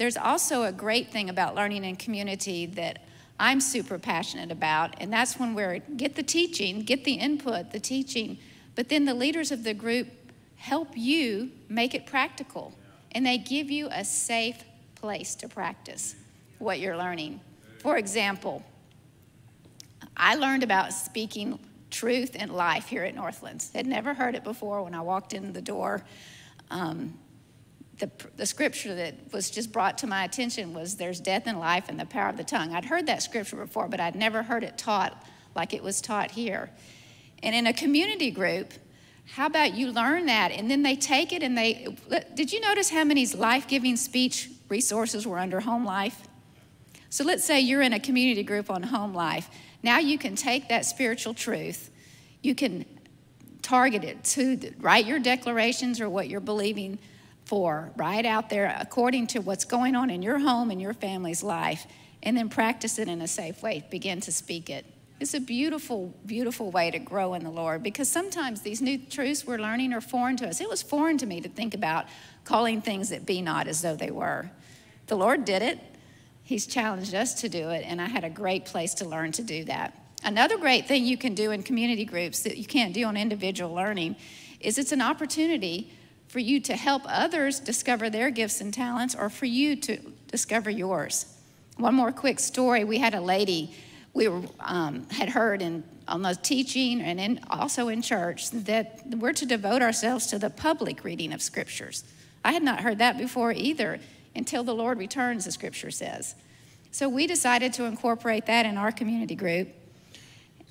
There's 0.00 0.16
also 0.16 0.62
a 0.62 0.72
great 0.72 1.10
thing 1.10 1.28
about 1.28 1.54
learning 1.54 1.84
in 1.84 1.94
community 1.94 2.64
that 2.64 3.02
I'm 3.38 3.60
super 3.60 3.98
passionate 3.98 4.50
about, 4.50 4.94
and 4.98 5.12
that's 5.12 5.38
when 5.38 5.54
we 5.54 5.82
get 5.94 6.14
the 6.14 6.22
teaching, 6.22 6.80
get 6.80 7.04
the 7.04 7.12
input, 7.12 7.70
the 7.70 7.80
teaching, 7.80 8.38
but 8.74 8.88
then 8.88 9.04
the 9.04 9.12
leaders 9.12 9.52
of 9.52 9.62
the 9.62 9.74
group 9.74 10.08
help 10.56 10.96
you 10.96 11.50
make 11.68 11.94
it 11.94 12.06
practical, 12.06 12.72
and 13.12 13.26
they 13.26 13.36
give 13.36 13.70
you 13.70 13.88
a 13.92 14.02
safe 14.02 14.64
place 14.94 15.34
to 15.34 15.48
practice 15.48 16.14
what 16.58 16.80
you're 16.80 16.96
learning. 16.96 17.38
For 17.80 17.98
example, 17.98 18.64
I 20.16 20.34
learned 20.36 20.62
about 20.62 20.94
speaking 20.94 21.58
truth 21.90 22.36
and 22.36 22.50
life 22.50 22.86
here 22.86 23.04
at 23.04 23.14
Northlands. 23.14 23.70
Had 23.74 23.86
never 23.86 24.14
heard 24.14 24.34
it 24.34 24.44
before 24.44 24.82
when 24.82 24.94
I 24.94 25.02
walked 25.02 25.34
in 25.34 25.52
the 25.52 25.60
door. 25.60 26.02
Um, 26.70 27.18
the, 28.00 28.10
the 28.36 28.46
scripture 28.46 28.94
that 28.94 29.14
was 29.32 29.50
just 29.50 29.72
brought 29.72 29.98
to 29.98 30.06
my 30.06 30.24
attention 30.24 30.74
was 30.74 30.96
there's 30.96 31.20
death 31.20 31.44
and 31.46 31.60
life 31.60 31.88
and 31.88 32.00
the 32.00 32.06
power 32.06 32.28
of 32.28 32.36
the 32.36 32.44
tongue. 32.44 32.74
I'd 32.74 32.86
heard 32.86 33.06
that 33.06 33.22
scripture 33.22 33.56
before, 33.56 33.88
but 33.88 34.00
I'd 34.00 34.16
never 34.16 34.42
heard 34.42 34.64
it 34.64 34.76
taught 34.76 35.24
like 35.54 35.72
it 35.74 35.82
was 35.82 36.00
taught 36.00 36.32
here. 36.32 36.70
And 37.42 37.54
in 37.54 37.66
a 37.66 37.72
community 37.72 38.30
group, 38.30 38.72
how 39.26 39.46
about 39.46 39.74
you 39.74 39.92
learn 39.92 40.26
that 40.26 40.50
and 40.50 40.70
then 40.70 40.82
they 40.82 40.96
take 40.96 41.32
it 41.32 41.42
and 41.42 41.56
they 41.56 41.94
did 42.34 42.52
you 42.52 42.60
notice 42.60 42.90
how 42.90 43.04
many 43.04 43.24
life-giving 43.26 43.96
speech 43.96 44.50
resources 44.68 45.26
were 45.26 45.38
under 45.38 45.60
home 45.60 45.84
life? 45.84 46.26
So 47.10 47.24
let's 47.24 47.44
say 47.44 47.60
you're 47.60 47.82
in 47.82 47.92
a 47.92 48.00
community 48.00 48.42
group 48.42 48.70
on 48.70 48.82
home 48.82 49.14
life. 49.14 49.48
Now 49.82 49.98
you 49.98 50.18
can 50.18 50.34
take 50.34 50.68
that 50.68 50.84
spiritual 50.84 51.34
truth, 51.34 51.90
you 52.42 52.54
can 52.54 52.84
target 53.62 54.04
it 54.04 54.24
to 54.24 54.72
write 54.80 55.06
your 55.06 55.18
declarations 55.18 56.00
or 56.00 56.08
what 56.08 56.28
you're 56.28 56.40
believing 56.40 56.98
for 57.50 57.90
right 57.96 58.24
out 58.24 58.48
there 58.48 58.76
according 58.78 59.26
to 59.26 59.40
what's 59.40 59.64
going 59.64 59.96
on 59.96 60.08
in 60.08 60.22
your 60.22 60.38
home 60.38 60.70
and 60.70 60.80
your 60.80 60.94
family's 60.94 61.42
life, 61.42 61.84
and 62.22 62.36
then 62.36 62.48
practice 62.48 62.96
it 62.96 63.08
in 63.08 63.20
a 63.20 63.26
safe 63.26 63.60
way. 63.60 63.84
Begin 63.90 64.20
to 64.20 64.30
speak 64.30 64.70
it. 64.70 64.86
It's 65.18 65.34
a 65.34 65.40
beautiful, 65.40 66.14
beautiful 66.24 66.70
way 66.70 66.92
to 66.92 67.00
grow 67.00 67.34
in 67.34 67.42
the 67.42 67.50
Lord 67.50 67.82
because 67.82 68.08
sometimes 68.08 68.60
these 68.60 68.80
new 68.80 68.98
truths 68.98 69.44
we're 69.44 69.58
learning 69.58 69.92
are 69.92 70.00
foreign 70.00 70.36
to 70.36 70.48
us. 70.48 70.60
It 70.60 70.68
was 70.68 70.80
foreign 70.80 71.18
to 71.18 71.26
me 71.26 71.40
to 71.40 71.48
think 71.48 71.74
about 71.74 72.06
calling 72.44 72.80
things 72.80 73.08
that 73.08 73.26
be 73.26 73.42
not 73.42 73.66
as 73.66 73.82
though 73.82 73.96
they 73.96 74.12
were. 74.12 74.48
The 75.08 75.16
Lord 75.16 75.44
did 75.44 75.60
it, 75.60 75.80
He's 76.44 76.68
challenged 76.68 77.14
us 77.14 77.34
to 77.40 77.48
do 77.48 77.70
it, 77.70 77.84
and 77.84 78.00
I 78.00 78.06
had 78.06 78.22
a 78.22 78.30
great 78.30 78.64
place 78.64 78.94
to 78.94 79.08
learn 79.08 79.32
to 79.32 79.42
do 79.42 79.64
that. 79.64 80.00
Another 80.22 80.56
great 80.56 80.86
thing 80.86 81.04
you 81.04 81.16
can 81.16 81.34
do 81.34 81.50
in 81.50 81.64
community 81.64 82.04
groups 82.04 82.44
that 82.44 82.58
you 82.58 82.64
can't 82.64 82.94
do 82.94 83.04
on 83.06 83.16
individual 83.16 83.74
learning 83.74 84.14
is 84.60 84.78
it's 84.78 84.92
an 84.92 85.02
opportunity 85.02 85.92
for 86.30 86.38
you 86.38 86.60
to 86.60 86.76
help 86.76 87.02
others 87.06 87.58
discover 87.58 88.08
their 88.08 88.30
gifts 88.30 88.60
and 88.60 88.72
talents 88.72 89.16
or 89.16 89.28
for 89.28 89.46
you 89.46 89.74
to 89.74 89.96
discover 90.28 90.70
yours. 90.70 91.26
One 91.76 91.94
more 91.94 92.12
quick 92.12 92.38
story. 92.38 92.84
We 92.84 92.98
had 92.98 93.14
a 93.14 93.20
lady 93.20 93.74
we 94.12 94.28
were, 94.28 94.42
um, 94.60 95.08
had 95.10 95.30
heard 95.30 95.60
in, 95.60 95.82
on 96.06 96.22
the 96.22 96.34
teaching 96.34 97.00
and 97.00 97.18
in, 97.18 97.40
also 97.50 97.88
in 97.88 98.00
church 98.00 98.50
that 98.50 99.02
we're 99.06 99.32
to 99.32 99.46
devote 99.46 99.82
ourselves 99.82 100.28
to 100.28 100.38
the 100.38 100.50
public 100.50 101.02
reading 101.02 101.32
of 101.32 101.42
scriptures. 101.42 102.04
I 102.44 102.52
had 102.52 102.62
not 102.62 102.80
heard 102.80 102.98
that 102.98 103.18
before 103.18 103.50
either 103.50 103.98
until 104.36 104.62
the 104.62 104.74
Lord 104.74 104.98
returns, 104.98 105.46
the 105.46 105.52
scripture 105.52 105.90
says. 105.90 106.36
So 106.92 107.08
we 107.08 107.26
decided 107.26 107.72
to 107.74 107.84
incorporate 107.84 108.46
that 108.46 108.66
in 108.66 108.76
our 108.76 108.92
community 108.92 109.34
group. 109.34 109.68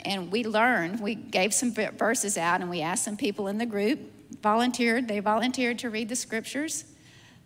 And 0.05 0.31
we 0.31 0.45
learned, 0.45 1.01
we 1.01 1.15
gave 1.15 1.53
some 1.53 1.73
verses 1.73 2.37
out 2.37 2.61
and 2.61 2.69
we 2.69 2.81
asked 2.81 3.03
some 3.03 3.17
people 3.17 3.49
in 3.49 3.57
the 3.57 3.65
group, 3.65 3.99
volunteered, 4.41 5.07
they 5.07 5.19
volunteered 5.19 5.79
to 5.79 5.89
read 5.89 6.09
the 6.09 6.15
scriptures. 6.15 6.85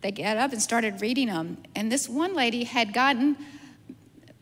They 0.00 0.12
got 0.12 0.36
up 0.36 0.52
and 0.52 0.60
started 0.60 1.00
reading 1.00 1.28
them. 1.28 1.58
And 1.74 1.90
this 1.90 2.08
one 2.08 2.34
lady 2.34 2.64
had 2.64 2.92
gotten 2.92 3.36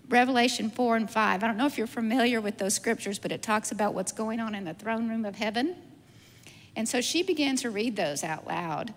Revelation 0.08 0.70
4 0.70 0.96
and 0.96 1.10
5. 1.10 1.42
I 1.42 1.46
don't 1.46 1.56
know 1.56 1.66
if 1.66 1.78
you're 1.78 1.86
familiar 1.86 2.40
with 2.40 2.58
those 2.58 2.74
scriptures, 2.74 3.18
but 3.18 3.32
it 3.32 3.42
talks 3.42 3.72
about 3.72 3.94
what's 3.94 4.12
going 4.12 4.40
on 4.40 4.54
in 4.54 4.64
the 4.64 4.74
throne 4.74 5.08
room 5.08 5.24
of 5.24 5.36
heaven. 5.36 5.76
And 6.76 6.88
so 6.88 7.00
she 7.00 7.22
began 7.22 7.56
to 7.56 7.70
read 7.70 7.96
those 7.96 8.22
out 8.22 8.46
loud. 8.46 8.92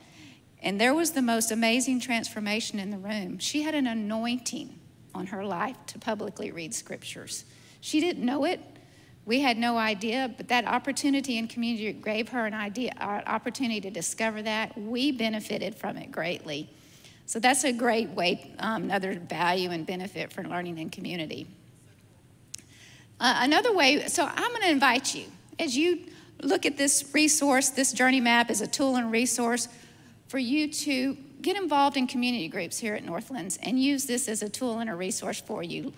And 0.61 0.81
there 0.81 0.93
was 0.93 1.11
the 1.11 1.21
most 1.21 1.51
amazing 1.51 1.99
transformation 1.99 2.79
in 2.79 2.89
the 2.89 2.97
room. 2.97 3.37
She 3.39 3.61
had 3.61 3.75
an 3.75 3.87
anointing 3.87 4.79
on 5.13 5.27
her 5.27 5.45
life 5.45 5.77
to 5.87 5.99
publicly 5.99 6.51
read 6.51 6.73
scriptures. 6.73 7.45
She 7.79 7.99
didn't 7.99 8.25
know 8.25 8.45
it. 8.45 8.59
We 9.25 9.41
had 9.41 9.57
no 9.57 9.77
idea, 9.77 10.31
but 10.37 10.47
that 10.49 10.65
opportunity 10.65 11.37
in 11.37 11.47
community 11.47 11.91
gave 11.93 12.29
her 12.29 12.45
an 12.45 12.53
idea, 12.53 12.91
an 12.99 13.23
opportunity 13.25 13.81
to 13.81 13.89
discover 13.89 14.41
that. 14.43 14.77
We 14.77 15.11
benefited 15.11 15.73
from 15.75 15.97
it 15.97 16.11
greatly. 16.11 16.69
So 17.25 17.39
that's 17.39 17.63
a 17.63 17.73
great 17.73 18.09
way, 18.09 18.51
um, 18.59 18.83
another 18.83 19.15
value 19.15 19.71
and 19.71 19.85
benefit 19.85 20.31
for 20.31 20.43
learning 20.43 20.77
in 20.77 20.91
community. 20.91 21.47
Uh, 23.19 23.39
another 23.39 23.73
way, 23.73 24.07
so 24.07 24.25
I'm 24.25 24.51
going 24.51 24.61
to 24.61 24.69
invite 24.69 25.15
you 25.15 25.25
as 25.57 25.75
you 25.75 26.01
look 26.43 26.65
at 26.65 26.77
this 26.77 27.09
resource, 27.13 27.69
this 27.69 27.93
journey 27.93 28.19
map 28.19 28.51
as 28.51 28.61
a 28.61 28.67
tool 28.67 28.95
and 28.97 29.11
resource 29.11 29.67
for 30.27 30.37
you 30.37 30.67
to 30.71 31.17
get 31.41 31.55
involved 31.55 31.97
in 31.97 32.07
community 32.07 32.47
groups 32.47 32.77
here 32.77 32.93
at 32.93 33.03
Northlands 33.03 33.57
and 33.63 33.79
use 33.79 34.05
this 34.05 34.27
as 34.27 34.41
a 34.41 34.49
tool 34.49 34.79
and 34.79 34.89
a 34.89 34.95
resource 34.95 35.39
for 35.39 35.63
you. 35.63 35.93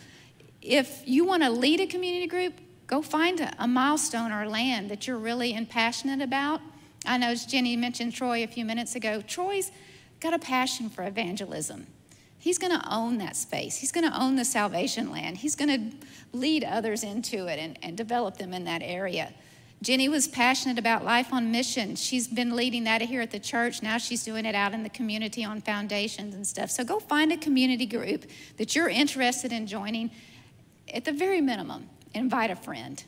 If 0.62 1.02
you 1.06 1.26
want 1.26 1.44
to 1.44 1.50
lead 1.50 1.80
a 1.80 1.88
community 1.88 2.28
group, 2.28 2.54
go 2.88 3.02
find 3.02 3.40
a, 3.60 3.68
milestone 3.68 4.32
or 4.32 4.48
land 4.48 4.90
that 4.90 5.06
you're 5.06 5.18
really 5.18 5.54
and 5.54 5.70
passionate 5.70 6.22
about. 6.22 6.62
I 7.06 7.18
know 7.18 7.36
Jenny 7.36 7.76
mentioned 7.76 8.14
Troy 8.14 8.44
a 8.44 8.48
few 8.48 8.66
minutes 8.66 8.96
ago. 8.96 9.22
Troy's 9.22 9.72
got 10.20 10.34
a 10.34 10.40
passion 10.40 10.90
for 10.90 11.04
evangelism. 11.04 11.86
He's 12.40 12.58
going 12.58 12.72
to 12.72 12.94
own 12.94 13.18
that 13.18 13.36
space. 13.36 13.78
He's 13.78 13.92
going 13.92 14.10
to 14.10 14.20
own 14.20 14.36
the 14.36 14.46
salvation 14.46 15.12
land. 15.12 15.38
He's 15.38 15.56
going 15.56 15.92
to 15.92 16.08
lead 16.38 16.64
others 16.64 17.04
into 17.04 17.48
it 17.48 17.60
and, 17.60 17.78
and 17.84 17.98
develop 17.98 18.38
them 18.38 18.54
in 18.54 18.64
that 18.64 18.82
area. 18.82 19.34
Jenny 19.82 20.10
was 20.10 20.28
passionate 20.28 20.80
about 20.80 21.06
life 21.06 21.32
on 21.32 21.52
mission. 21.52 21.96
She's 21.96 22.28
been 22.28 22.56
leading 22.56 22.86
that 22.86 23.02
here 23.02 23.22
at 23.22 23.32
the 23.32 23.40
church. 23.40 23.84
Now 23.84 23.98
she's 23.98 24.24
doing 24.24 24.46
it 24.46 24.56
out 24.56 24.74
in 24.74 24.82
the 24.84 24.90
community 24.90 25.44
on 25.44 25.62
foundations 25.62 26.34
and 26.34 26.48
stuff. 26.48 26.72
So 26.72 26.84
go 26.84 27.00
find 27.00 27.32
a 27.32 27.38
community 27.38 27.86
group 27.86 28.26
that 28.58 28.76
you're 28.76 28.90
interested 28.90 29.52
in 29.52 29.68
joining. 29.68 30.10
At 30.92 31.06
the 31.06 31.12
very 31.12 31.42
minimum, 31.42 31.90
invite 32.18 32.52
a 32.52 32.56
friend. 32.56 33.04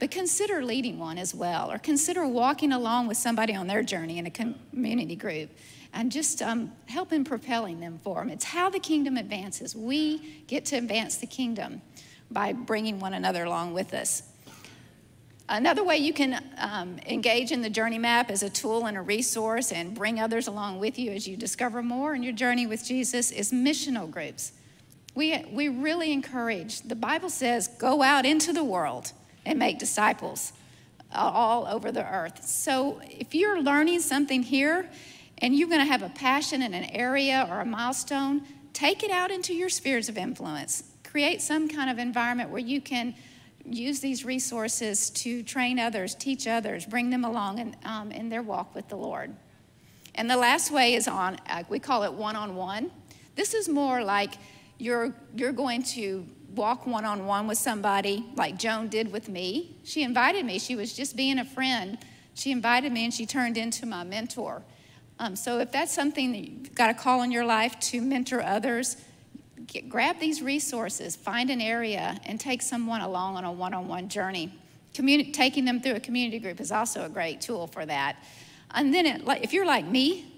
But 0.00 0.10
consider 0.10 0.62
leading 0.64 0.98
one 0.98 1.18
as 1.18 1.34
well, 1.34 1.70
or 1.70 1.78
consider 1.78 2.26
walking 2.26 2.72
along 2.72 3.06
with 3.08 3.16
somebody 3.16 3.54
on 3.54 3.66
their 3.66 3.82
journey 3.82 4.18
in 4.18 4.26
a 4.26 4.30
community 4.30 5.16
group 5.16 5.50
and 5.92 6.10
just 6.10 6.42
um, 6.42 6.72
helping 6.86 7.24
propelling 7.24 7.80
them 7.80 8.00
for 8.02 8.16
them. 8.16 8.30
It's 8.30 8.44
how 8.44 8.68
the 8.68 8.80
kingdom 8.80 9.16
advances. 9.16 9.74
We 9.74 10.44
get 10.46 10.64
to 10.66 10.76
advance 10.76 11.16
the 11.16 11.26
kingdom 11.26 11.80
by 12.30 12.52
bringing 12.52 12.98
one 12.98 13.14
another 13.14 13.44
along 13.44 13.74
with 13.74 13.94
us. 13.94 14.24
Another 15.48 15.84
way 15.84 15.98
you 15.98 16.12
can 16.12 16.42
um, 16.58 16.98
engage 17.06 17.52
in 17.52 17.60
the 17.60 17.68
journey 17.68 17.98
map 17.98 18.30
as 18.30 18.42
a 18.42 18.48
tool 18.48 18.86
and 18.86 18.96
a 18.96 19.02
resource 19.02 19.72
and 19.72 19.94
bring 19.94 20.18
others 20.18 20.48
along 20.48 20.80
with 20.80 20.98
you 20.98 21.12
as 21.12 21.28
you 21.28 21.36
discover 21.36 21.82
more 21.82 22.14
in 22.14 22.22
your 22.22 22.32
journey 22.32 22.66
with 22.66 22.84
Jesus 22.84 23.30
is 23.30 23.52
missional 23.52 24.10
groups. 24.10 24.52
We, 25.14 25.44
we 25.52 25.68
really 25.68 26.12
encourage, 26.12 26.80
the 26.80 26.96
Bible 26.96 27.30
says, 27.30 27.68
go 27.68 28.02
out 28.02 28.26
into 28.26 28.52
the 28.52 28.64
world 28.64 29.12
and 29.46 29.58
make 29.58 29.78
disciples 29.78 30.52
all 31.12 31.66
over 31.66 31.92
the 31.92 32.04
earth. 32.04 32.44
So 32.44 33.00
if 33.08 33.34
you're 33.34 33.60
learning 33.62 34.00
something 34.00 34.42
here 34.42 34.90
and 35.38 35.54
you're 35.54 35.68
going 35.68 35.80
to 35.80 35.86
have 35.86 36.02
a 36.02 36.08
passion 36.08 36.62
in 36.62 36.74
an 36.74 36.84
area 36.84 37.46
or 37.48 37.60
a 37.60 37.64
milestone, 37.64 38.42
take 38.72 39.02
it 39.04 39.10
out 39.10 39.30
into 39.30 39.54
your 39.54 39.68
spheres 39.68 40.08
of 40.08 40.18
influence. 40.18 40.82
Create 41.04 41.40
some 41.40 41.68
kind 41.68 41.90
of 41.90 41.98
environment 41.98 42.50
where 42.50 42.60
you 42.60 42.80
can 42.80 43.14
use 43.64 44.00
these 44.00 44.24
resources 44.24 45.10
to 45.10 45.42
train 45.42 45.78
others, 45.78 46.14
teach 46.14 46.46
others, 46.46 46.84
bring 46.84 47.10
them 47.10 47.24
along 47.24 47.58
in, 47.58 47.76
um, 47.84 48.10
in 48.10 48.28
their 48.28 48.42
walk 48.42 48.74
with 48.74 48.88
the 48.88 48.96
Lord. 48.96 49.34
And 50.16 50.28
the 50.28 50.36
last 50.36 50.70
way 50.70 50.94
is 50.94 51.08
on, 51.08 51.38
uh, 51.48 51.62
we 51.68 51.78
call 51.78 52.02
it 52.02 52.12
one 52.12 52.36
on 52.36 52.56
one. 52.56 52.90
This 53.36 53.54
is 53.54 53.68
more 53.68 54.02
like 54.02 54.34
you're, 54.78 55.14
you're 55.36 55.52
going 55.52 55.82
to 55.82 56.26
walk 56.54 56.86
one 56.86 57.04
on 57.04 57.26
one 57.26 57.46
with 57.46 57.58
somebody, 57.58 58.24
like 58.36 58.58
Joan 58.58 58.88
did 58.88 59.12
with 59.12 59.28
me. 59.28 59.76
She 59.84 60.02
invited 60.02 60.44
me, 60.44 60.58
she 60.58 60.76
was 60.76 60.92
just 60.92 61.16
being 61.16 61.38
a 61.38 61.44
friend. 61.44 61.98
She 62.34 62.50
invited 62.50 62.92
me 62.92 63.04
and 63.04 63.14
she 63.14 63.26
turned 63.26 63.56
into 63.56 63.86
my 63.86 64.02
mentor. 64.04 64.62
Um, 65.18 65.36
so 65.36 65.58
if 65.60 65.70
that's 65.70 65.92
something 65.92 66.32
that 66.32 66.38
you've 66.38 66.74
got 66.74 66.90
a 66.90 66.94
call 66.94 67.22
in 67.22 67.30
your 67.30 67.44
life 67.44 67.78
to 67.80 68.00
mentor 68.00 68.42
others, 68.42 68.96
get, 69.66 69.88
grab 69.88 70.18
these 70.18 70.42
resources, 70.42 71.14
find 71.14 71.50
an 71.50 71.60
area, 71.60 72.18
and 72.26 72.40
take 72.40 72.62
someone 72.62 73.00
along 73.00 73.36
on 73.36 73.44
a 73.44 73.52
one 73.52 73.74
on 73.74 73.86
one 73.86 74.08
journey. 74.08 74.52
Communi- 74.92 75.32
taking 75.32 75.64
them 75.64 75.80
through 75.80 75.94
a 75.94 76.00
community 76.00 76.38
group 76.40 76.60
is 76.60 76.72
also 76.72 77.04
a 77.04 77.08
great 77.08 77.40
tool 77.40 77.68
for 77.68 77.86
that. 77.86 78.16
And 78.72 78.92
then, 78.92 79.06
it, 79.06 79.22
if 79.42 79.52
you're 79.52 79.66
like 79.66 79.86
me 79.86 80.33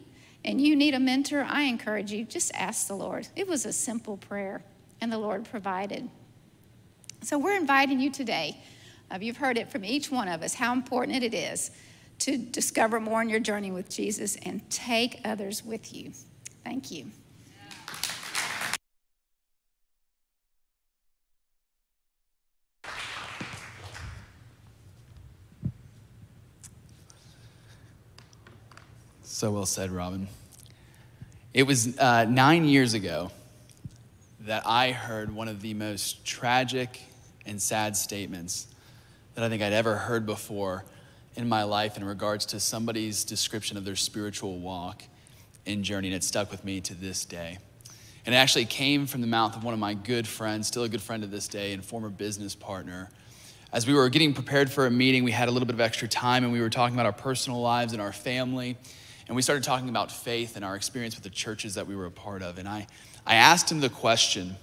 and 0.47 0.61
you 0.61 0.77
need 0.77 0.95
a 0.95 1.01
mentor, 1.01 1.45
I 1.49 1.63
encourage 1.63 2.13
you 2.13 2.25
just 2.25 2.53
ask 2.55 2.87
the 2.87 2.95
Lord. 2.95 3.29
It 3.37 3.49
was 3.49 3.67
a 3.67 3.73
simple 3.73 4.17
prayer, 4.17 4.63
and 5.01 5.11
the 5.11 5.19
Lord 5.19 5.45
provided. 5.45 6.09
So, 7.23 7.39
we're 7.39 7.57
inviting 7.57 8.01
you 8.01 8.11
today. 8.11 8.63
Uh, 9.11 9.19
you've 9.21 9.37
heard 9.37 9.59
it 9.59 9.71
from 9.71 9.85
each 9.85 10.11
one 10.11 10.29
of 10.29 10.43
us 10.43 10.55
how 10.55 10.73
important 10.73 11.23
it 11.23 11.35
is 11.35 11.71
to 12.21 12.37
discover 12.39 13.01
more 13.01 13.23
in 13.23 13.29
your 13.29 13.41
journey 13.41 13.71
with 13.71 13.91
Jesus 13.91 14.37
and 14.37 14.69
take 14.71 15.21
others 15.25 15.65
with 15.65 15.95
you. 15.95 16.13
Thank 16.65 16.91
you. 16.91 17.11
So 29.37 29.51
well 29.51 29.67
said, 29.67 29.91
Robin. 29.91 30.29
It 31.53 31.65
was 31.65 31.99
uh, 31.99 32.25
nine 32.25 32.65
years 32.65 32.95
ago 32.95 33.31
that 34.41 34.67
I 34.67 34.93
heard 34.93 35.31
one 35.31 35.47
of 35.47 35.61
the 35.61 35.75
most 35.75 36.25
tragic 36.25 37.03
and 37.45 37.61
sad 37.61 37.99
statements 37.99 38.67
that 39.35 39.45
I 39.45 39.51
think 39.51 39.63
I'd 39.63 39.75
ever 39.75 39.95
heard 39.95 40.25
before 40.25 40.87
in 41.35 41.51
my 41.51 41.65
life 41.65 41.99
in 41.99 42.05
regards 42.05 42.47
to 42.47 42.61
somebody's 42.61 43.25
description 43.25 43.77
of 43.77 43.85
their 43.85 43.95
spiritual 43.95 44.59
walk 44.59 45.03
and 45.67 45.85
journey, 45.85 46.09
and 46.09 46.15
it 46.15 46.25
stuck 46.25 46.51
with 46.51 46.65
me 46.65 46.81
to 46.81 46.95
this 46.95 47.27
day. 47.27 47.59
And 48.25 48.35
it 48.35 48.39
actually 48.39 48.65
came 48.65 49.07
from 49.07 49.21
the 49.21 49.27
mouth 49.27 49.55
of 49.55 49.65
one 49.65 49.75
of 49.75 49.81
my 49.81 49.93
good 49.93 50.27
friends, 50.27 50.67
still 50.69 50.85
a 50.85 50.89
good 50.89 51.03
friend 51.03 51.23
to 51.23 51.29
this 51.29 51.47
day, 51.47 51.75
and 51.75 51.85
former 51.85 52.09
business 52.09 52.55
partner, 52.55 53.11
as 53.71 53.87
we 53.87 53.93
were 53.93 54.09
getting 54.09 54.33
prepared 54.33 54.71
for 54.73 54.87
a 54.87 54.91
meeting, 54.91 55.25
we 55.25 55.33
had 55.33 55.49
a 55.49 55.51
little 55.51 55.67
bit 55.67 55.75
of 55.75 55.81
extra 55.83 56.09
time 56.09 56.45
and 56.45 56.55
we 56.55 56.63
were 56.63 56.71
talking 56.71 56.97
about 56.97 57.05
our 57.05 57.13
personal 57.13 57.61
lives 57.61 57.93
and 57.93 58.01
our 58.01 58.13
family. 58.13 58.79
And 59.27 59.35
we 59.35 59.43
started 59.43 59.65
talking 59.65 59.89
about 59.89 60.13
faith 60.13 60.57
and 60.57 60.65
our 60.65 60.77
experience 60.77 61.15
with 61.15 61.25
the 61.25 61.31
churches 61.31 61.75
that 61.75 61.87
we 61.87 61.97
were 61.97 62.07
a 62.07 62.11
part 62.11 62.43
of. 62.43 62.59
And 62.59 62.69
I, 62.69 62.87
I 63.27 63.37
asked 63.37 63.71
him 63.71 63.81
the 63.81 63.89
question 63.89 64.57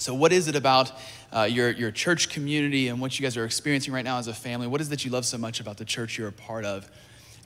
so, 0.00 0.14
what 0.14 0.32
is 0.32 0.48
it 0.48 0.56
about 0.56 0.92
uh, 1.30 1.42
your, 1.42 1.70
your 1.72 1.90
church 1.90 2.30
community 2.30 2.88
and 2.88 3.02
what 3.02 3.18
you 3.18 3.22
guys 3.22 3.36
are 3.36 3.44
experiencing 3.44 3.92
right 3.92 4.04
now 4.04 4.16
as 4.16 4.28
a 4.28 4.34
family? 4.34 4.66
What 4.66 4.80
is 4.80 4.86
it 4.86 4.90
that 4.90 5.04
you 5.04 5.10
love 5.10 5.26
so 5.26 5.36
much 5.36 5.60
about 5.60 5.76
the 5.76 5.84
church 5.84 6.16
you're 6.16 6.28
a 6.28 6.32
part 6.32 6.64
of? 6.64 6.90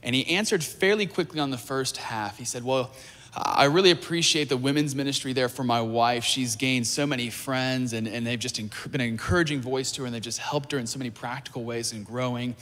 And 0.03 0.15
he 0.15 0.25
answered 0.27 0.63
fairly 0.63 1.05
quickly 1.05 1.41
on 1.41 1.49
the 1.49 1.57
first 1.57 1.97
half. 1.97 2.37
He 2.37 2.45
said, 2.45 2.63
Well, 2.63 2.91
I 3.35 3.65
really 3.65 3.91
appreciate 3.91 4.47
the 4.47 4.55
women's 4.55 4.95
ministry 4.95 5.33
there 5.33 5.49
for 5.49 5.65
my 5.65 5.81
wife. 5.81 6.23
She's 6.23 6.55
gained 6.55 6.87
so 6.87 7.05
many 7.05 7.29
friends, 7.29 7.91
and, 7.91 8.07
and 8.07 8.25
they've 8.25 8.39
just 8.39 8.55
been 8.55 9.01
an 9.01 9.07
encouraging 9.07 9.59
voice 9.59 9.91
to 9.93 10.03
her, 10.03 10.05
and 10.05 10.15
they've 10.15 10.21
just 10.21 10.39
helped 10.39 10.71
her 10.71 10.77
in 10.77 10.87
so 10.87 10.97
many 10.97 11.09
practical 11.09 11.65
ways 11.65 11.91
in 11.91 12.03
growing. 12.03 12.55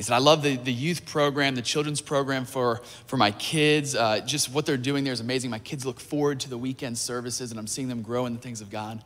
He 0.00 0.04
said, 0.04 0.14
I 0.14 0.18
love 0.18 0.42
the, 0.42 0.56
the 0.56 0.72
youth 0.72 1.04
program, 1.04 1.54
the 1.54 1.60
children's 1.60 2.00
program 2.00 2.46
for, 2.46 2.80
for 3.04 3.18
my 3.18 3.32
kids. 3.32 3.94
Uh, 3.94 4.20
just 4.20 4.50
what 4.50 4.64
they're 4.64 4.78
doing 4.78 5.04
there 5.04 5.12
is 5.12 5.20
amazing. 5.20 5.50
My 5.50 5.58
kids 5.58 5.84
look 5.84 6.00
forward 6.00 6.40
to 6.40 6.48
the 6.48 6.56
weekend 6.56 6.96
services, 6.96 7.50
and 7.50 7.60
I'm 7.60 7.66
seeing 7.66 7.88
them 7.88 8.00
grow 8.00 8.24
in 8.24 8.32
the 8.32 8.38
things 8.38 8.62
of 8.62 8.70
God. 8.70 9.04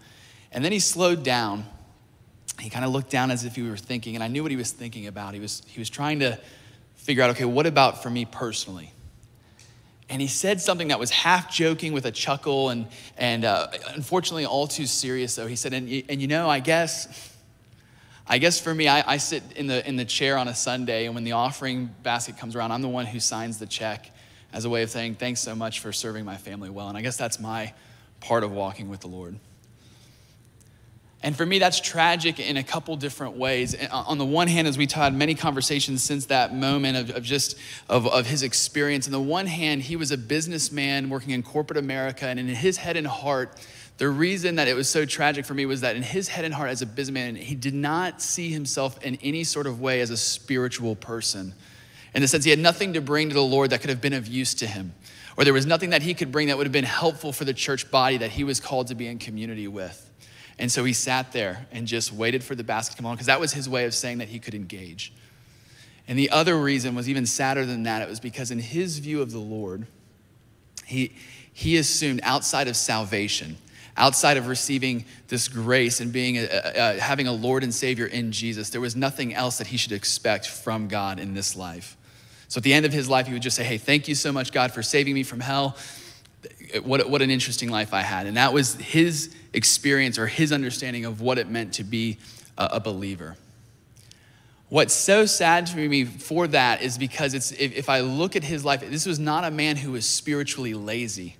And 0.53 0.65
then 0.65 0.71
he 0.71 0.79
slowed 0.79 1.25
down. 1.25 1.67
He 2.61 2.71
kind 2.71 2.85
of 2.85 2.93
looked 2.93 3.11
down 3.11 3.33
as 3.33 3.45
if 3.45 3.57
he 3.57 3.63
were 3.63 3.77
thinking, 3.77 4.15
and 4.15 4.23
I 4.23 4.29
knew 4.29 4.45
what 4.45 4.53
he 4.53 4.57
was 4.57 4.71
thinking 4.71 5.09
about. 5.09 5.35
He 5.35 5.41
was, 5.41 5.63
he 5.67 5.81
was 5.81 5.91
trying 5.91 6.21
to 6.21 6.39
figure 6.95 7.25
out, 7.25 7.31
okay, 7.31 7.45
what 7.45 7.67
about 7.67 8.01
for 8.01 8.09
me 8.09 8.25
personally? 8.25 8.93
And 10.09 10.23
he 10.23 10.29
said 10.29 10.61
something 10.61 10.87
that 10.89 11.01
was 11.01 11.11
half 11.11 11.53
joking 11.53 11.93
with 11.93 12.07
a 12.07 12.13
chuckle 12.13 12.71
and, 12.71 12.87
and 13.17 13.45
uh, 13.45 13.67
unfortunately 13.97 14.47
all 14.47 14.69
too 14.69 14.87
serious, 14.87 15.35
though. 15.35 15.49
He 15.49 15.57
said, 15.57 15.73
and, 15.73 16.05
and 16.09 16.23
you 16.23 16.29
know, 16.29 16.49
I 16.49 16.61
guess. 16.61 17.34
I 18.27 18.39
guess 18.39 18.59
for 18.59 18.75
me, 18.75 18.89
I, 18.89 19.12
I, 19.12 19.16
sit 19.18 19.43
in 19.55 19.66
the, 19.66 19.87
in 19.87 19.97
the 19.97 20.05
chair 20.05 20.39
on 20.39 20.49
a 20.49 20.55
Sunday, 20.55 21.05
and 21.07 21.14
when 21.14 21.25
the 21.25 21.33
offering 21.33 21.95
basket 22.03 22.39
comes 22.39 22.57
around, 22.57 22.72
I'm 22.72 22.81
the 22.81 22.89
one 22.89 23.05
who 23.05 23.20
signs 23.20 23.59
the 23.59 23.66
check 23.66 24.11
as 24.53 24.64
a 24.64 24.70
way 24.70 24.83
of 24.83 24.91
saying, 24.91 25.16
Thanks 25.16 25.41
so 25.41 25.55
much 25.55 25.81
for 25.81 25.93
serving 25.93 26.25
my 26.25 26.37
family 26.37 26.70
well. 26.70 26.89
And 26.89 26.97
I 26.97 27.03
guess 27.03 27.16
that's 27.16 27.39
my 27.39 27.75
part 28.20 28.43
of 28.43 28.53
walking 28.53 28.89
with 28.89 29.01
the 29.01 29.09
Lord. 29.09 29.39
And 31.22 31.35
for 31.35 31.47
me, 31.47 31.59
that's 31.59 31.81
tragic 31.81 32.39
in 32.39 32.59
a 32.59 32.62
couple 32.62 32.95
different 32.97 33.37
ways. 33.37 33.75
Uh, 33.75 33.89
on 33.91 34.18
the 34.18 34.27
one 34.27 34.47
hand, 34.47 34.68
as 34.68 34.77
we've 34.77 34.93
had 34.93 35.14
many 35.14 35.35
conversations 35.35 36.03
since 36.03 36.27
that 36.27 36.55
moment 36.55 36.99
of, 36.99 37.16
of 37.16 37.22
just 37.22 37.59
of, 37.89 38.07
of 38.07 38.27
his 38.27 38.43
experience, 38.43 39.07
on 39.07 39.12
the 39.12 39.20
one 39.20 39.47
hand, 39.47 39.83
he 39.83 39.97
was 39.97 40.11
a 40.11 40.18
businessman 40.18 41.09
working 41.09 41.31
in 41.31 41.43
corporate 41.43 41.79
America, 41.79 42.27
and 42.27 42.39
in 42.39 42.47
his 42.49 42.77
head 42.77 42.99
and 42.99 43.07
heart, 43.07 43.59
the 43.97 44.09
reason 44.09 44.57
that 44.57 44.67
it 44.67 44.75
was 44.75 44.89
so 44.89 45.05
tragic 45.05 45.45
for 45.45 45.55
me 45.55 45.67
was 45.67 45.83
that 45.83 45.95
in 45.95 46.03
his 46.03 46.29
head 46.29 46.45
and 46.45 46.53
heart 46.53 46.71
as 46.71 46.83
a 46.83 46.87
businessman, 46.87 47.37
he 47.37 47.55
did 47.55 47.75
not 47.75 48.21
see 48.21 48.51
himself 48.51 49.01
in 49.05 49.17
any 49.23 49.45
sort 49.45 49.67
of 49.67 49.81
way 49.81 50.01
as 50.01 50.11
a 50.11 50.17
spiritual 50.17 50.97
person. 50.97 51.55
In 52.15 52.23
the 52.23 52.29
sense, 52.29 52.45
he 52.45 52.51
had 52.51 52.59
nothing 52.59 52.95
to 52.95 53.01
bring 53.01 53.29
to 53.29 53.35
the 53.35 53.43
Lord 53.43 53.71
that 53.71 53.81
could 53.81 53.91
have 53.91 54.01
been 54.01 54.13
of 54.13 54.27
use 54.27 54.55
to 54.55 54.67
him, 54.67 54.95
or 55.37 55.45
there 55.45 55.53
was 55.53 55.67
nothing 55.67 55.91
that 55.91 56.03
he 56.03 56.15
could 56.15 56.33
bring 56.33 56.49
that 56.49 56.57
would 56.57 56.67
have 56.67 56.73
been 56.73 56.85
helpful 56.85 57.33
for 57.33 57.45
the 57.45 57.55
church 57.55 57.91
body 57.91 58.17
that 58.19 58.31
he 58.31 58.45
was 58.45 58.61
called 58.61 58.89
to 58.89 58.95
be 58.95 59.07
in 59.07 59.19
community 59.19 59.69
with. 59.69 60.11
And 60.59 60.71
so 60.71 60.85
he 60.85 60.93
sat 60.93 61.33
there 61.33 61.67
and 61.73 61.87
just 61.87 62.13
waited 62.13 62.45
for 62.45 62.55
the 62.55 62.63
basket 62.63 62.93
to 62.93 62.97
come 62.99 63.07
along 63.07 63.17
because 63.17 63.27
that 63.27 63.41
was 63.41 63.53
his 63.53 63.69
way 63.69 63.85
of 63.85 63.95
saying 63.95 64.19
that 64.19 64.29
he 64.29 64.39
could 64.39 64.55
engage. 64.55 65.13
And 66.07 66.19
the 66.19 66.31
other 66.31 66.57
reason 66.57 66.95
was 66.95 67.09
even 67.09 67.27
sadder 67.27 67.65
than 67.65 67.85
that. 67.85 68.03
It 68.03 68.09
was 68.09 68.21
because, 68.21 68.51
in 68.51 68.59
his 68.59 68.99
view 68.99 69.23
of 69.23 69.33
the 69.33 69.39
Lord, 69.39 69.87
he, 70.85 71.13
he 71.53 71.77
assumed 71.77 72.21
outside 72.23 72.69
of 72.69 72.77
salvation, 72.77 73.57
outside 73.97 74.37
of 74.37 74.49
receiving 74.49 75.05
this 75.29 75.49
grace 75.49 76.01
and 76.01 76.13
being 76.13 76.37
a, 76.39 76.45
a, 76.45 76.97
a, 76.97 77.01
having 77.01 77.27
a 77.27 77.33
Lord 77.33 77.63
and 77.63 77.73
Savior 77.73 78.07
in 78.07 78.33
Jesus, 78.33 78.71
there 78.71 78.81
was 78.81 78.97
nothing 78.97 79.35
else 79.35 79.59
that 79.59 79.69
he 79.69 79.77
should 79.77 79.93
expect 79.93 80.49
from 80.49 80.89
God 80.89 81.21
in 81.21 81.35
this 81.35 81.55
life. 81.57 81.97
So 82.49 82.59
at 82.59 82.65
the 82.65 82.73
end 82.73 82.87
of 82.87 82.93
his 82.93 83.09
life, 83.09 83.27
he 83.27 83.33
would 83.33 83.43
just 83.43 83.57
say, 83.57 83.65
Hey, 83.65 83.79
thank 83.79 84.09
you 84.09 84.15
so 84.15 84.33
much, 84.33 84.53
God, 84.53 84.73
for 84.73 84.83
saving 84.83 85.15
me 85.15 85.23
from 85.23 85.41
hell. 85.41 85.77
What, 86.83 87.09
what 87.09 87.23
an 87.23 87.31
interesting 87.31 87.71
life 87.71 87.95
I 87.95 88.03
had. 88.03 88.27
And 88.27 88.37
that 88.37 88.53
was 88.53 88.75
his 88.75 89.35
experience 89.53 90.19
or 90.19 90.27
his 90.27 90.53
understanding 90.53 91.05
of 91.05 91.21
what 91.21 91.39
it 91.39 91.49
meant 91.49 91.75
to 91.75 91.85
be 91.85 92.19
a, 92.59 92.65
a 92.73 92.81
believer. 92.81 93.37
What's 94.69 94.93
so 94.93 95.25
sad 95.25 95.67
to 95.67 95.77
me 95.77 96.05
for 96.05 96.49
that 96.49 96.83
is 96.83 96.99
because 96.99 97.33
it's, 97.33 97.53
if, 97.53 97.75
if 97.75 97.89
I 97.89 98.01
look 98.01 98.35
at 98.35 98.43
his 98.43 98.65
life, 98.65 98.81
this 98.91 99.07
was 99.07 99.19
not 99.19 99.45
a 99.45 99.51
man 99.51 99.77
who 99.77 99.93
was 99.93 100.05
spiritually 100.05 100.75
lazy 100.75 101.37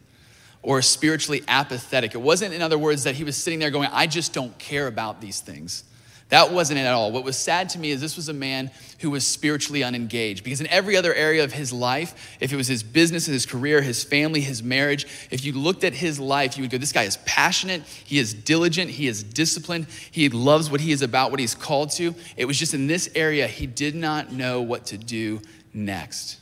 or 0.65 0.81
spiritually 0.83 1.43
apathetic. 1.47 2.15
It 2.15 2.21
wasn't, 2.21 2.55
in 2.55 2.63
other 2.63 2.79
words, 2.79 3.05
that 3.05 3.15
he 3.15 3.23
was 3.23 3.37
sitting 3.37 3.59
there 3.59 3.71
going, 3.71 3.89
I 3.93 4.07
just 4.07 4.33
don't 4.33 4.59
care 4.59 4.87
about 4.87 5.21
these 5.21 5.41
things. 5.41 5.85
That 6.31 6.53
wasn't 6.53 6.81
it 6.81 6.85
at 6.85 6.95
all. 6.95 7.13
What 7.13 7.23
was 7.23 7.37
sad 7.37 7.69
to 7.71 7.79
me 7.79 7.91
is 7.91 8.01
this 8.01 8.17
was 8.17 8.31
a 8.31 8.35
man 8.35 8.71
who 9.01 9.11
was 9.11 9.27
spiritually 9.27 9.85
unengaged 9.85 10.43
because 10.43 10.63
in 10.63 10.67
every 10.69 10.97
other 10.97 11.13
area 11.13 11.45
of 11.45 11.53
his 11.53 11.71
life, 11.71 12.37
if 12.41 12.51
it 12.51 12.57
was 12.57 12.67
his 12.67 12.83
business, 12.83 13.27
his 13.27 13.45
career, 13.45 13.83
his 13.83 14.03
family, 14.03 14.41
his 14.41 14.63
marriage, 14.63 15.07
if 15.31 15.45
you 15.45 15.53
looked 15.53 15.85
at 15.85 15.93
his 15.93 16.19
life, 16.19 16.57
you 16.57 16.63
would 16.63 16.71
go, 16.71 16.79
This 16.79 16.93
guy 16.93 17.03
is 17.03 17.19
passionate, 17.19 17.83
he 17.83 18.19
is 18.19 18.33
diligent, 18.33 18.91
he 18.91 19.07
is 19.07 19.23
disciplined, 19.23 19.87
he 20.11 20.31
loves 20.31 20.71
what 20.71 20.81
he 20.81 20.93
is 20.93 21.03
about, 21.03 21.31
what 21.31 21.41
he's 21.41 21.55
called 21.55 21.91
to. 21.93 22.15
It 22.39 22.47
was 22.47 22.59
just 22.59 22.73
in 22.73 22.87
this 22.87 23.11
area, 23.15 23.47
he 23.47 23.67
did 23.67 23.95
not 23.95 24.33
know 24.33 24.63
what 24.63 24.87
to 24.87 24.99
do 24.99 25.43
next. 25.75 26.39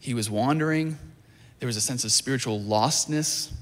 He 0.00 0.14
was 0.14 0.30
wandering, 0.30 0.96
there 1.62 1.68
was 1.68 1.76
a 1.76 1.80
sense 1.80 2.02
of 2.02 2.10
spiritual 2.10 2.58
lostness 2.58 3.52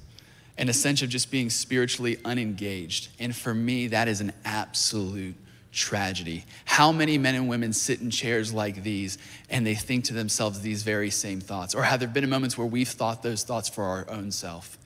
and 0.56 0.70
a 0.70 0.72
sense 0.72 1.02
of 1.02 1.10
just 1.10 1.30
being 1.30 1.50
spiritually 1.50 2.16
unengaged. 2.24 3.08
And 3.18 3.36
for 3.36 3.52
me, 3.52 3.88
that 3.88 4.08
is 4.08 4.22
an 4.22 4.32
absolute 4.42 5.34
tragedy. 5.70 6.46
How 6.64 6.92
many 6.92 7.18
men 7.18 7.34
and 7.34 7.46
women 7.46 7.74
sit 7.74 8.00
in 8.00 8.10
chairs 8.10 8.54
like 8.54 8.82
these 8.82 9.18
and 9.50 9.66
they 9.66 9.74
think 9.74 10.06
to 10.06 10.14
themselves 10.14 10.62
these 10.62 10.82
very 10.82 11.10
same 11.10 11.42
thoughts? 11.42 11.74
Or 11.74 11.82
have 11.82 12.00
there 12.00 12.08
been 12.08 12.26
moments 12.30 12.56
where 12.56 12.66
we've 12.66 12.88
thought 12.88 13.22
those 13.22 13.42
thoughts 13.42 13.68
for 13.68 13.84
our 13.84 14.08
own 14.08 14.32
self? 14.32 14.78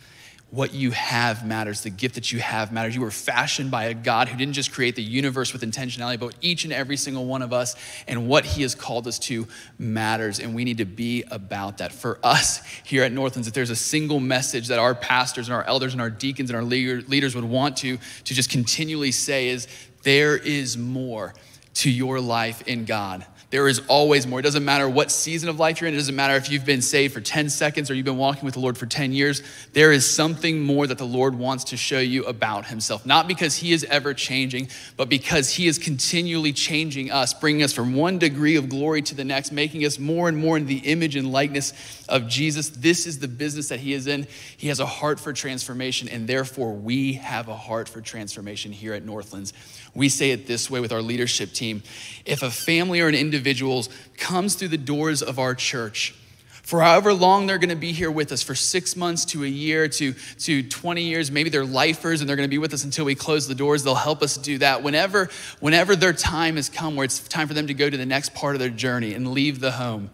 What 0.54 0.72
you 0.72 0.92
have 0.92 1.44
matters. 1.44 1.80
The 1.80 1.90
gift 1.90 2.14
that 2.14 2.30
you 2.30 2.38
have 2.38 2.72
matters. 2.72 2.94
You 2.94 3.00
were 3.00 3.10
fashioned 3.10 3.72
by 3.72 3.86
a 3.86 3.94
God 3.94 4.28
who 4.28 4.38
didn't 4.38 4.54
just 4.54 4.72
create 4.72 4.94
the 4.94 5.02
universe 5.02 5.52
with 5.52 5.62
intentionality, 5.62 6.20
but 6.20 6.36
each 6.40 6.62
and 6.62 6.72
every 6.72 6.96
single 6.96 7.24
one 7.24 7.42
of 7.42 7.52
us 7.52 7.74
and 8.06 8.28
what 8.28 8.44
He 8.44 8.62
has 8.62 8.76
called 8.76 9.08
us 9.08 9.18
to 9.20 9.48
matters. 9.78 10.38
And 10.38 10.54
we 10.54 10.64
need 10.64 10.78
to 10.78 10.84
be 10.84 11.24
about 11.32 11.78
that. 11.78 11.92
For 11.92 12.20
us 12.22 12.64
here 12.84 13.02
at 13.02 13.10
Northlands, 13.10 13.48
if 13.48 13.54
there's 13.54 13.70
a 13.70 13.76
single 13.76 14.20
message 14.20 14.68
that 14.68 14.78
our 14.78 14.94
pastors 14.94 15.48
and 15.48 15.56
our 15.56 15.64
elders 15.64 15.92
and 15.92 16.00
our 16.00 16.10
deacons 16.10 16.50
and 16.50 16.56
our 16.56 16.62
leaders 16.62 17.34
would 17.34 17.44
want 17.44 17.76
to, 17.78 17.96
to 17.96 18.34
just 18.34 18.48
continually 18.48 19.10
say 19.10 19.48
is 19.48 19.66
there 20.04 20.36
is 20.36 20.78
more 20.78 21.34
to 21.74 21.90
your 21.90 22.20
life 22.20 22.62
in 22.68 22.84
God. 22.84 23.26
There 23.54 23.68
is 23.68 23.82
always 23.86 24.26
more. 24.26 24.40
It 24.40 24.42
doesn't 24.42 24.64
matter 24.64 24.88
what 24.88 25.12
season 25.12 25.48
of 25.48 25.60
life 25.60 25.80
you're 25.80 25.86
in. 25.86 25.94
It 25.94 25.98
doesn't 25.98 26.16
matter 26.16 26.34
if 26.34 26.50
you've 26.50 26.64
been 26.64 26.82
saved 26.82 27.14
for 27.14 27.20
10 27.20 27.48
seconds 27.48 27.88
or 27.88 27.94
you've 27.94 28.04
been 28.04 28.16
walking 28.16 28.44
with 28.44 28.54
the 28.54 28.60
Lord 28.60 28.76
for 28.76 28.86
10 28.86 29.12
years. 29.12 29.44
There 29.74 29.92
is 29.92 30.12
something 30.12 30.60
more 30.60 30.88
that 30.88 30.98
the 30.98 31.06
Lord 31.06 31.36
wants 31.36 31.62
to 31.66 31.76
show 31.76 32.00
you 32.00 32.24
about 32.24 32.66
Himself. 32.66 33.06
Not 33.06 33.28
because 33.28 33.54
He 33.54 33.72
is 33.72 33.84
ever 33.84 34.12
changing, 34.12 34.70
but 34.96 35.08
because 35.08 35.50
He 35.50 35.68
is 35.68 35.78
continually 35.78 36.52
changing 36.52 37.12
us, 37.12 37.32
bringing 37.32 37.62
us 37.62 37.72
from 37.72 37.94
one 37.94 38.18
degree 38.18 38.56
of 38.56 38.68
glory 38.68 39.02
to 39.02 39.14
the 39.14 39.22
next, 39.22 39.52
making 39.52 39.84
us 39.84 40.00
more 40.00 40.28
and 40.28 40.36
more 40.36 40.56
in 40.56 40.66
the 40.66 40.78
image 40.78 41.14
and 41.14 41.30
likeness 41.30 42.04
of 42.08 42.26
Jesus. 42.26 42.70
This 42.70 43.06
is 43.06 43.20
the 43.20 43.28
business 43.28 43.68
that 43.68 43.78
He 43.78 43.92
is 43.92 44.08
in. 44.08 44.26
He 44.56 44.66
has 44.66 44.80
a 44.80 44.86
heart 44.86 45.20
for 45.20 45.32
transformation, 45.32 46.08
and 46.08 46.26
therefore 46.26 46.72
we 46.72 47.12
have 47.12 47.46
a 47.46 47.56
heart 47.56 47.88
for 47.88 48.00
transformation 48.00 48.72
here 48.72 48.94
at 48.94 49.04
Northlands. 49.04 49.52
We 49.94 50.08
say 50.08 50.30
it 50.30 50.46
this 50.46 50.70
way 50.70 50.80
with 50.80 50.92
our 50.92 51.02
leadership 51.02 51.52
team. 51.52 51.82
If 52.24 52.42
a 52.42 52.50
family 52.50 53.00
or 53.00 53.08
an 53.08 53.14
individual 53.14 53.84
comes 54.16 54.54
through 54.54 54.68
the 54.68 54.78
doors 54.78 55.22
of 55.22 55.38
our 55.38 55.54
church, 55.54 56.14
for 56.64 56.80
however 56.80 57.12
long 57.12 57.46
they're 57.46 57.58
going 57.58 57.68
to 57.68 57.76
be 57.76 57.92
here 57.92 58.10
with 58.10 58.32
us 58.32 58.42
for 58.42 58.54
six 58.54 58.96
months 58.96 59.26
to 59.26 59.44
a 59.44 59.46
year 59.46 59.86
to, 59.86 60.14
to 60.38 60.62
20 60.62 61.02
years 61.02 61.30
maybe 61.30 61.50
they're 61.50 61.62
lifers 61.62 62.22
and 62.22 62.28
they're 62.28 62.36
going 62.36 62.48
to 62.48 62.50
be 62.50 62.56
with 62.56 62.72
us 62.72 62.84
until 62.84 63.04
we 63.04 63.14
close 63.14 63.46
the 63.46 63.54
doors 63.54 63.84
they'll 63.84 63.94
help 63.94 64.22
us 64.22 64.38
do 64.38 64.56
that. 64.56 64.82
Whenever 64.82 65.28
whenever 65.60 65.94
their 65.94 66.14
time 66.14 66.56
has 66.56 66.70
come 66.70 66.96
where 66.96 67.04
it's 67.04 67.20
time 67.28 67.48
for 67.48 67.54
them 67.54 67.66
to 67.66 67.74
go 67.74 67.90
to 67.90 67.96
the 67.96 68.06
next 68.06 68.34
part 68.34 68.54
of 68.54 68.60
their 68.60 68.70
journey 68.70 69.12
and 69.12 69.32
leave 69.32 69.60
the 69.60 69.72
home 69.72 70.10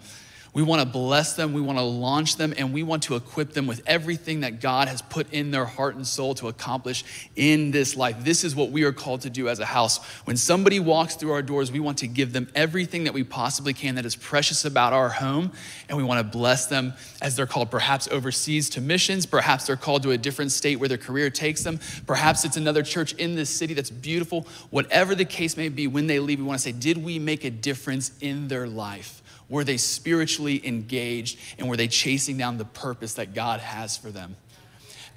we 0.52 0.62
want 0.62 0.82
to 0.82 0.86
bless 0.86 1.34
them, 1.34 1.52
we 1.52 1.60
want 1.60 1.78
to 1.78 1.84
launch 1.84 2.36
them, 2.36 2.52
and 2.56 2.72
we 2.72 2.82
want 2.82 3.04
to 3.04 3.14
equip 3.14 3.52
them 3.52 3.66
with 3.66 3.82
everything 3.86 4.40
that 4.40 4.60
God 4.60 4.88
has 4.88 5.00
put 5.00 5.32
in 5.32 5.52
their 5.52 5.64
heart 5.64 5.94
and 5.94 6.04
soul 6.04 6.34
to 6.34 6.48
accomplish 6.48 7.04
in 7.36 7.70
this 7.70 7.96
life. 7.96 8.24
This 8.24 8.42
is 8.42 8.56
what 8.56 8.70
we 8.70 8.82
are 8.82 8.92
called 8.92 9.20
to 9.22 9.30
do 9.30 9.48
as 9.48 9.60
a 9.60 9.64
house. 9.64 10.04
When 10.24 10.36
somebody 10.36 10.80
walks 10.80 11.14
through 11.14 11.32
our 11.32 11.42
doors, 11.42 11.70
we 11.70 11.78
want 11.78 11.98
to 11.98 12.08
give 12.08 12.32
them 12.32 12.48
everything 12.54 13.04
that 13.04 13.14
we 13.14 13.22
possibly 13.22 13.72
can 13.72 13.94
that 13.94 14.04
is 14.04 14.16
precious 14.16 14.64
about 14.64 14.92
our 14.92 15.08
home, 15.08 15.52
and 15.88 15.96
we 15.96 16.02
want 16.02 16.18
to 16.18 16.38
bless 16.38 16.66
them 16.66 16.94
as 17.22 17.36
they're 17.36 17.46
called 17.46 17.70
perhaps 17.70 18.08
overseas 18.08 18.68
to 18.70 18.80
missions, 18.80 19.26
perhaps 19.26 19.66
they're 19.66 19.76
called 19.76 20.02
to 20.02 20.10
a 20.10 20.18
different 20.18 20.50
state 20.50 20.76
where 20.76 20.88
their 20.88 20.98
career 20.98 21.30
takes 21.30 21.62
them, 21.62 21.78
perhaps 22.06 22.44
it's 22.44 22.56
another 22.56 22.82
church 22.82 23.12
in 23.14 23.36
this 23.36 23.50
city 23.50 23.72
that's 23.72 23.90
beautiful. 23.90 24.46
Whatever 24.70 25.14
the 25.14 25.24
case 25.24 25.56
may 25.56 25.68
be, 25.68 25.86
when 25.86 26.08
they 26.08 26.18
leave, 26.18 26.40
we 26.40 26.44
want 26.44 26.58
to 26.58 26.62
say, 26.62 26.72
Did 26.72 26.98
we 26.98 27.20
make 27.20 27.44
a 27.44 27.50
difference 27.50 28.12
in 28.20 28.48
their 28.48 28.66
life? 28.66 29.19
Were 29.50 29.64
they 29.64 29.76
spiritually 29.76 30.66
engaged 30.66 31.38
and 31.58 31.68
were 31.68 31.76
they 31.76 31.88
chasing 31.88 32.38
down 32.38 32.56
the 32.56 32.64
purpose 32.64 33.14
that 33.14 33.34
God 33.34 33.60
has 33.60 33.98
for 33.98 34.10
them? 34.10 34.36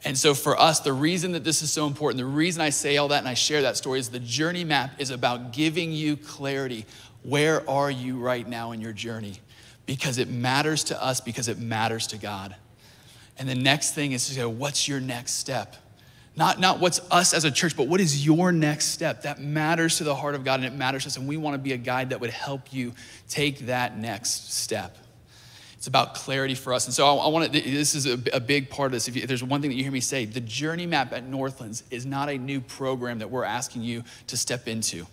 And 0.04 0.18
so, 0.18 0.34
for 0.34 0.60
us, 0.60 0.82
the 0.82 0.92
reason 0.92 1.32
that 1.32 1.46
this 1.46 1.62
is 1.62 1.72
so 1.72 1.88
important, 1.88 2.18
the 2.18 2.26
reason 2.26 2.62
I 2.62 2.72
say 2.72 2.98
all 2.98 3.08
that 3.10 3.20
and 3.20 3.28
I 3.28 3.36
share 3.36 3.62
that 3.62 3.78
story 3.78 4.00
is 4.00 4.10
the 4.10 4.20
journey 4.20 4.66
map 4.66 5.00
is 5.00 5.12
about 5.12 5.54
giving 5.54 5.94
you 5.94 6.18
clarity. 6.18 6.86
Where 7.22 7.68
are 7.70 7.90
you 7.90 8.18
right 8.18 8.46
now 8.46 8.74
in 8.74 8.82
your 8.82 8.92
journey? 8.92 9.40
Because 9.86 10.18
it 10.18 10.30
matters 10.30 10.84
to 10.86 11.02
us, 11.02 11.22
because 11.22 11.48
it 11.48 11.58
matters 11.58 12.08
to 12.08 12.18
God. 12.18 12.54
And 13.38 13.48
the 13.48 13.56
next 13.56 13.94
thing 13.96 14.12
is 14.12 14.28
to 14.28 14.36
go, 14.36 14.50
what's 14.50 14.88
your 14.88 15.00
next 15.00 15.34
step? 15.34 15.78
Not, 16.36 16.60
not 16.60 16.80
what's 16.80 17.00
us 17.12 17.34
as 17.34 17.46
a 17.46 17.52
church, 17.52 17.78
but 17.78 17.88
what 17.88 18.02
is 18.02 18.26
your 18.26 18.52
next 18.52 18.88
step? 18.88 19.22
That 19.22 19.40
matters 19.40 19.98
to 19.98 20.04
the 20.04 20.16
heart 20.16 20.34
of 20.34 20.44
God 20.44 20.60
and 20.60 20.66
it 20.66 20.74
matters 20.74 21.04
to 21.04 21.08
us. 21.08 21.18
And 21.18 21.28
we 21.28 21.38
want 21.38 21.54
to 21.54 21.60
be 21.60 21.74
a 21.74 21.78
guide 21.78 22.10
that 22.10 22.20
would 22.22 22.32
help 22.32 22.74
you 22.74 22.94
take 23.30 23.60
that 23.68 23.98
next 23.98 24.52
step. 24.54 24.98
It's 25.78 25.88
about 25.88 26.16
clarity 26.16 26.56
for 26.56 26.74
us. 26.74 26.86
And 26.86 26.94
so 26.94 27.06
I, 27.06 27.26
I 27.26 27.28
want 27.28 27.52
to, 27.54 27.62
this 27.62 27.94
is 27.94 28.06
a, 28.06 28.18
a, 28.34 28.40
big 28.40 28.70
part 28.70 28.88
of 28.88 28.94
this. 28.94 29.10
If, 29.10 29.16
you, 29.18 29.24
if, 29.24 29.28
there's 29.28 29.44
one 29.44 29.62
thing 29.62 29.70
that 29.70 29.76
you 29.76 29.84
hear 29.84 29.92
me 29.92 30.00
say, 30.00 30.24
the 30.26 30.40
journey 30.40 30.86
map 30.86 31.12
at 31.12 31.28
Northlands 31.28 31.84
is 31.92 32.06
not 32.06 32.30
a 32.30 32.38
new 32.38 32.62
program 32.62 33.20
that 33.20 33.30
we're 33.30 33.44
asking 33.44 33.84
you 33.84 34.04
to 34.28 34.38
step 34.38 34.68
into. 34.68 35.06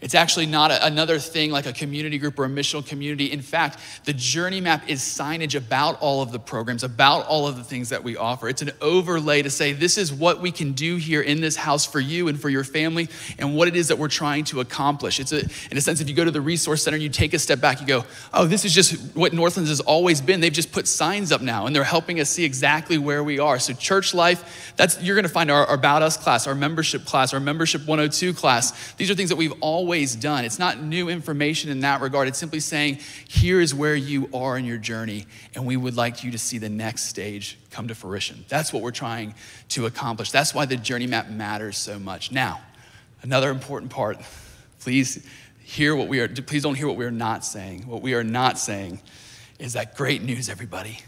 It's 0.00 0.14
actually 0.14 0.46
not 0.46 0.70
a, 0.70 0.84
another 0.86 1.18
thing 1.18 1.50
like 1.50 1.66
a 1.66 1.72
community 1.72 2.18
group 2.18 2.38
or 2.38 2.44
a 2.44 2.48
missional 2.48 2.86
community. 2.86 3.32
In 3.32 3.40
fact, 3.40 3.78
the 4.04 4.12
journey 4.12 4.60
map 4.60 4.88
is 4.88 5.00
signage 5.00 5.54
about 5.56 6.00
all 6.00 6.20
of 6.20 6.32
the 6.32 6.38
programs, 6.38 6.82
about 6.84 7.26
all 7.26 7.46
of 7.46 7.56
the 7.56 7.64
things 7.64 7.88
that 7.88 8.04
we 8.04 8.16
offer. 8.16 8.48
It's 8.48 8.62
an 8.62 8.72
overlay 8.80 9.42
to 9.42 9.50
say 9.50 9.72
this 9.72 9.96
is 9.96 10.12
what 10.12 10.40
we 10.40 10.50
can 10.50 10.72
do 10.72 10.96
here 10.96 11.22
in 11.22 11.40
this 11.40 11.56
house 11.56 11.86
for 11.86 12.00
you 12.00 12.28
and 12.28 12.40
for 12.40 12.50
your 12.50 12.64
family 12.64 13.08
and 13.38 13.56
what 13.56 13.68
it 13.68 13.76
is 13.76 13.88
that 13.88 13.98
we're 13.98 14.08
trying 14.08 14.44
to 14.44 14.60
accomplish. 14.60 15.20
It's 15.20 15.32
a, 15.32 15.40
in 15.70 15.78
a 15.78 15.80
sense, 15.80 16.00
if 16.00 16.08
you 16.08 16.14
go 16.14 16.24
to 16.24 16.30
the 16.30 16.40
resource 16.40 16.82
center 16.82 16.96
and 16.96 17.02
you 17.02 17.08
take 17.08 17.32
a 17.32 17.38
step 17.38 17.60
back, 17.60 17.80
you 17.80 17.86
go, 17.86 18.04
oh, 18.32 18.46
this 18.46 18.64
is 18.64 18.74
just 18.74 19.16
what 19.16 19.32
Northlands 19.32 19.70
has 19.70 19.80
always 19.80 20.20
been. 20.20 20.40
They've 20.40 20.52
just 20.52 20.72
put 20.72 20.86
signs 20.86 21.32
up 21.32 21.40
now 21.40 21.66
and 21.66 21.74
they're 21.74 21.84
helping 21.84 22.20
us 22.20 22.28
see 22.28 22.44
exactly 22.44 22.98
where 22.98 23.24
we 23.24 23.38
are. 23.38 23.58
So 23.58 23.72
church 23.72 24.12
life, 24.12 24.72
that's 24.76 25.00
you're 25.02 25.16
gonna 25.16 25.28
find 25.28 25.50
our, 25.50 25.66
our 25.66 25.74
About 25.74 26.02
Us 26.02 26.16
class, 26.16 26.46
our 26.46 26.54
membership 26.54 27.04
class, 27.04 27.32
our 27.32 27.40
membership 27.40 27.86
102 27.86 28.34
class. 28.34 28.92
These 28.94 29.10
are 29.10 29.14
things 29.14 29.28
that 29.30 29.36
we've 29.36 29.52
always 29.60 29.83
always 29.84 30.16
done. 30.16 30.46
It's 30.46 30.58
not 30.58 30.80
new 30.80 31.10
information 31.10 31.70
in 31.70 31.80
that 31.80 32.00
regard. 32.00 32.26
It's 32.26 32.38
simply 32.38 32.60
saying, 32.60 33.00
here 33.28 33.60
is 33.60 33.74
where 33.74 33.94
you 33.94 34.30
are 34.32 34.56
in 34.56 34.64
your 34.64 34.78
journey, 34.78 35.26
and 35.54 35.66
we 35.66 35.76
would 35.76 35.94
like 35.94 36.24
you 36.24 36.30
to 36.30 36.38
see 36.38 36.56
the 36.56 36.70
next 36.70 37.02
stage 37.02 37.58
come 37.70 37.86
to 37.88 37.94
fruition. 37.94 38.46
That's 38.48 38.72
what 38.72 38.82
we're 38.82 38.92
trying 38.92 39.34
to 39.68 39.84
accomplish. 39.84 40.30
That's 40.30 40.54
why 40.54 40.64
the 40.64 40.78
journey 40.78 41.06
map 41.06 41.28
matters 41.28 41.76
so 41.76 41.98
much. 41.98 42.32
Now, 42.32 42.62
another 43.20 43.50
important 43.50 43.90
part, 43.90 44.16
please 44.80 45.22
hear 45.62 45.94
what 45.94 46.08
we 46.08 46.20
are, 46.20 46.28
please 46.28 46.62
don't 46.62 46.76
hear 46.76 46.86
what 46.86 46.96
we 46.96 47.04
are 47.04 47.10
not 47.10 47.44
saying. 47.44 47.86
What 47.86 48.00
we 48.00 48.14
are 48.14 48.24
not 48.24 48.58
saying 48.58 49.02
is 49.58 49.74
that 49.74 49.96
great 49.96 50.22
news, 50.22 50.48
everybody. 50.48 51.00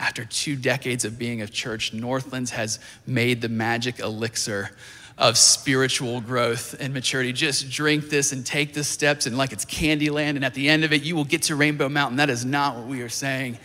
After 0.00 0.24
two 0.24 0.56
decades 0.56 1.04
of 1.04 1.16
being 1.16 1.42
a 1.42 1.46
church, 1.46 1.92
Northlands 1.92 2.50
has 2.50 2.80
made 3.06 3.40
the 3.40 3.48
magic 3.48 4.00
elixir 4.00 4.70
of 5.20 5.36
spiritual 5.36 6.22
growth 6.22 6.74
and 6.80 6.94
maturity. 6.94 7.30
Just 7.32 7.70
drink 7.70 8.08
this 8.08 8.32
and 8.32 8.44
take 8.44 8.72
the 8.72 8.82
steps, 8.82 9.26
and 9.26 9.36
like 9.36 9.52
it's 9.52 9.66
Candyland, 9.66 10.30
and 10.30 10.44
at 10.44 10.54
the 10.54 10.68
end 10.68 10.82
of 10.82 10.94
it, 10.94 11.02
you 11.02 11.14
will 11.14 11.26
get 11.26 11.42
to 11.42 11.56
Rainbow 11.56 11.90
Mountain. 11.90 12.16
That 12.16 12.30
is 12.30 12.44
not 12.44 12.74
what 12.74 12.86
we 12.86 13.02
are 13.02 13.10
saying 13.10 13.58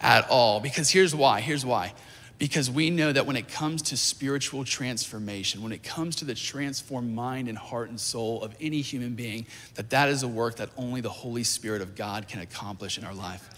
at 0.00 0.28
all. 0.28 0.58
Because 0.58 0.90
here's 0.90 1.14
why. 1.14 1.40
Here's 1.40 1.64
why. 1.64 1.94
Because 2.38 2.68
we 2.70 2.90
know 2.90 3.12
that 3.12 3.24
when 3.24 3.36
it 3.36 3.48
comes 3.48 3.82
to 3.82 3.96
spiritual 3.96 4.64
transformation, 4.64 5.62
when 5.62 5.72
it 5.72 5.84
comes 5.84 6.16
to 6.16 6.24
the 6.24 6.34
transformed 6.34 7.14
mind 7.14 7.48
and 7.48 7.56
heart 7.56 7.90
and 7.90 8.00
soul 8.00 8.42
of 8.42 8.52
any 8.60 8.80
human 8.80 9.14
being, 9.14 9.46
that 9.74 9.90
that 9.90 10.08
is 10.08 10.24
a 10.24 10.28
work 10.28 10.56
that 10.56 10.70
only 10.76 11.00
the 11.00 11.10
Holy 11.10 11.44
Spirit 11.44 11.82
of 11.82 11.94
God 11.94 12.26
can 12.26 12.40
accomplish 12.40 12.98
in 12.98 13.04
our 13.04 13.14
life. 13.14 13.48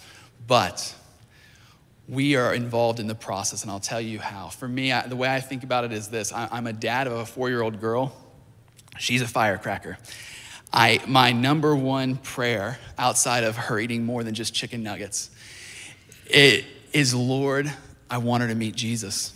But 0.46 0.94
we 2.08 2.36
are 2.36 2.52
involved 2.54 3.00
in 3.00 3.06
the 3.06 3.14
process, 3.14 3.62
and 3.62 3.70
I'll 3.70 3.80
tell 3.80 4.00
you 4.00 4.18
how. 4.18 4.48
For 4.48 4.68
me, 4.68 4.92
I, 4.92 5.06
the 5.06 5.16
way 5.16 5.32
I 5.32 5.40
think 5.40 5.64
about 5.64 5.84
it 5.84 5.92
is 5.92 6.08
this 6.08 6.32
I, 6.32 6.48
I'm 6.50 6.66
a 6.66 6.72
dad 6.72 7.06
of 7.06 7.12
a 7.14 7.26
four 7.26 7.48
year 7.48 7.62
old 7.62 7.80
girl, 7.80 8.14
she's 8.98 9.22
a 9.22 9.28
firecracker. 9.28 9.98
I, 10.74 11.00
my 11.06 11.32
number 11.32 11.76
one 11.76 12.16
prayer 12.16 12.78
outside 12.96 13.44
of 13.44 13.56
her 13.56 13.78
eating 13.78 14.04
more 14.04 14.24
than 14.24 14.34
just 14.34 14.54
chicken 14.54 14.82
nuggets 14.82 15.30
it 16.32 16.64
is 16.92 17.14
Lord, 17.14 17.72
I 18.10 18.18
want 18.18 18.42
her 18.42 18.48
to 18.48 18.54
meet 18.54 18.74
Jesus. 18.74 19.34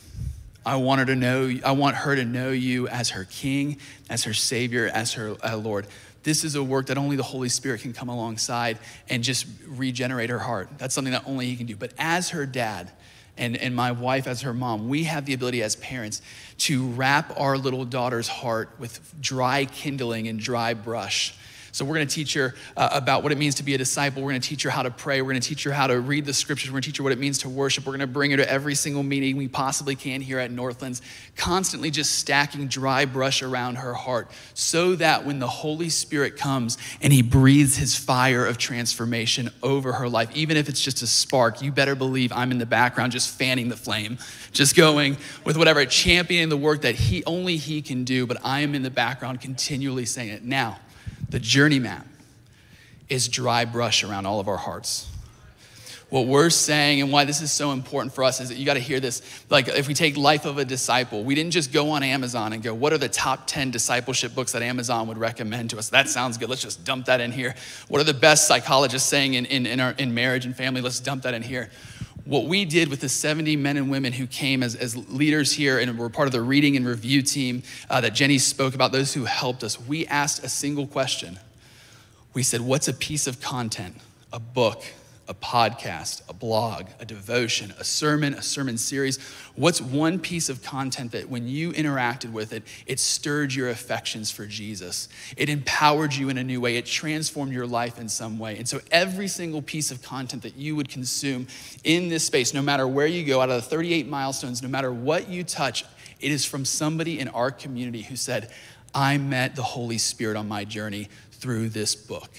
I 0.64 0.76
want 0.76 1.00
her 1.00 1.06
to 1.06 1.14
know, 1.14 1.52
I 1.64 1.72
want 1.72 1.94
her 1.96 2.16
to 2.16 2.24
know 2.24 2.50
you 2.50 2.88
as 2.88 3.10
her 3.10 3.24
king, 3.24 3.78
as 4.10 4.24
her 4.24 4.34
savior, 4.34 4.90
as 4.92 5.12
her 5.12 5.36
uh, 5.44 5.56
Lord. 5.56 5.86
This 6.26 6.42
is 6.42 6.56
a 6.56 6.62
work 6.62 6.86
that 6.86 6.98
only 6.98 7.14
the 7.14 7.22
Holy 7.22 7.48
Spirit 7.48 7.82
can 7.82 7.92
come 7.92 8.08
alongside 8.08 8.80
and 9.08 9.22
just 9.22 9.46
regenerate 9.64 10.28
her 10.28 10.40
heart. 10.40 10.68
That's 10.76 10.92
something 10.92 11.12
that 11.12 11.22
only 11.24 11.46
He 11.46 11.54
can 11.54 11.66
do. 11.66 11.76
But 11.76 11.92
as 11.98 12.30
her 12.30 12.44
dad, 12.44 12.90
and, 13.38 13.56
and 13.56 13.76
my 13.76 13.92
wife 13.92 14.26
as 14.26 14.40
her 14.40 14.52
mom, 14.52 14.88
we 14.88 15.04
have 15.04 15.24
the 15.24 15.34
ability 15.34 15.62
as 15.62 15.76
parents 15.76 16.22
to 16.58 16.88
wrap 16.88 17.32
our 17.38 17.56
little 17.56 17.84
daughter's 17.84 18.26
heart 18.26 18.70
with 18.80 19.14
dry 19.20 19.66
kindling 19.66 20.26
and 20.26 20.40
dry 20.40 20.74
brush 20.74 21.32
so 21.76 21.84
we're 21.84 21.96
going 21.96 22.08
to 22.08 22.14
teach 22.14 22.32
her 22.32 22.54
uh, 22.74 22.88
about 22.90 23.22
what 23.22 23.32
it 23.32 23.38
means 23.38 23.56
to 23.56 23.62
be 23.62 23.74
a 23.74 23.78
disciple. 23.78 24.22
We're 24.22 24.30
going 24.30 24.40
to 24.40 24.48
teach 24.48 24.62
her 24.62 24.70
how 24.70 24.82
to 24.82 24.90
pray. 24.90 25.20
We're 25.20 25.32
going 25.32 25.42
to 25.42 25.46
teach 25.46 25.62
her 25.64 25.72
how 25.72 25.86
to 25.86 26.00
read 26.00 26.24
the 26.24 26.32
scriptures. 26.32 26.70
We're 26.70 26.76
going 26.76 26.84
to 26.84 26.88
teach 26.88 26.96
her 26.96 27.02
what 27.02 27.12
it 27.12 27.18
means 27.18 27.36
to 27.40 27.50
worship. 27.50 27.84
We're 27.84 27.92
going 27.92 28.00
to 28.00 28.06
bring 28.06 28.30
her 28.30 28.38
to 28.38 28.50
every 28.50 28.74
single 28.74 29.02
meeting 29.02 29.36
we 29.36 29.46
possibly 29.46 29.94
can 29.94 30.22
here 30.22 30.38
at 30.38 30.50
Northlands, 30.50 31.02
constantly 31.36 31.90
just 31.90 32.18
stacking 32.18 32.68
dry 32.68 33.04
brush 33.04 33.42
around 33.42 33.74
her 33.74 33.92
heart 33.92 34.30
so 34.54 34.94
that 34.94 35.26
when 35.26 35.38
the 35.38 35.46
Holy 35.46 35.90
Spirit 35.90 36.38
comes 36.38 36.78
and 37.02 37.12
he 37.12 37.20
breathes 37.20 37.76
his 37.76 37.94
fire 37.94 38.46
of 38.46 38.56
transformation 38.56 39.50
over 39.62 39.92
her 39.92 40.08
life, 40.08 40.34
even 40.34 40.56
if 40.56 40.70
it's 40.70 40.80
just 40.80 41.02
a 41.02 41.06
spark, 41.06 41.60
you 41.60 41.72
better 41.72 41.94
believe 41.94 42.32
I'm 42.32 42.52
in 42.52 42.56
the 42.56 42.64
background 42.64 43.12
just 43.12 43.36
fanning 43.36 43.68
the 43.68 43.76
flame, 43.76 44.16
just 44.50 44.76
going 44.76 45.18
with 45.44 45.58
whatever, 45.58 45.84
championing 45.84 46.48
the 46.48 46.56
work 46.56 46.80
that 46.80 46.94
he 46.94 47.22
only 47.26 47.58
he 47.58 47.82
can 47.82 48.04
do, 48.04 48.26
but 48.26 48.38
I 48.42 48.60
am 48.60 48.74
in 48.74 48.82
the 48.82 48.88
background 48.88 49.42
continually 49.42 50.06
saying 50.06 50.30
it. 50.30 50.42
Now, 50.42 50.78
the 51.28 51.38
journey 51.38 51.78
map 51.78 52.06
is 53.08 53.28
dry 53.28 53.64
brush 53.64 54.04
around 54.04 54.26
all 54.26 54.40
of 54.40 54.48
our 54.48 54.56
hearts. 54.56 55.10
What 56.08 56.28
we're 56.28 56.50
saying 56.50 57.00
and 57.00 57.10
why 57.10 57.24
this 57.24 57.40
is 57.42 57.50
so 57.50 57.72
important 57.72 58.14
for 58.14 58.22
us 58.22 58.40
is 58.40 58.48
that 58.50 58.58
you 58.58 58.64
got 58.64 58.74
to 58.74 58.80
hear 58.80 59.00
this. 59.00 59.22
Like, 59.50 59.66
if 59.66 59.88
we 59.88 59.94
take 59.94 60.16
Life 60.16 60.44
of 60.44 60.56
a 60.56 60.64
Disciple, 60.64 61.24
we 61.24 61.34
didn't 61.34 61.50
just 61.50 61.72
go 61.72 61.90
on 61.90 62.04
Amazon 62.04 62.52
and 62.52 62.62
go, 62.62 62.72
What 62.72 62.92
are 62.92 62.98
the 62.98 63.08
top 63.08 63.48
10 63.48 63.72
discipleship 63.72 64.32
books 64.32 64.52
that 64.52 64.62
Amazon 64.62 65.08
would 65.08 65.18
recommend 65.18 65.70
to 65.70 65.78
us? 65.78 65.88
That 65.88 66.08
sounds 66.08 66.38
good. 66.38 66.48
Let's 66.48 66.62
just 66.62 66.84
dump 66.84 67.06
that 67.06 67.20
in 67.20 67.32
here. 67.32 67.56
What 67.88 68.00
are 68.00 68.04
the 68.04 68.14
best 68.14 68.46
psychologists 68.46 69.08
saying 69.08 69.34
in, 69.34 69.46
in, 69.46 69.66
in, 69.66 69.80
our, 69.80 69.92
in 69.98 70.14
marriage 70.14 70.46
and 70.46 70.54
family? 70.54 70.80
Let's 70.80 71.00
dump 71.00 71.24
that 71.24 71.34
in 71.34 71.42
here. 71.42 71.70
What 72.26 72.46
we 72.46 72.64
did 72.64 72.88
with 72.88 73.00
the 73.00 73.08
70 73.08 73.54
men 73.56 73.76
and 73.76 73.88
women 73.88 74.12
who 74.12 74.26
came 74.26 74.64
as, 74.64 74.74
as 74.74 74.96
leaders 75.08 75.52
here 75.52 75.78
and 75.78 75.96
were 75.96 76.10
part 76.10 76.26
of 76.26 76.32
the 76.32 76.42
reading 76.42 76.76
and 76.76 76.84
review 76.84 77.22
team 77.22 77.62
uh, 77.88 78.00
that 78.00 78.14
Jenny 78.14 78.38
spoke 78.38 78.74
about, 78.74 78.90
those 78.90 79.14
who 79.14 79.24
helped 79.26 79.62
us, 79.62 79.80
we 79.80 80.06
asked 80.08 80.42
a 80.42 80.48
single 80.48 80.88
question. 80.88 81.38
We 82.34 82.42
said, 82.42 82.60
What's 82.60 82.88
a 82.88 82.92
piece 82.92 83.28
of 83.28 83.40
content, 83.40 83.94
a 84.32 84.40
book, 84.40 84.82
a 85.28 85.34
podcast, 85.34 86.22
a 86.28 86.32
blog, 86.32 86.86
a 87.00 87.04
devotion, 87.04 87.72
a 87.78 87.84
sermon, 87.84 88.34
a 88.34 88.42
sermon 88.42 88.78
series? 88.78 89.18
What's 89.54 89.80
one 89.80 90.18
piece 90.18 90.48
of 90.48 90.62
content 90.62 91.12
that 91.12 91.28
when 91.28 91.48
you 91.48 91.72
interacted 91.72 92.32
with 92.32 92.52
it, 92.52 92.62
it 92.86 93.00
stirred 93.00 93.54
your 93.54 93.68
affections 93.68 94.30
for 94.30 94.46
Jesus? 94.46 95.08
It 95.36 95.48
empowered 95.48 96.14
you 96.14 96.28
in 96.28 96.38
a 96.38 96.44
new 96.44 96.60
way, 96.60 96.76
it 96.76 96.86
transformed 96.86 97.52
your 97.52 97.66
life 97.66 97.98
in 97.98 98.08
some 98.08 98.38
way. 98.38 98.56
And 98.56 98.68
so, 98.68 98.80
every 98.90 99.28
single 99.28 99.62
piece 99.62 99.90
of 99.90 100.02
content 100.02 100.42
that 100.42 100.56
you 100.56 100.76
would 100.76 100.88
consume 100.88 101.46
in 101.84 102.08
this 102.08 102.24
space, 102.24 102.54
no 102.54 102.62
matter 102.62 102.86
where 102.86 103.06
you 103.06 103.24
go, 103.24 103.40
out 103.40 103.50
of 103.50 103.56
the 103.56 103.68
38 103.68 104.08
milestones, 104.08 104.62
no 104.62 104.68
matter 104.68 104.92
what 104.92 105.28
you 105.28 105.44
touch, 105.44 105.84
it 106.20 106.30
is 106.30 106.44
from 106.44 106.64
somebody 106.64 107.18
in 107.18 107.28
our 107.28 107.50
community 107.50 108.02
who 108.02 108.16
said, 108.16 108.50
I 108.94 109.18
met 109.18 109.56
the 109.56 109.62
Holy 109.62 109.98
Spirit 109.98 110.36
on 110.36 110.48
my 110.48 110.64
journey 110.64 111.08
through 111.32 111.68
this 111.68 111.94
book. 111.94 112.30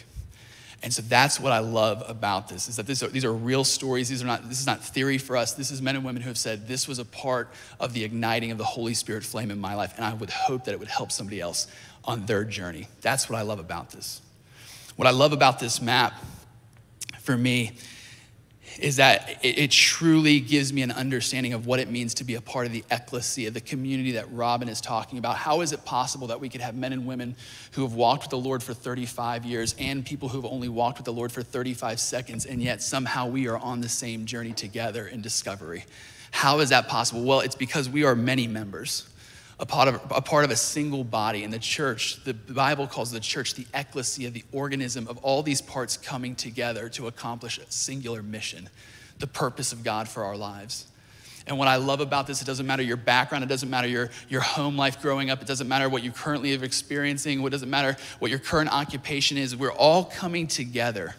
And 0.84 0.94
so 0.94 1.02
that's 1.02 1.40
what 1.40 1.52
I 1.52 1.60
love 1.60 2.04
about 2.08 2.50
this 2.50 2.70
is 2.70 2.76
that 2.76 2.86
these 2.86 3.02
are, 3.02 3.08
these 3.08 3.26
are 3.26 3.34
real 3.34 3.64
stories. 3.64 4.10
These 4.10 4.22
are 4.22 4.28
not, 4.28 4.48
this 4.48 4.60
is 4.60 4.68
not 4.68 4.84
theory 4.84 5.18
for 5.18 5.36
us. 5.36 5.54
This 5.54 5.72
is 5.72 5.82
men 5.82 5.96
and 5.96 6.06
women 6.06 6.22
who 6.22 6.30
have 6.30 6.38
said 6.38 6.68
this 6.68 6.88
was 6.88 7.00
a 7.00 7.06
part 7.06 7.50
of 7.80 7.94
the 7.94 8.04
igniting 8.04 8.52
of 8.52 8.60
the 8.60 8.64
Holy 8.64 8.94
Spirit 8.94 9.24
flame 9.24 9.50
in 9.50 9.60
my 9.60 9.74
life. 9.74 9.94
And 9.96 10.06
I 10.06 10.14
would 10.14 10.30
hope 10.30 10.66
that 10.66 10.74
it 10.74 10.80
would 10.80 10.88
help 10.88 11.12
somebody 11.12 11.42
else 11.42 11.68
on 12.06 12.26
their 12.28 12.44
journey. 12.44 12.88
That's 13.02 13.28
what 13.30 13.40
I 13.40 13.42
love 13.42 13.60
about 13.60 13.90
this. 13.90 14.22
What 14.98 15.08
I 15.08 15.12
love 15.12 15.34
about 15.34 15.60
this 15.60 15.82
map 15.82 16.14
for 17.20 17.36
me 17.36 17.74
is 18.80 18.98
that 18.98 19.40
it, 19.44 19.60
it, 19.60 19.72
truly 19.72 20.40
gives 20.40 20.72
me 20.72 20.82
an 20.82 20.92
understanding 20.92 21.54
of 21.54 21.66
what 21.66 21.80
it 21.80 21.90
means 21.90 22.14
to 22.16 22.24
be 22.24 22.36
a 22.36 22.42
part 22.42 22.66
of 22.66 22.72
the 22.72 22.84
ecclesia, 22.92 23.52
the 23.52 23.62
community 23.62 24.12
that 24.14 24.32
Robin 24.32 24.70
is 24.70 24.82
talking 24.82 25.20
about. 25.20 25.36
How 25.36 25.62
is 25.62 25.72
it 25.74 25.86
possible 25.86 26.28
that 26.28 26.40
we 26.40 26.50
could 26.50 26.62
have 26.62 26.76
men 26.76 26.94
and 26.94 27.06
women 27.06 27.36
who 27.72 27.84
have 27.84 27.94
walked 27.94 28.24
with 28.24 28.32
the 28.32 28.38
Lord 28.38 28.64
for 28.64 28.74
35 28.74 29.46
years 29.46 29.76
and 29.80 30.06
people 30.06 30.30
who 30.30 30.42
have 30.42 30.52
only 30.52 30.70
walked 30.70 30.98
with 30.98 31.06
the 31.06 31.14
Lord 31.14 31.32
for 31.32 31.44
35 31.44 32.00
seconds, 32.00 32.46
and 32.46 32.62
yet 32.62 32.82
somehow 32.82 33.28
we 33.28 33.48
are 33.48 33.58
on 33.58 33.82
the 33.82 33.90
same 33.90 34.26
journey 34.26 34.54
together 34.54 35.08
in 35.08 35.22
discovery? 35.22 35.86
How 36.32 36.60
is 36.60 36.70
that 36.70 36.88
possible? 36.88 37.24
Well, 37.24 37.40
it's 37.40 37.56
because 37.56 37.90
we 37.90 38.04
are 38.04 38.16
many 38.16 38.48
members 38.48 39.08
a 39.60 39.66
part, 39.66 39.88
of, 39.88 39.96
a 40.12 40.22
part 40.22 40.46
of 40.46 40.52
a 40.52 40.56
single 40.56 41.04
body. 41.04 41.44
And 41.44 41.52
the 41.52 41.60
church, 41.60 42.24
the 42.24 42.34
Bible 42.34 42.86
calls 42.86 43.12
the 43.12 43.20
church 43.20 43.56
the 43.56 43.66
ecclesia, 43.74 44.30
the 44.30 44.44
organism 44.52 45.08
of 45.08 45.18
all 45.20 45.42
these 45.42 45.62
parts 45.62 45.98
coming 45.98 46.36
together 46.36 46.90
to 46.90 47.08
accomplish 47.08 47.58
a 47.58 47.70
singular 47.72 48.22
mission, 48.22 48.70
the 49.20 49.28
purpose 49.28 49.72
of 49.72 49.84
God 49.84 50.08
for 50.08 50.24
our 50.24 50.38
lives. 50.38 50.86
And 51.48 51.58
what 51.58 51.70
I 51.70 51.78
love 51.78 52.02
about 52.02 52.28
this, 52.28 52.42
it 52.42 52.46
doesn't 52.46 52.68
matter 52.68 52.84
your 52.84 52.98
background, 52.98 53.44
it 53.44 53.48
doesn't 53.48 53.70
matter 53.70 53.88
your, 53.88 54.10
your 54.28 54.42
home 54.42 54.78
life 54.78 55.02
growing 55.02 55.30
up, 55.30 55.42
it 55.42 55.48
doesn't 55.48 55.68
matter 55.68 55.88
what 55.88 56.04
you 56.04 56.12
currently 56.12 56.56
are 56.56 56.64
experiencing, 56.64 57.42
what 57.42 57.54
doesn't 57.54 57.70
matter 57.70 57.96
what 58.20 58.30
your 58.30 58.40
current 58.40 58.72
occupation 58.72 59.38
is. 59.38 59.56
We're 59.56 59.72
all 59.72 60.04
coming 60.04 60.48
together 60.48 61.16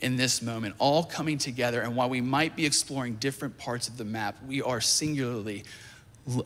in 0.00 0.16
this 0.16 0.42
moment, 0.42 0.74
all 0.78 1.04
coming 1.04 1.38
together. 1.38 1.80
And 1.80 1.96
while 1.96 2.10
we 2.10 2.20
might 2.20 2.56
be 2.56 2.66
exploring 2.66 3.16
different 3.16 3.56
parts 3.56 3.88
of 3.88 3.96
the 3.96 4.04
map, 4.04 4.36
we 4.46 4.60
are 4.60 4.82
singularly 4.82 5.64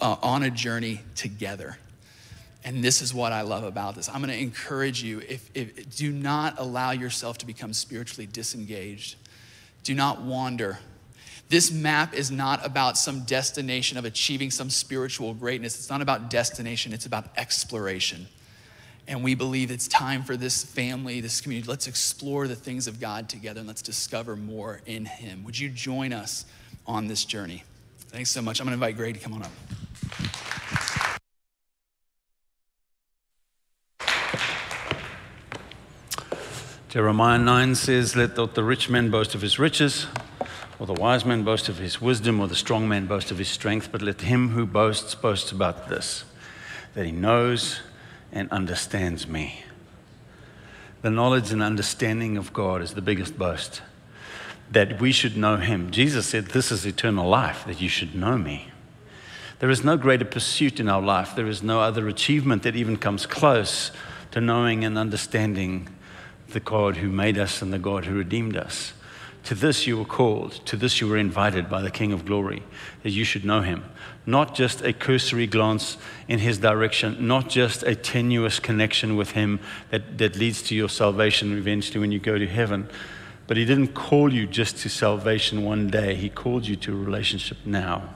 uh, 0.01 0.17
on 0.23 0.43
a 0.43 0.51
journey 0.51 1.01
together. 1.15 1.79
And 2.65 2.83
this 2.83 3.03
is 3.03 3.13
what 3.13 3.33
I 3.33 3.43
love 3.43 3.63
about 3.63 3.95
this. 3.95 4.09
I'm 4.09 4.23
going 4.23 4.31
to 4.31 4.41
encourage 4.41 5.03
you 5.03 5.21
if, 5.29 5.51
if, 5.55 5.97
do 5.97 6.11
not 6.11 6.55
allow 6.59 6.93
yourself 6.93 7.37
to 7.39 7.47
become 7.47 7.75
spiritually 7.75 8.27
disengaged. 8.27 9.17
Do 9.83 9.95
not 9.95 10.23
wander. 10.23 10.79
This 11.51 11.71
map 11.71 12.15
is 12.15 12.31
not 12.31 12.65
about 12.65 12.97
some 12.97 13.25
destination 13.25 13.99
of 13.99 14.07
achieving 14.07 14.51
some 14.51 14.71
spiritual 14.71 15.35
greatness. 15.35 15.77
It's 15.77 15.91
not 15.91 16.01
about 16.01 16.31
destination, 16.31 16.95
it's 16.95 17.07
about 17.07 17.27
exploration. 17.37 18.27
And 19.07 19.23
we 19.23 19.35
believe 19.35 19.71
it's 19.71 19.87
time 19.87 20.23
for 20.23 20.35
this 20.35 20.65
family, 20.65 21.21
this 21.21 21.43
community. 21.43 21.69
Let's 21.69 21.87
explore 21.87 22.49
the 22.49 22.57
things 22.57 22.87
of 22.87 22.99
God 22.99 23.29
together 23.29 23.59
and 23.61 23.69
let's 23.69 23.83
discover 23.83 24.35
more 24.35 24.81
in 24.87 25.05
Him. 25.05 25.45
Would 25.45 25.59
you 25.59 25.69
join 25.69 26.15
us 26.15 26.47
on 26.87 27.07
this 27.09 27.27
journey? 27.27 27.65
Thanks 28.15 28.31
so 28.31 28.41
much. 28.41 28.61
I'm 28.61 28.67
going 28.67 28.79
to 28.79 28.87
invite 28.87 28.97
Greg 28.97 29.15
to 29.15 29.21
come 29.21 29.33
on 29.33 29.43
up. 29.43 29.51
Jeremiah 36.89 37.41
9 37.41 37.75
says, 37.75 38.15
Let 38.15 38.37
not 38.37 38.55
the 38.55 38.63
rich 38.63 38.89
man 38.89 39.11
boast 39.11 39.35
of 39.35 39.43
his 39.43 39.59
riches, 39.59 40.07
or 40.79 40.87
the 40.87 40.93
wise 40.93 41.25
man 41.25 41.43
boast 41.43 41.69
of 41.69 41.79
his 41.79 42.01
wisdom, 42.01 42.39
or 42.39 42.47
the 42.47 42.55
strong 42.55 42.89
man 42.89 43.07
boast 43.07 43.33
of 43.33 43.39
his 43.39 43.49
strength, 43.49 43.91
but 43.91 44.01
let 44.01 44.21
him 44.21 44.51
who 44.51 44.65
boasts 44.65 45.17
boast 45.17 45.51
about 45.51 45.89
this, 45.89 46.23
that 46.95 47.07
he 47.07 47.11
knows 47.11 47.81
and 48.31 48.49
understands 48.53 49.27
me. 49.27 49.65
The 51.03 51.11
knowledge 51.11 51.51
and 51.51 51.61
understanding 51.61 52.37
of 52.37 52.53
God 52.53 52.81
is 52.81 52.95
the 52.95 53.03
biggest 53.03 53.37
boast. 53.37 53.83
That 54.75 55.01
we 55.01 55.11
should 55.11 55.37
know 55.37 55.57
him. 55.57 55.91
Jesus 55.91 56.27
said, 56.27 56.47
This 56.47 56.71
is 56.71 56.85
eternal 56.85 57.29
life, 57.29 57.65
that 57.67 57.81
you 57.81 57.89
should 57.89 58.15
know 58.15 58.37
me. 58.37 58.69
There 59.61 59.71
is 59.71 59.83
no 59.83 59.97
greater 59.97 60.25
pursuit 60.25 60.79
in 60.79 60.89
our 60.89 61.01
life. 61.01 61.35
There 61.35 61.47
is 61.47 61.63
no 61.63 61.81
other 61.81 62.07
achievement 62.07 62.65
that 62.65 62.77
even 62.77 62.97
comes 62.97 63.25
close 63.25 63.93
to 64.33 64.41
knowing 64.41 64.85
and 64.85 64.99
understanding 64.99 65.89
the 66.51 66.61
God 66.61 66.97
who 66.97 67.09
made 67.09 67.39
us 67.39 67.63
and 67.63 67.73
the 67.73 67.79
God 67.79 68.05
who 68.05 68.17
redeemed 68.17 68.57
us. 68.57 68.93
To 69.45 69.55
this 69.55 69.87
you 69.87 69.99
were 69.99 70.05
called, 70.07 70.53
to 70.67 70.77
this 70.77 71.01
you 71.01 71.09
were 71.09 71.19
invited 71.19 71.69
by 71.69 71.83
the 71.83 71.91
King 71.91 72.13
of 72.13 72.25
glory, 72.25 72.63
that 73.03 73.11
you 73.11 73.25
should 73.25 73.45
know 73.45 73.61
him. 73.61 73.85
Not 74.25 74.55
just 74.55 74.81
a 74.83 74.93
cursory 74.95 75.47
glance 75.47 75.99
in 76.29 76.39
his 76.39 76.59
direction, 76.59 77.27
not 77.27 77.51
just 77.51 77.83
a 77.83 77.95
tenuous 77.95 78.59
connection 78.59 79.17
with 79.17 79.33
him 79.33 79.61
that, 79.91 80.17
that 80.17 80.37
leads 80.37 80.63
to 80.63 80.75
your 80.75 80.89
salvation 80.89 81.57
eventually 81.59 82.01
when 82.01 82.11
you 82.11 82.19
go 82.19 82.39
to 82.39 82.47
heaven. 82.47 82.89
But 83.47 83.57
he 83.57 83.65
didn't 83.65 83.89
call 83.89 84.33
you 84.33 84.47
just 84.47 84.79
to 84.79 84.89
salvation 84.89 85.65
one 85.65 85.89
day, 85.89 86.15
he 86.15 86.29
called 86.29 86.67
you 86.67 86.77
to 86.77 86.93
a 86.93 86.97
relationship 86.97 87.59
now. 87.65 88.15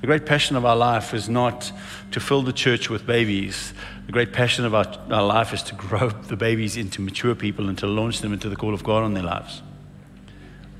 The 0.00 0.06
great 0.06 0.26
passion 0.26 0.56
of 0.56 0.64
our 0.64 0.76
life 0.76 1.14
is 1.14 1.28
not 1.28 1.72
to 2.12 2.20
fill 2.20 2.42
the 2.42 2.52
church 2.52 2.90
with 2.90 3.06
babies. 3.06 3.72
The 4.04 4.12
great 4.12 4.32
passion 4.32 4.64
of 4.64 4.74
our, 4.74 4.86
our 5.10 5.26
life 5.26 5.54
is 5.54 5.62
to 5.64 5.74
grow 5.74 6.10
the 6.10 6.36
babies 6.36 6.76
into 6.76 7.00
mature 7.00 7.34
people 7.34 7.68
and 7.68 7.78
to 7.78 7.86
launch 7.86 8.20
them 8.20 8.32
into 8.32 8.48
the 8.48 8.56
call 8.56 8.74
of 8.74 8.84
God 8.84 9.02
on 9.02 9.14
their 9.14 9.22
lives. 9.22 9.62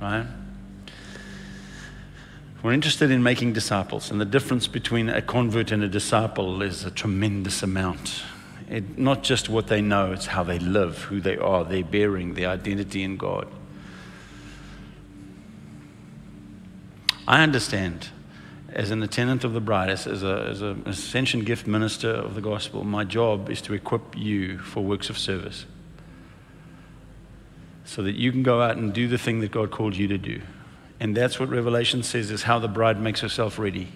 Right? 0.00 0.26
We're 2.62 2.72
interested 2.72 3.10
in 3.10 3.22
making 3.22 3.54
disciples, 3.54 4.10
and 4.10 4.20
the 4.20 4.24
difference 4.24 4.66
between 4.66 5.08
a 5.08 5.22
convert 5.22 5.72
and 5.72 5.82
a 5.82 5.88
disciple 5.88 6.62
is 6.62 6.84
a 6.84 6.90
tremendous 6.90 7.62
amount. 7.62 8.22
It, 8.68 8.98
not 8.98 9.22
just 9.22 9.48
what 9.48 9.68
they 9.68 9.80
know, 9.80 10.12
it's 10.12 10.26
how 10.26 10.42
they 10.42 10.58
live, 10.58 11.04
who 11.04 11.20
they 11.20 11.36
are, 11.36 11.64
their 11.64 11.84
bearing, 11.84 12.34
their 12.34 12.48
identity 12.48 13.02
in 13.02 13.16
God. 13.16 13.48
I 17.28 17.42
understand 17.42 18.08
as 18.76 18.90
an 18.90 19.02
attendant 19.02 19.42
of 19.42 19.54
the 19.54 19.60
bride, 19.60 19.88
as, 19.88 20.06
as, 20.06 20.22
a, 20.22 20.48
as 20.50 20.60
an 20.60 20.82
ascension 20.86 21.44
gift 21.44 21.66
minister 21.66 22.10
of 22.10 22.34
the 22.34 22.42
gospel, 22.42 22.84
my 22.84 23.04
job 23.04 23.48
is 23.48 23.62
to 23.62 23.72
equip 23.72 24.16
you 24.16 24.58
for 24.58 24.84
works 24.84 25.08
of 25.08 25.16
service 25.16 25.64
so 27.86 28.02
that 28.02 28.16
you 28.16 28.32
can 28.32 28.42
go 28.42 28.60
out 28.60 28.76
and 28.76 28.92
do 28.92 29.08
the 29.08 29.16
thing 29.16 29.40
that 29.40 29.50
God 29.50 29.70
called 29.70 29.96
you 29.96 30.08
to 30.08 30.18
do. 30.18 30.42
And 31.00 31.16
that's 31.16 31.40
what 31.40 31.48
Revelation 31.48 32.02
says 32.02 32.30
is 32.30 32.42
how 32.42 32.58
the 32.58 32.68
bride 32.68 33.00
makes 33.00 33.20
herself 33.20 33.58
ready. 33.58 33.88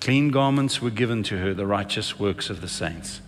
Clean 0.00 0.30
garments 0.30 0.82
were 0.82 0.90
given 0.90 1.22
to 1.24 1.38
her, 1.38 1.54
the 1.54 1.66
righteous 1.66 2.18
works 2.18 2.50
of 2.50 2.60
the 2.60 2.68
saints. 2.68 3.20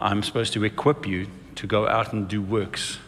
I'm 0.00 0.22
supposed 0.22 0.52
to 0.54 0.64
equip 0.64 1.06
you 1.06 1.28
to 1.56 1.66
go 1.66 1.88
out 1.88 2.12
and 2.12 2.28
do 2.28 2.40
works. 2.40 2.98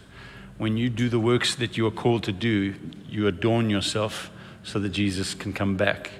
When 0.58 0.76
you 0.76 0.90
do 0.90 1.08
the 1.08 1.20
works 1.20 1.54
that 1.54 1.76
you 1.76 1.86
are 1.86 1.92
called 1.92 2.24
to 2.24 2.32
do, 2.32 2.74
you 3.08 3.26
adorn 3.26 3.70
yourself 3.70 4.30
so 4.62 4.78
that 4.78 4.90
Jesus 4.90 5.34
can 5.34 5.52
come 5.52 5.76
back 5.76 6.10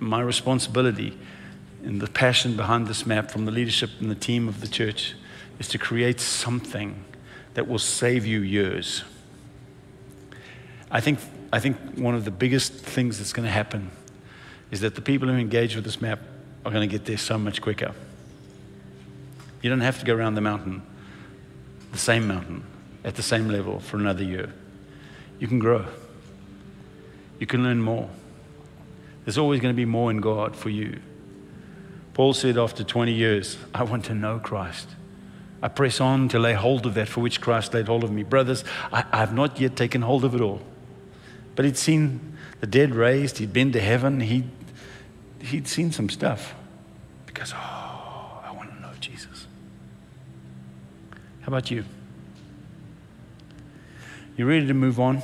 my 0.00 0.20
responsibility 0.20 1.16
and 1.84 2.00
the 2.00 2.08
passion 2.08 2.56
behind 2.56 2.86
this 2.86 3.06
map 3.06 3.30
from 3.30 3.44
the 3.44 3.52
leadership 3.52 3.90
and 4.00 4.10
the 4.10 4.14
team 4.14 4.48
of 4.48 4.60
the 4.60 4.68
church 4.68 5.14
is 5.58 5.68
to 5.68 5.78
create 5.78 6.20
something 6.20 7.04
that 7.54 7.68
will 7.68 7.78
save 7.78 8.26
you 8.26 8.40
years. 8.40 9.04
I 10.90 11.00
think, 11.00 11.20
I 11.52 11.60
think 11.60 11.76
one 11.96 12.14
of 12.14 12.24
the 12.24 12.30
biggest 12.30 12.72
things 12.72 13.18
that's 13.18 13.32
going 13.32 13.46
to 13.46 13.52
happen 13.52 13.90
is 14.70 14.80
that 14.80 14.94
the 14.94 15.00
people 15.00 15.28
who 15.28 15.34
engage 15.34 15.74
with 15.74 15.84
this 15.84 16.00
map 16.00 16.20
are 16.64 16.72
going 16.72 16.88
to 16.88 16.92
get 16.92 17.06
there 17.06 17.18
so 17.18 17.38
much 17.38 17.60
quicker. 17.60 17.94
You 19.62 19.70
don't 19.70 19.80
have 19.80 19.98
to 20.00 20.04
go 20.04 20.14
around 20.14 20.34
the 20.34 20.40
mountain, 20.40 20.82
the 21.92 21.98
same 21.98 22.26
mountain, 22.26 22.64
at 23.04 23.16
the 23.16 23.22
same 23.22 23.48
level 23.48 23.80
for 23.80 23.96
another 23.96 24.22
year. 24.22 24.52
You 25.38 25.48
can 25.48 25.58
grow, 25.58 25.86
you 27.38 27.46
can 27.46 27.62
learn 27.62 27.80
more. 27.80 28.08
There's 29.24 29.38
always 29.38 29.60
going 29.60 29.74
to 29.74 29.76
be 29.76 29.84
more 29.84 30.10
in 30.10 30.20
God 30.20 30.56
for 30.56 30.70
you. 30.70 31.00
Paul 32.14 32.34
said 32.34 32.58
after 32.58 32.82
20 32.82 33.12
years, 33.12 33.56
I 33.74 33.82
want 33.84 34.06
to 34.06 34.14
know 34.14 34.38
Christ. 34.38 34.88
I 35.62 35.68
press 35.68 36.00
on 36.00 36.28
to 36.30 36.38
lay 36.38 36.54
hold 36.54 36.86
of 36.86 36.94
that 36.94 37.08
for 37.08 37.20
which 37.20 37.40
Christ 37.40 37.74
laid 37.74 37.86
hold 37.86 38.02
of 38.02 38.10
me. 38.10 38.22
Brothers, 38.22 38.64
I, 38.92 39.04
I 39.12 39.18
have 39.18 39.34
not 39.34 39.60
yet 39.60 39.76
taken 39.76 40.02
hold 40.02 40.24
of 40.24 40.34
it 40.34 40.40
all. 40.40 40.60
But 41.54 41.64
he'd 41.64 41.76
seen 41.76 42.36
the 42.60 42.66
dead 42.66 42.94
raised, 42.94 43.38
he'd 43.38 43.52
been 43.52 43.72
to 43.72 43.80
heaven, 43.80 44.20
he'd, 44.20 44.50
he'd 45.40 45.68
seen 45.68 45.92
some 45.92 46.08
stuff. 46.08 46.54
Because, 47.26 47.52
oh, 47.54 48.42
I 48.44 48.52
want 48.54 48.74
to 48.74 48.80
know 48.80 48.92
Jesus. 49.00 49.46
How 51.40 51.48
about 51.48 51.70
you? 51.70 51.84
You 54.36 54.46
ready 54.46 54.66
to 54.66 54.74
move 54.74 55.00
on? 55.00 55.22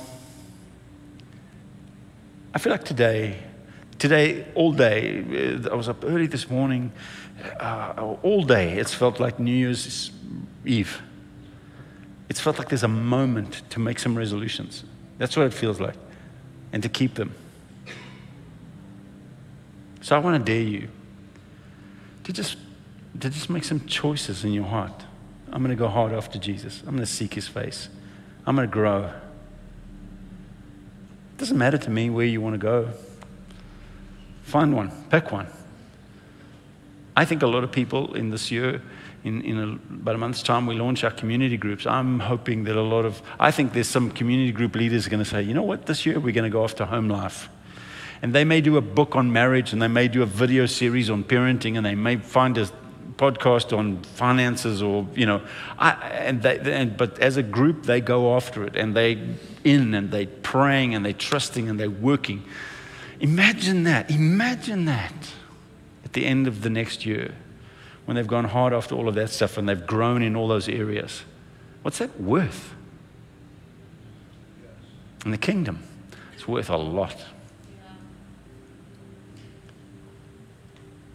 I 2.53 2.59
feel 2.59 2.71
like 2.71 2.83
today 2.83 3.37
Today, 3.99 4.45
all 4.53 4.73
day, 4.73 5.57
uh, 5.65 5.71
I 5.71 5.75
was 5.75 5.89
up 5.89 6.03
early 6.03 6.27
this 6.27 6.51
morning, 6.51 6.91
uh, 7.59 8.15
all 8.21 8.43
day, 8.43 8.77
it's 8.77 8.93
felt 8.93 9.19
like 9.19 9.39
New 9.39 9.55
Year's 9.55 10.11
Eve. 10.65 11.01
It's 12.29 12.39
felt 12.39 12.59
like 12.59 12.69
there's 12.69 12.83
a 12.83 12.87
moment 12.87 13.63
to 13.71 13.79
make 13.79 13.97
some 13.97 14.15
resolutions. 14.15 14.83
That's 15.17 15.35
what 15.35 15.47
it 15.47 15.53
feels 15.53 15.79
like, 15.79 15.95
and 16.71 16.83
to 16.83 16.89
keep 16.89 17.15
them. 17.15 17.33
So 20.01 20.15
I 20.15 20.19
want 20.19 20.45
to 20.45 20.51
dare 20.51 20.61
you 20.61 20.89
to 22.23 22.31
just, 22.33 22.57
to 23.19 23.31
just 23.31 23.49
make 23.49 23.63
some 23.63 23.83
choices 23.87 24.43
in 24.43 24.53
your 24.53 24.65
heart. 24.65 25.06
I'm 25.57 25.63
going 25.63 25.75
to 25.75 25.75
go 25.75 25.87
hard 25.87 26.13
after 26.13 26.37
Jesus. 26.37 26.81
I'm 26.81 26.91
going 26.91 26.99
to 26.99 27.07
seek 27.07 27.33
his 27.33 27.47
face. 27.47 27.89
I'm 28.45 28.55
going 28.55 28.67
to 28.67 28.71
grow. 28.71 29.05
It 29.05 29.11
doesn't 31.39 31.57
matter 31.57 31.79
to 31.79 31.89
me 31.89 32.11
where 32.11 32.27
you 32.27 32.41
want 32.41 32.53
to 32.53 32.59
go. 32.59 32.91
Find 34.43 34.75
one, 34.75 34.91
pick 35.09 35.31
one. 35.31 35.47
I 37.15 37.25
think 37.25 37.41
a 37.41 37.47
lot 37.47 37.63
of 37.63 37.71
people 37.71 38.13
in 38.13 38.29
this 38.29 38.51
year, 38.51 38.83
in, 39.23 39.41
in 39.41 39.57
a, 39.57 39.95
about 39.95 40.13
a 40.13 40.19
month's 40.19 40.43
time, 40.43 40.67
we 40.67 40.75
launch 40.75 41.03
our 41.03 41.09
community 41.09 41.57
groups. 41.57 41.87
I'm 41.87 42.19
hoping 42.19 42.65
that 42.65 42.75
a 42.75 42.83
lot 42.83 43.05
of, 43.05 43.23
I 43.39 43.49
think 43.49 43.73
there's 43.73 43.89
some 43.89 44.11
community 44.11 44.51
group 44.51 44.75
leaders 44.75 45.07
are 45.07 45.09
going 45.09 45.23
to 45.23 45.29
say, 45.29 45.41
you 45.41 45.55
know 45.55 45.63
what, 45.63 45.87
this 45.87 46.05
year 46.05 46.19
we're 46.19 46.35
going 46.35 46.43
to 46.43 46.51
go 46.51 46.65
after 46.65 46.85
home 46.85 47.09
life. 47.09 47.49
And 48.21 48.31
they 48.31 48.43
may 48.43 48.61
do 48.61 48.77
a 48.77 48.81
book 48.81 49.15
on 49.15 49.33
marriage, 49.33 49.73
and 49.73 49.81
they 49.81 49.87
may 49.87 50.07
do 50.07 50.21
a 50.21 50.27
video 50.27 50.67
series 50.67 51.09
on 51.09 51.23
parenting, 51.23 51.77
and 51.77 51.83
they 51.83 51.95
may 51.95 52.17
find 52.17 52.59
a 52.59 52.69
podcast 53.17 53.75
on 53.77 54.03
finances, 54.03 54.81
or 54.81 55.07
you 55.15 55.25
know, 55.25 55.41
I, 55.77 55.91
and 56.11 56.41
they, 56.41 56.59
and, 56.59 56.95
but 56.95 57.19
as 57.19 57.37
a 57.37 57.43
group 57.43 57.83
they 57.83 58.01
go 58.01 58.35
after 58.35 58.63
it, 58.63 58.75
and 58.75 58.95
they 58.95 59.35
in, 59.63 59.93
and 59.93 60.11
they 60.11 60.27
praying, 60.27 60.95
and 60.95 61.05
they 61.05 61.13
trusting, 61.13 61.69
and 61.69 61.79
they're 61.79 61.89
working. 61.89 62.43
Imagine 63.19 63.83
that. 63.83 64.11
Imagine 64.11 64.85
that 64.85 65.33
at 66.05 66.13
the 66.13 66.25
end 66.25 66.47
of 66.47 66.61
the 66.61 66.69
next 66.69 67.05
year 67.05 67.33
when 68.05 68.15
they've 68.15 68.27
gone 68.27 68.45
hard 68.45 68.73
after 68.73 68.95
all 68.95 69.09
of 69.09 69.15
that 69.15 69.29
stuff 69.29 69.57
and 69.57 69.67
they've 69.67 69.85
grown 69.85 70.21
in 70.21 70.35
all 70.35 70.47
those 70.47 70.69
areas. 70.69 71.23
What's 71.81 71.97
that 71.97 72.19
worth? 72.21 72.73
In 75.25 75.31
the 75.31 75.37
kingdom, 75.37 75.83
it's 76.33 76.47
worth 76.47 76.69
a 76.69 76.77
lot. 76.77 77.25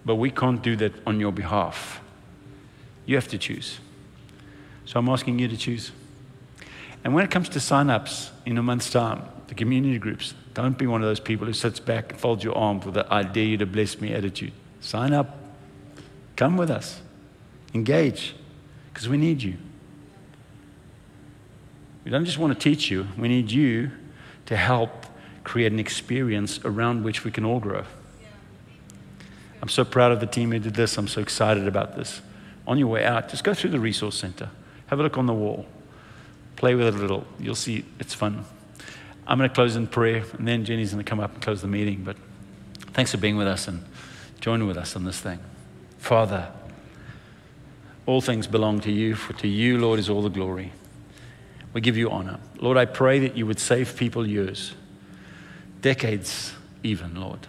But 0.04 0.16
we 0.16 0.30
can't 0.30 0.62
do 0.62 0.76
that 0.76 0.92
on 1.06 1.20
your 1.20 1.32
behalf. 1.32 2.00
You 3.06 3.16
have 3.16 3.28
to 3.28 3.38
choose. 3.38 3.78
So 4.84 4.98
I'm 4.98 5.08
asking 5.08 5.38
you 5.38 5.48
to 5.48 5.56
choose. 5.56 5.92
And 7.04 7.14
when 7.14 7.24
it 7.24 7.30
comes 7.30 7.48
to 7.50 7.60
sign 7.60 7.90
ups 7.90 8.30
in 8.46 8.58
a 8.58 8.62
month's 8.62 8.90
time, 8.90 9.24
the 9.48 9.54
community 9.54 9.98
groups, 9.98 10.34
don't 10.54 10.78
be 10.78 10.86
one 10.86 11.02
of 11.02 11.08
those 11.08 11.20
people 11.20 11.46
who 11.46 11.52
sits 11.52 11.80
back 11.80 12.12
and 12.12 12.20
folds 12.20 12.44
your 12.44 12.56
arms 12.56 12.84
with 12.84 12.94
the 12.94 13.06
I 13.12 13.22
dare 13.22 13.44
you 13.44 13.56
to 13.58 13.66
bless 13.66 14.00
me 14.00 14.12
attitude. 14.12 14.52
Sign 14.80 15.12
up. 15.12 15.38
Come 16.36 16.56
with 16.56 16.70
us. 16.70 17.00
Engage. 17.74 18.34
Because 18.92 19.08
we 19.08 19.16
need 19.16 19.42
you. 19.42 19.56
We 22.04 22.10
don't 22.10 22.24
just 22.24 22.38
want 22.38 22.52
to 22.52 22.58
teach 22.58 22.90
you, 22.90 23.06
we 23.16 23.28
need 23.28 23.50
you 23.50 23.92
to 24.46 24.56
help 24.56 25.06
create 25.44 25.72
an 25.72 25.78
experience 25.78 26.58
around 26.64 27.04
which 27.04 27.24
we 27.24 27.30
can 27.30 27.44
all 27.44 27.60
grow. 27.60 27.84
I'm 29.62 29.68
so 29.68 29.84
proud 29.84 30.10
of 30.10 30.18
the 30.18 30.26
team 30.26 30.50
who 30.50 30.58
did 30.58 30.74
this. 30.74 30.98
I'm 30.98 31.08
so 31.08 31.20
excited 31.20 31.68
about 31.68 31.94
this. 31.96 32.20
On 32.66 32.78
your 32.78 32.88
way 32.88 33.04
out, 33.04 33.28
just 33.28 33.44
go 33.44 33.54
through 33.54 33.70
the 33.70 33.80
resource 33.80 34.18
center. 34.18 34.50
Have 34.86 34.98
a 34.98 35.04
look 35.04 35.16
on 35.16 35.26
the 35.26 35.32
wall. 35.32 35.66
Play 36.56 36.74
with 36.74 36.86
it 36.88 36.94
a 36.94 36.98
little. 36.98 37.24
You'll 37.38 37.54
see 37.54 37.84
it's 38.00 38.12
fun. 38.12 38.44
I'm 39.26 39.38
going 39.38 39.48
to 39.48 39.54
close 39.54 39.76
in 39.76 39.86
prayer, 39.86 40.24
and 40.36 40.46
then 40.46 40.64
Jenny's 40.64 40.92
going 40.92 41.04
to 41.04 41.08
come 41.08 41.20
up 41.20 41.32
and 41.32 41.42
close 41.42 41.62
the 41.62 41.68
meeting. 41.68 42.02
But 42.02 42.16
thanks 42.92 43.12
for 43.12 43.18
being 43.18 43.36
with 43.36 43.46
us 43.46 43.68
and 43.68 43.84
joining 44.40 44.66
with 44.66 44.76
us 44.76 44.96
on 44.96 45.04
this 45.04 45.20
thing. 45.20 45.38
Father, 45.98 46.50
all 48.04 48.20
things 48.20 48.48
belong 48.48 48.80
to 48.80 48.90
you, 48.90 49.14
for 49.14 49.32
to 49.34 49.48
you, 49.48 49.78
Lord, 49.78 50.00
is 50.00 50.10
all 50.10 50.22
the 50.22 50.28
glory. 50.28 50.72
We 51.72 51.80
give 51.80 51.96
you 51.96 52.10
honor. 52.10 52.40
Lord, 52.60 52.76
I 52.76 52.84
pray 52.84 53.20
that 53.20 53.36
you 53.36 53.46
would 53.46 53.60
save 53.60 53.96
people 53.96 54.26
years, 54.26 54.74
decades 55.80 56.52
even, 56.82 57.14
Lord, 57.14 57.46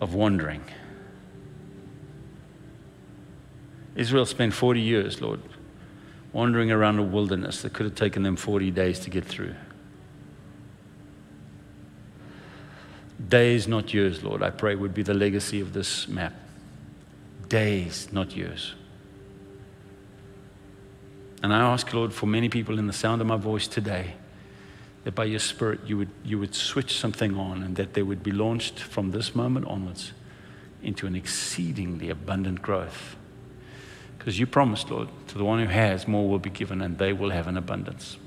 of 0.00 0.12
wandering. 0.12 0.62
Israel 4.00 4.24
spent 4.24 4.54
40 4.54 4.80
years, 4.80 5.20
Lord, 5.20 5.40
wandering 6.32 6.72
around 6.72 6.98
a 6.98 7.02
wilderness 7.02 7.60
that 7.60 7.74
could 7.74 7.84
have 7.84 7.94
taken 7.94 8.22
them 8.22 8.34
40 8.34 8.70
days 8.70 8.98
to 9.00 9.10
get 9.10 9.26
through. 9.26 9.54
Days, 13.28 13.68
not 13.68 13.92
years, 13.92 14.24
Lord, 14.24 14.42
I 14.42 14.48
pray 14.48 14.74
would 14.74 14.94
be 14.94 15.02
the 15.02 15.12
legacy 15.12 15.60
of 15.60 15.74
this 15.74 16.08
map. 16.08 16.32
Days, 17.50 18.08
not 18.10 18.34
years. 18.34 18.72
And 21.42 21.52
I 21.52 21.60
ask, 21.60 21.92
Lord, 21.92 22.14
for 22.14 22.24
many 22.24 22.48
people 22.48 22.78
in 22.78 22.86
the 22.86 22.94
sound 22.94 23.20
of 23.20 23.26
my 23.26 23.36
voice 23.36 23.68
today, 23.68 24.14
that 25.04 25.14
by 25.14 25.24
your 25.24 25.40
Spirit 25.40 25.80
you 25.84 25.98
would, 25.98 26.10
you 26.24 26.38
would 26.38 26.54
switch 26.54 26.98
something 26.98 27.36
on 27.36 27.62
and 27.62 27.76
that 27.76 27.92
they 27.92 28.02
would 28.02 28.22
be 28.22 28.30
launched 28.30 28.78
from 28.78 29.10
this 29.10 29.34
moment 29.34 29.66
onwards 29.66 30.12
into 30.82 31.06
an 31.06 31.14
exceedingly 31.14 32.08
abundant 32.08 32.62
growth. 32.62 33.16
Because 34.20 34.38
you 34.38 34.46
promised, 34.46 34.90
Lord, 34.90 35.08
to 35.28 35.38
the 35.38 35.46
one 35.46 35.60
who 35.60 35.66
has, 35.66 36.06
more 36.06 36.28
will 36.28 36.38
be 36.38 36.50
given 36.50 36.82
and 36.82 36.98
they 36.98 37.10
will 37.10 37.30
have 37.30 37.46
an 37.46 37.56
abundance. 37.56 38.18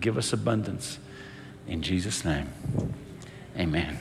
Give 0.00 0.16
us 0.16 0.32
abundance. 0.32 0.98
In 1.68 1.82
Jesus' 1.82 2.24
name, 2.24 2.48
amen. 3.54 3.98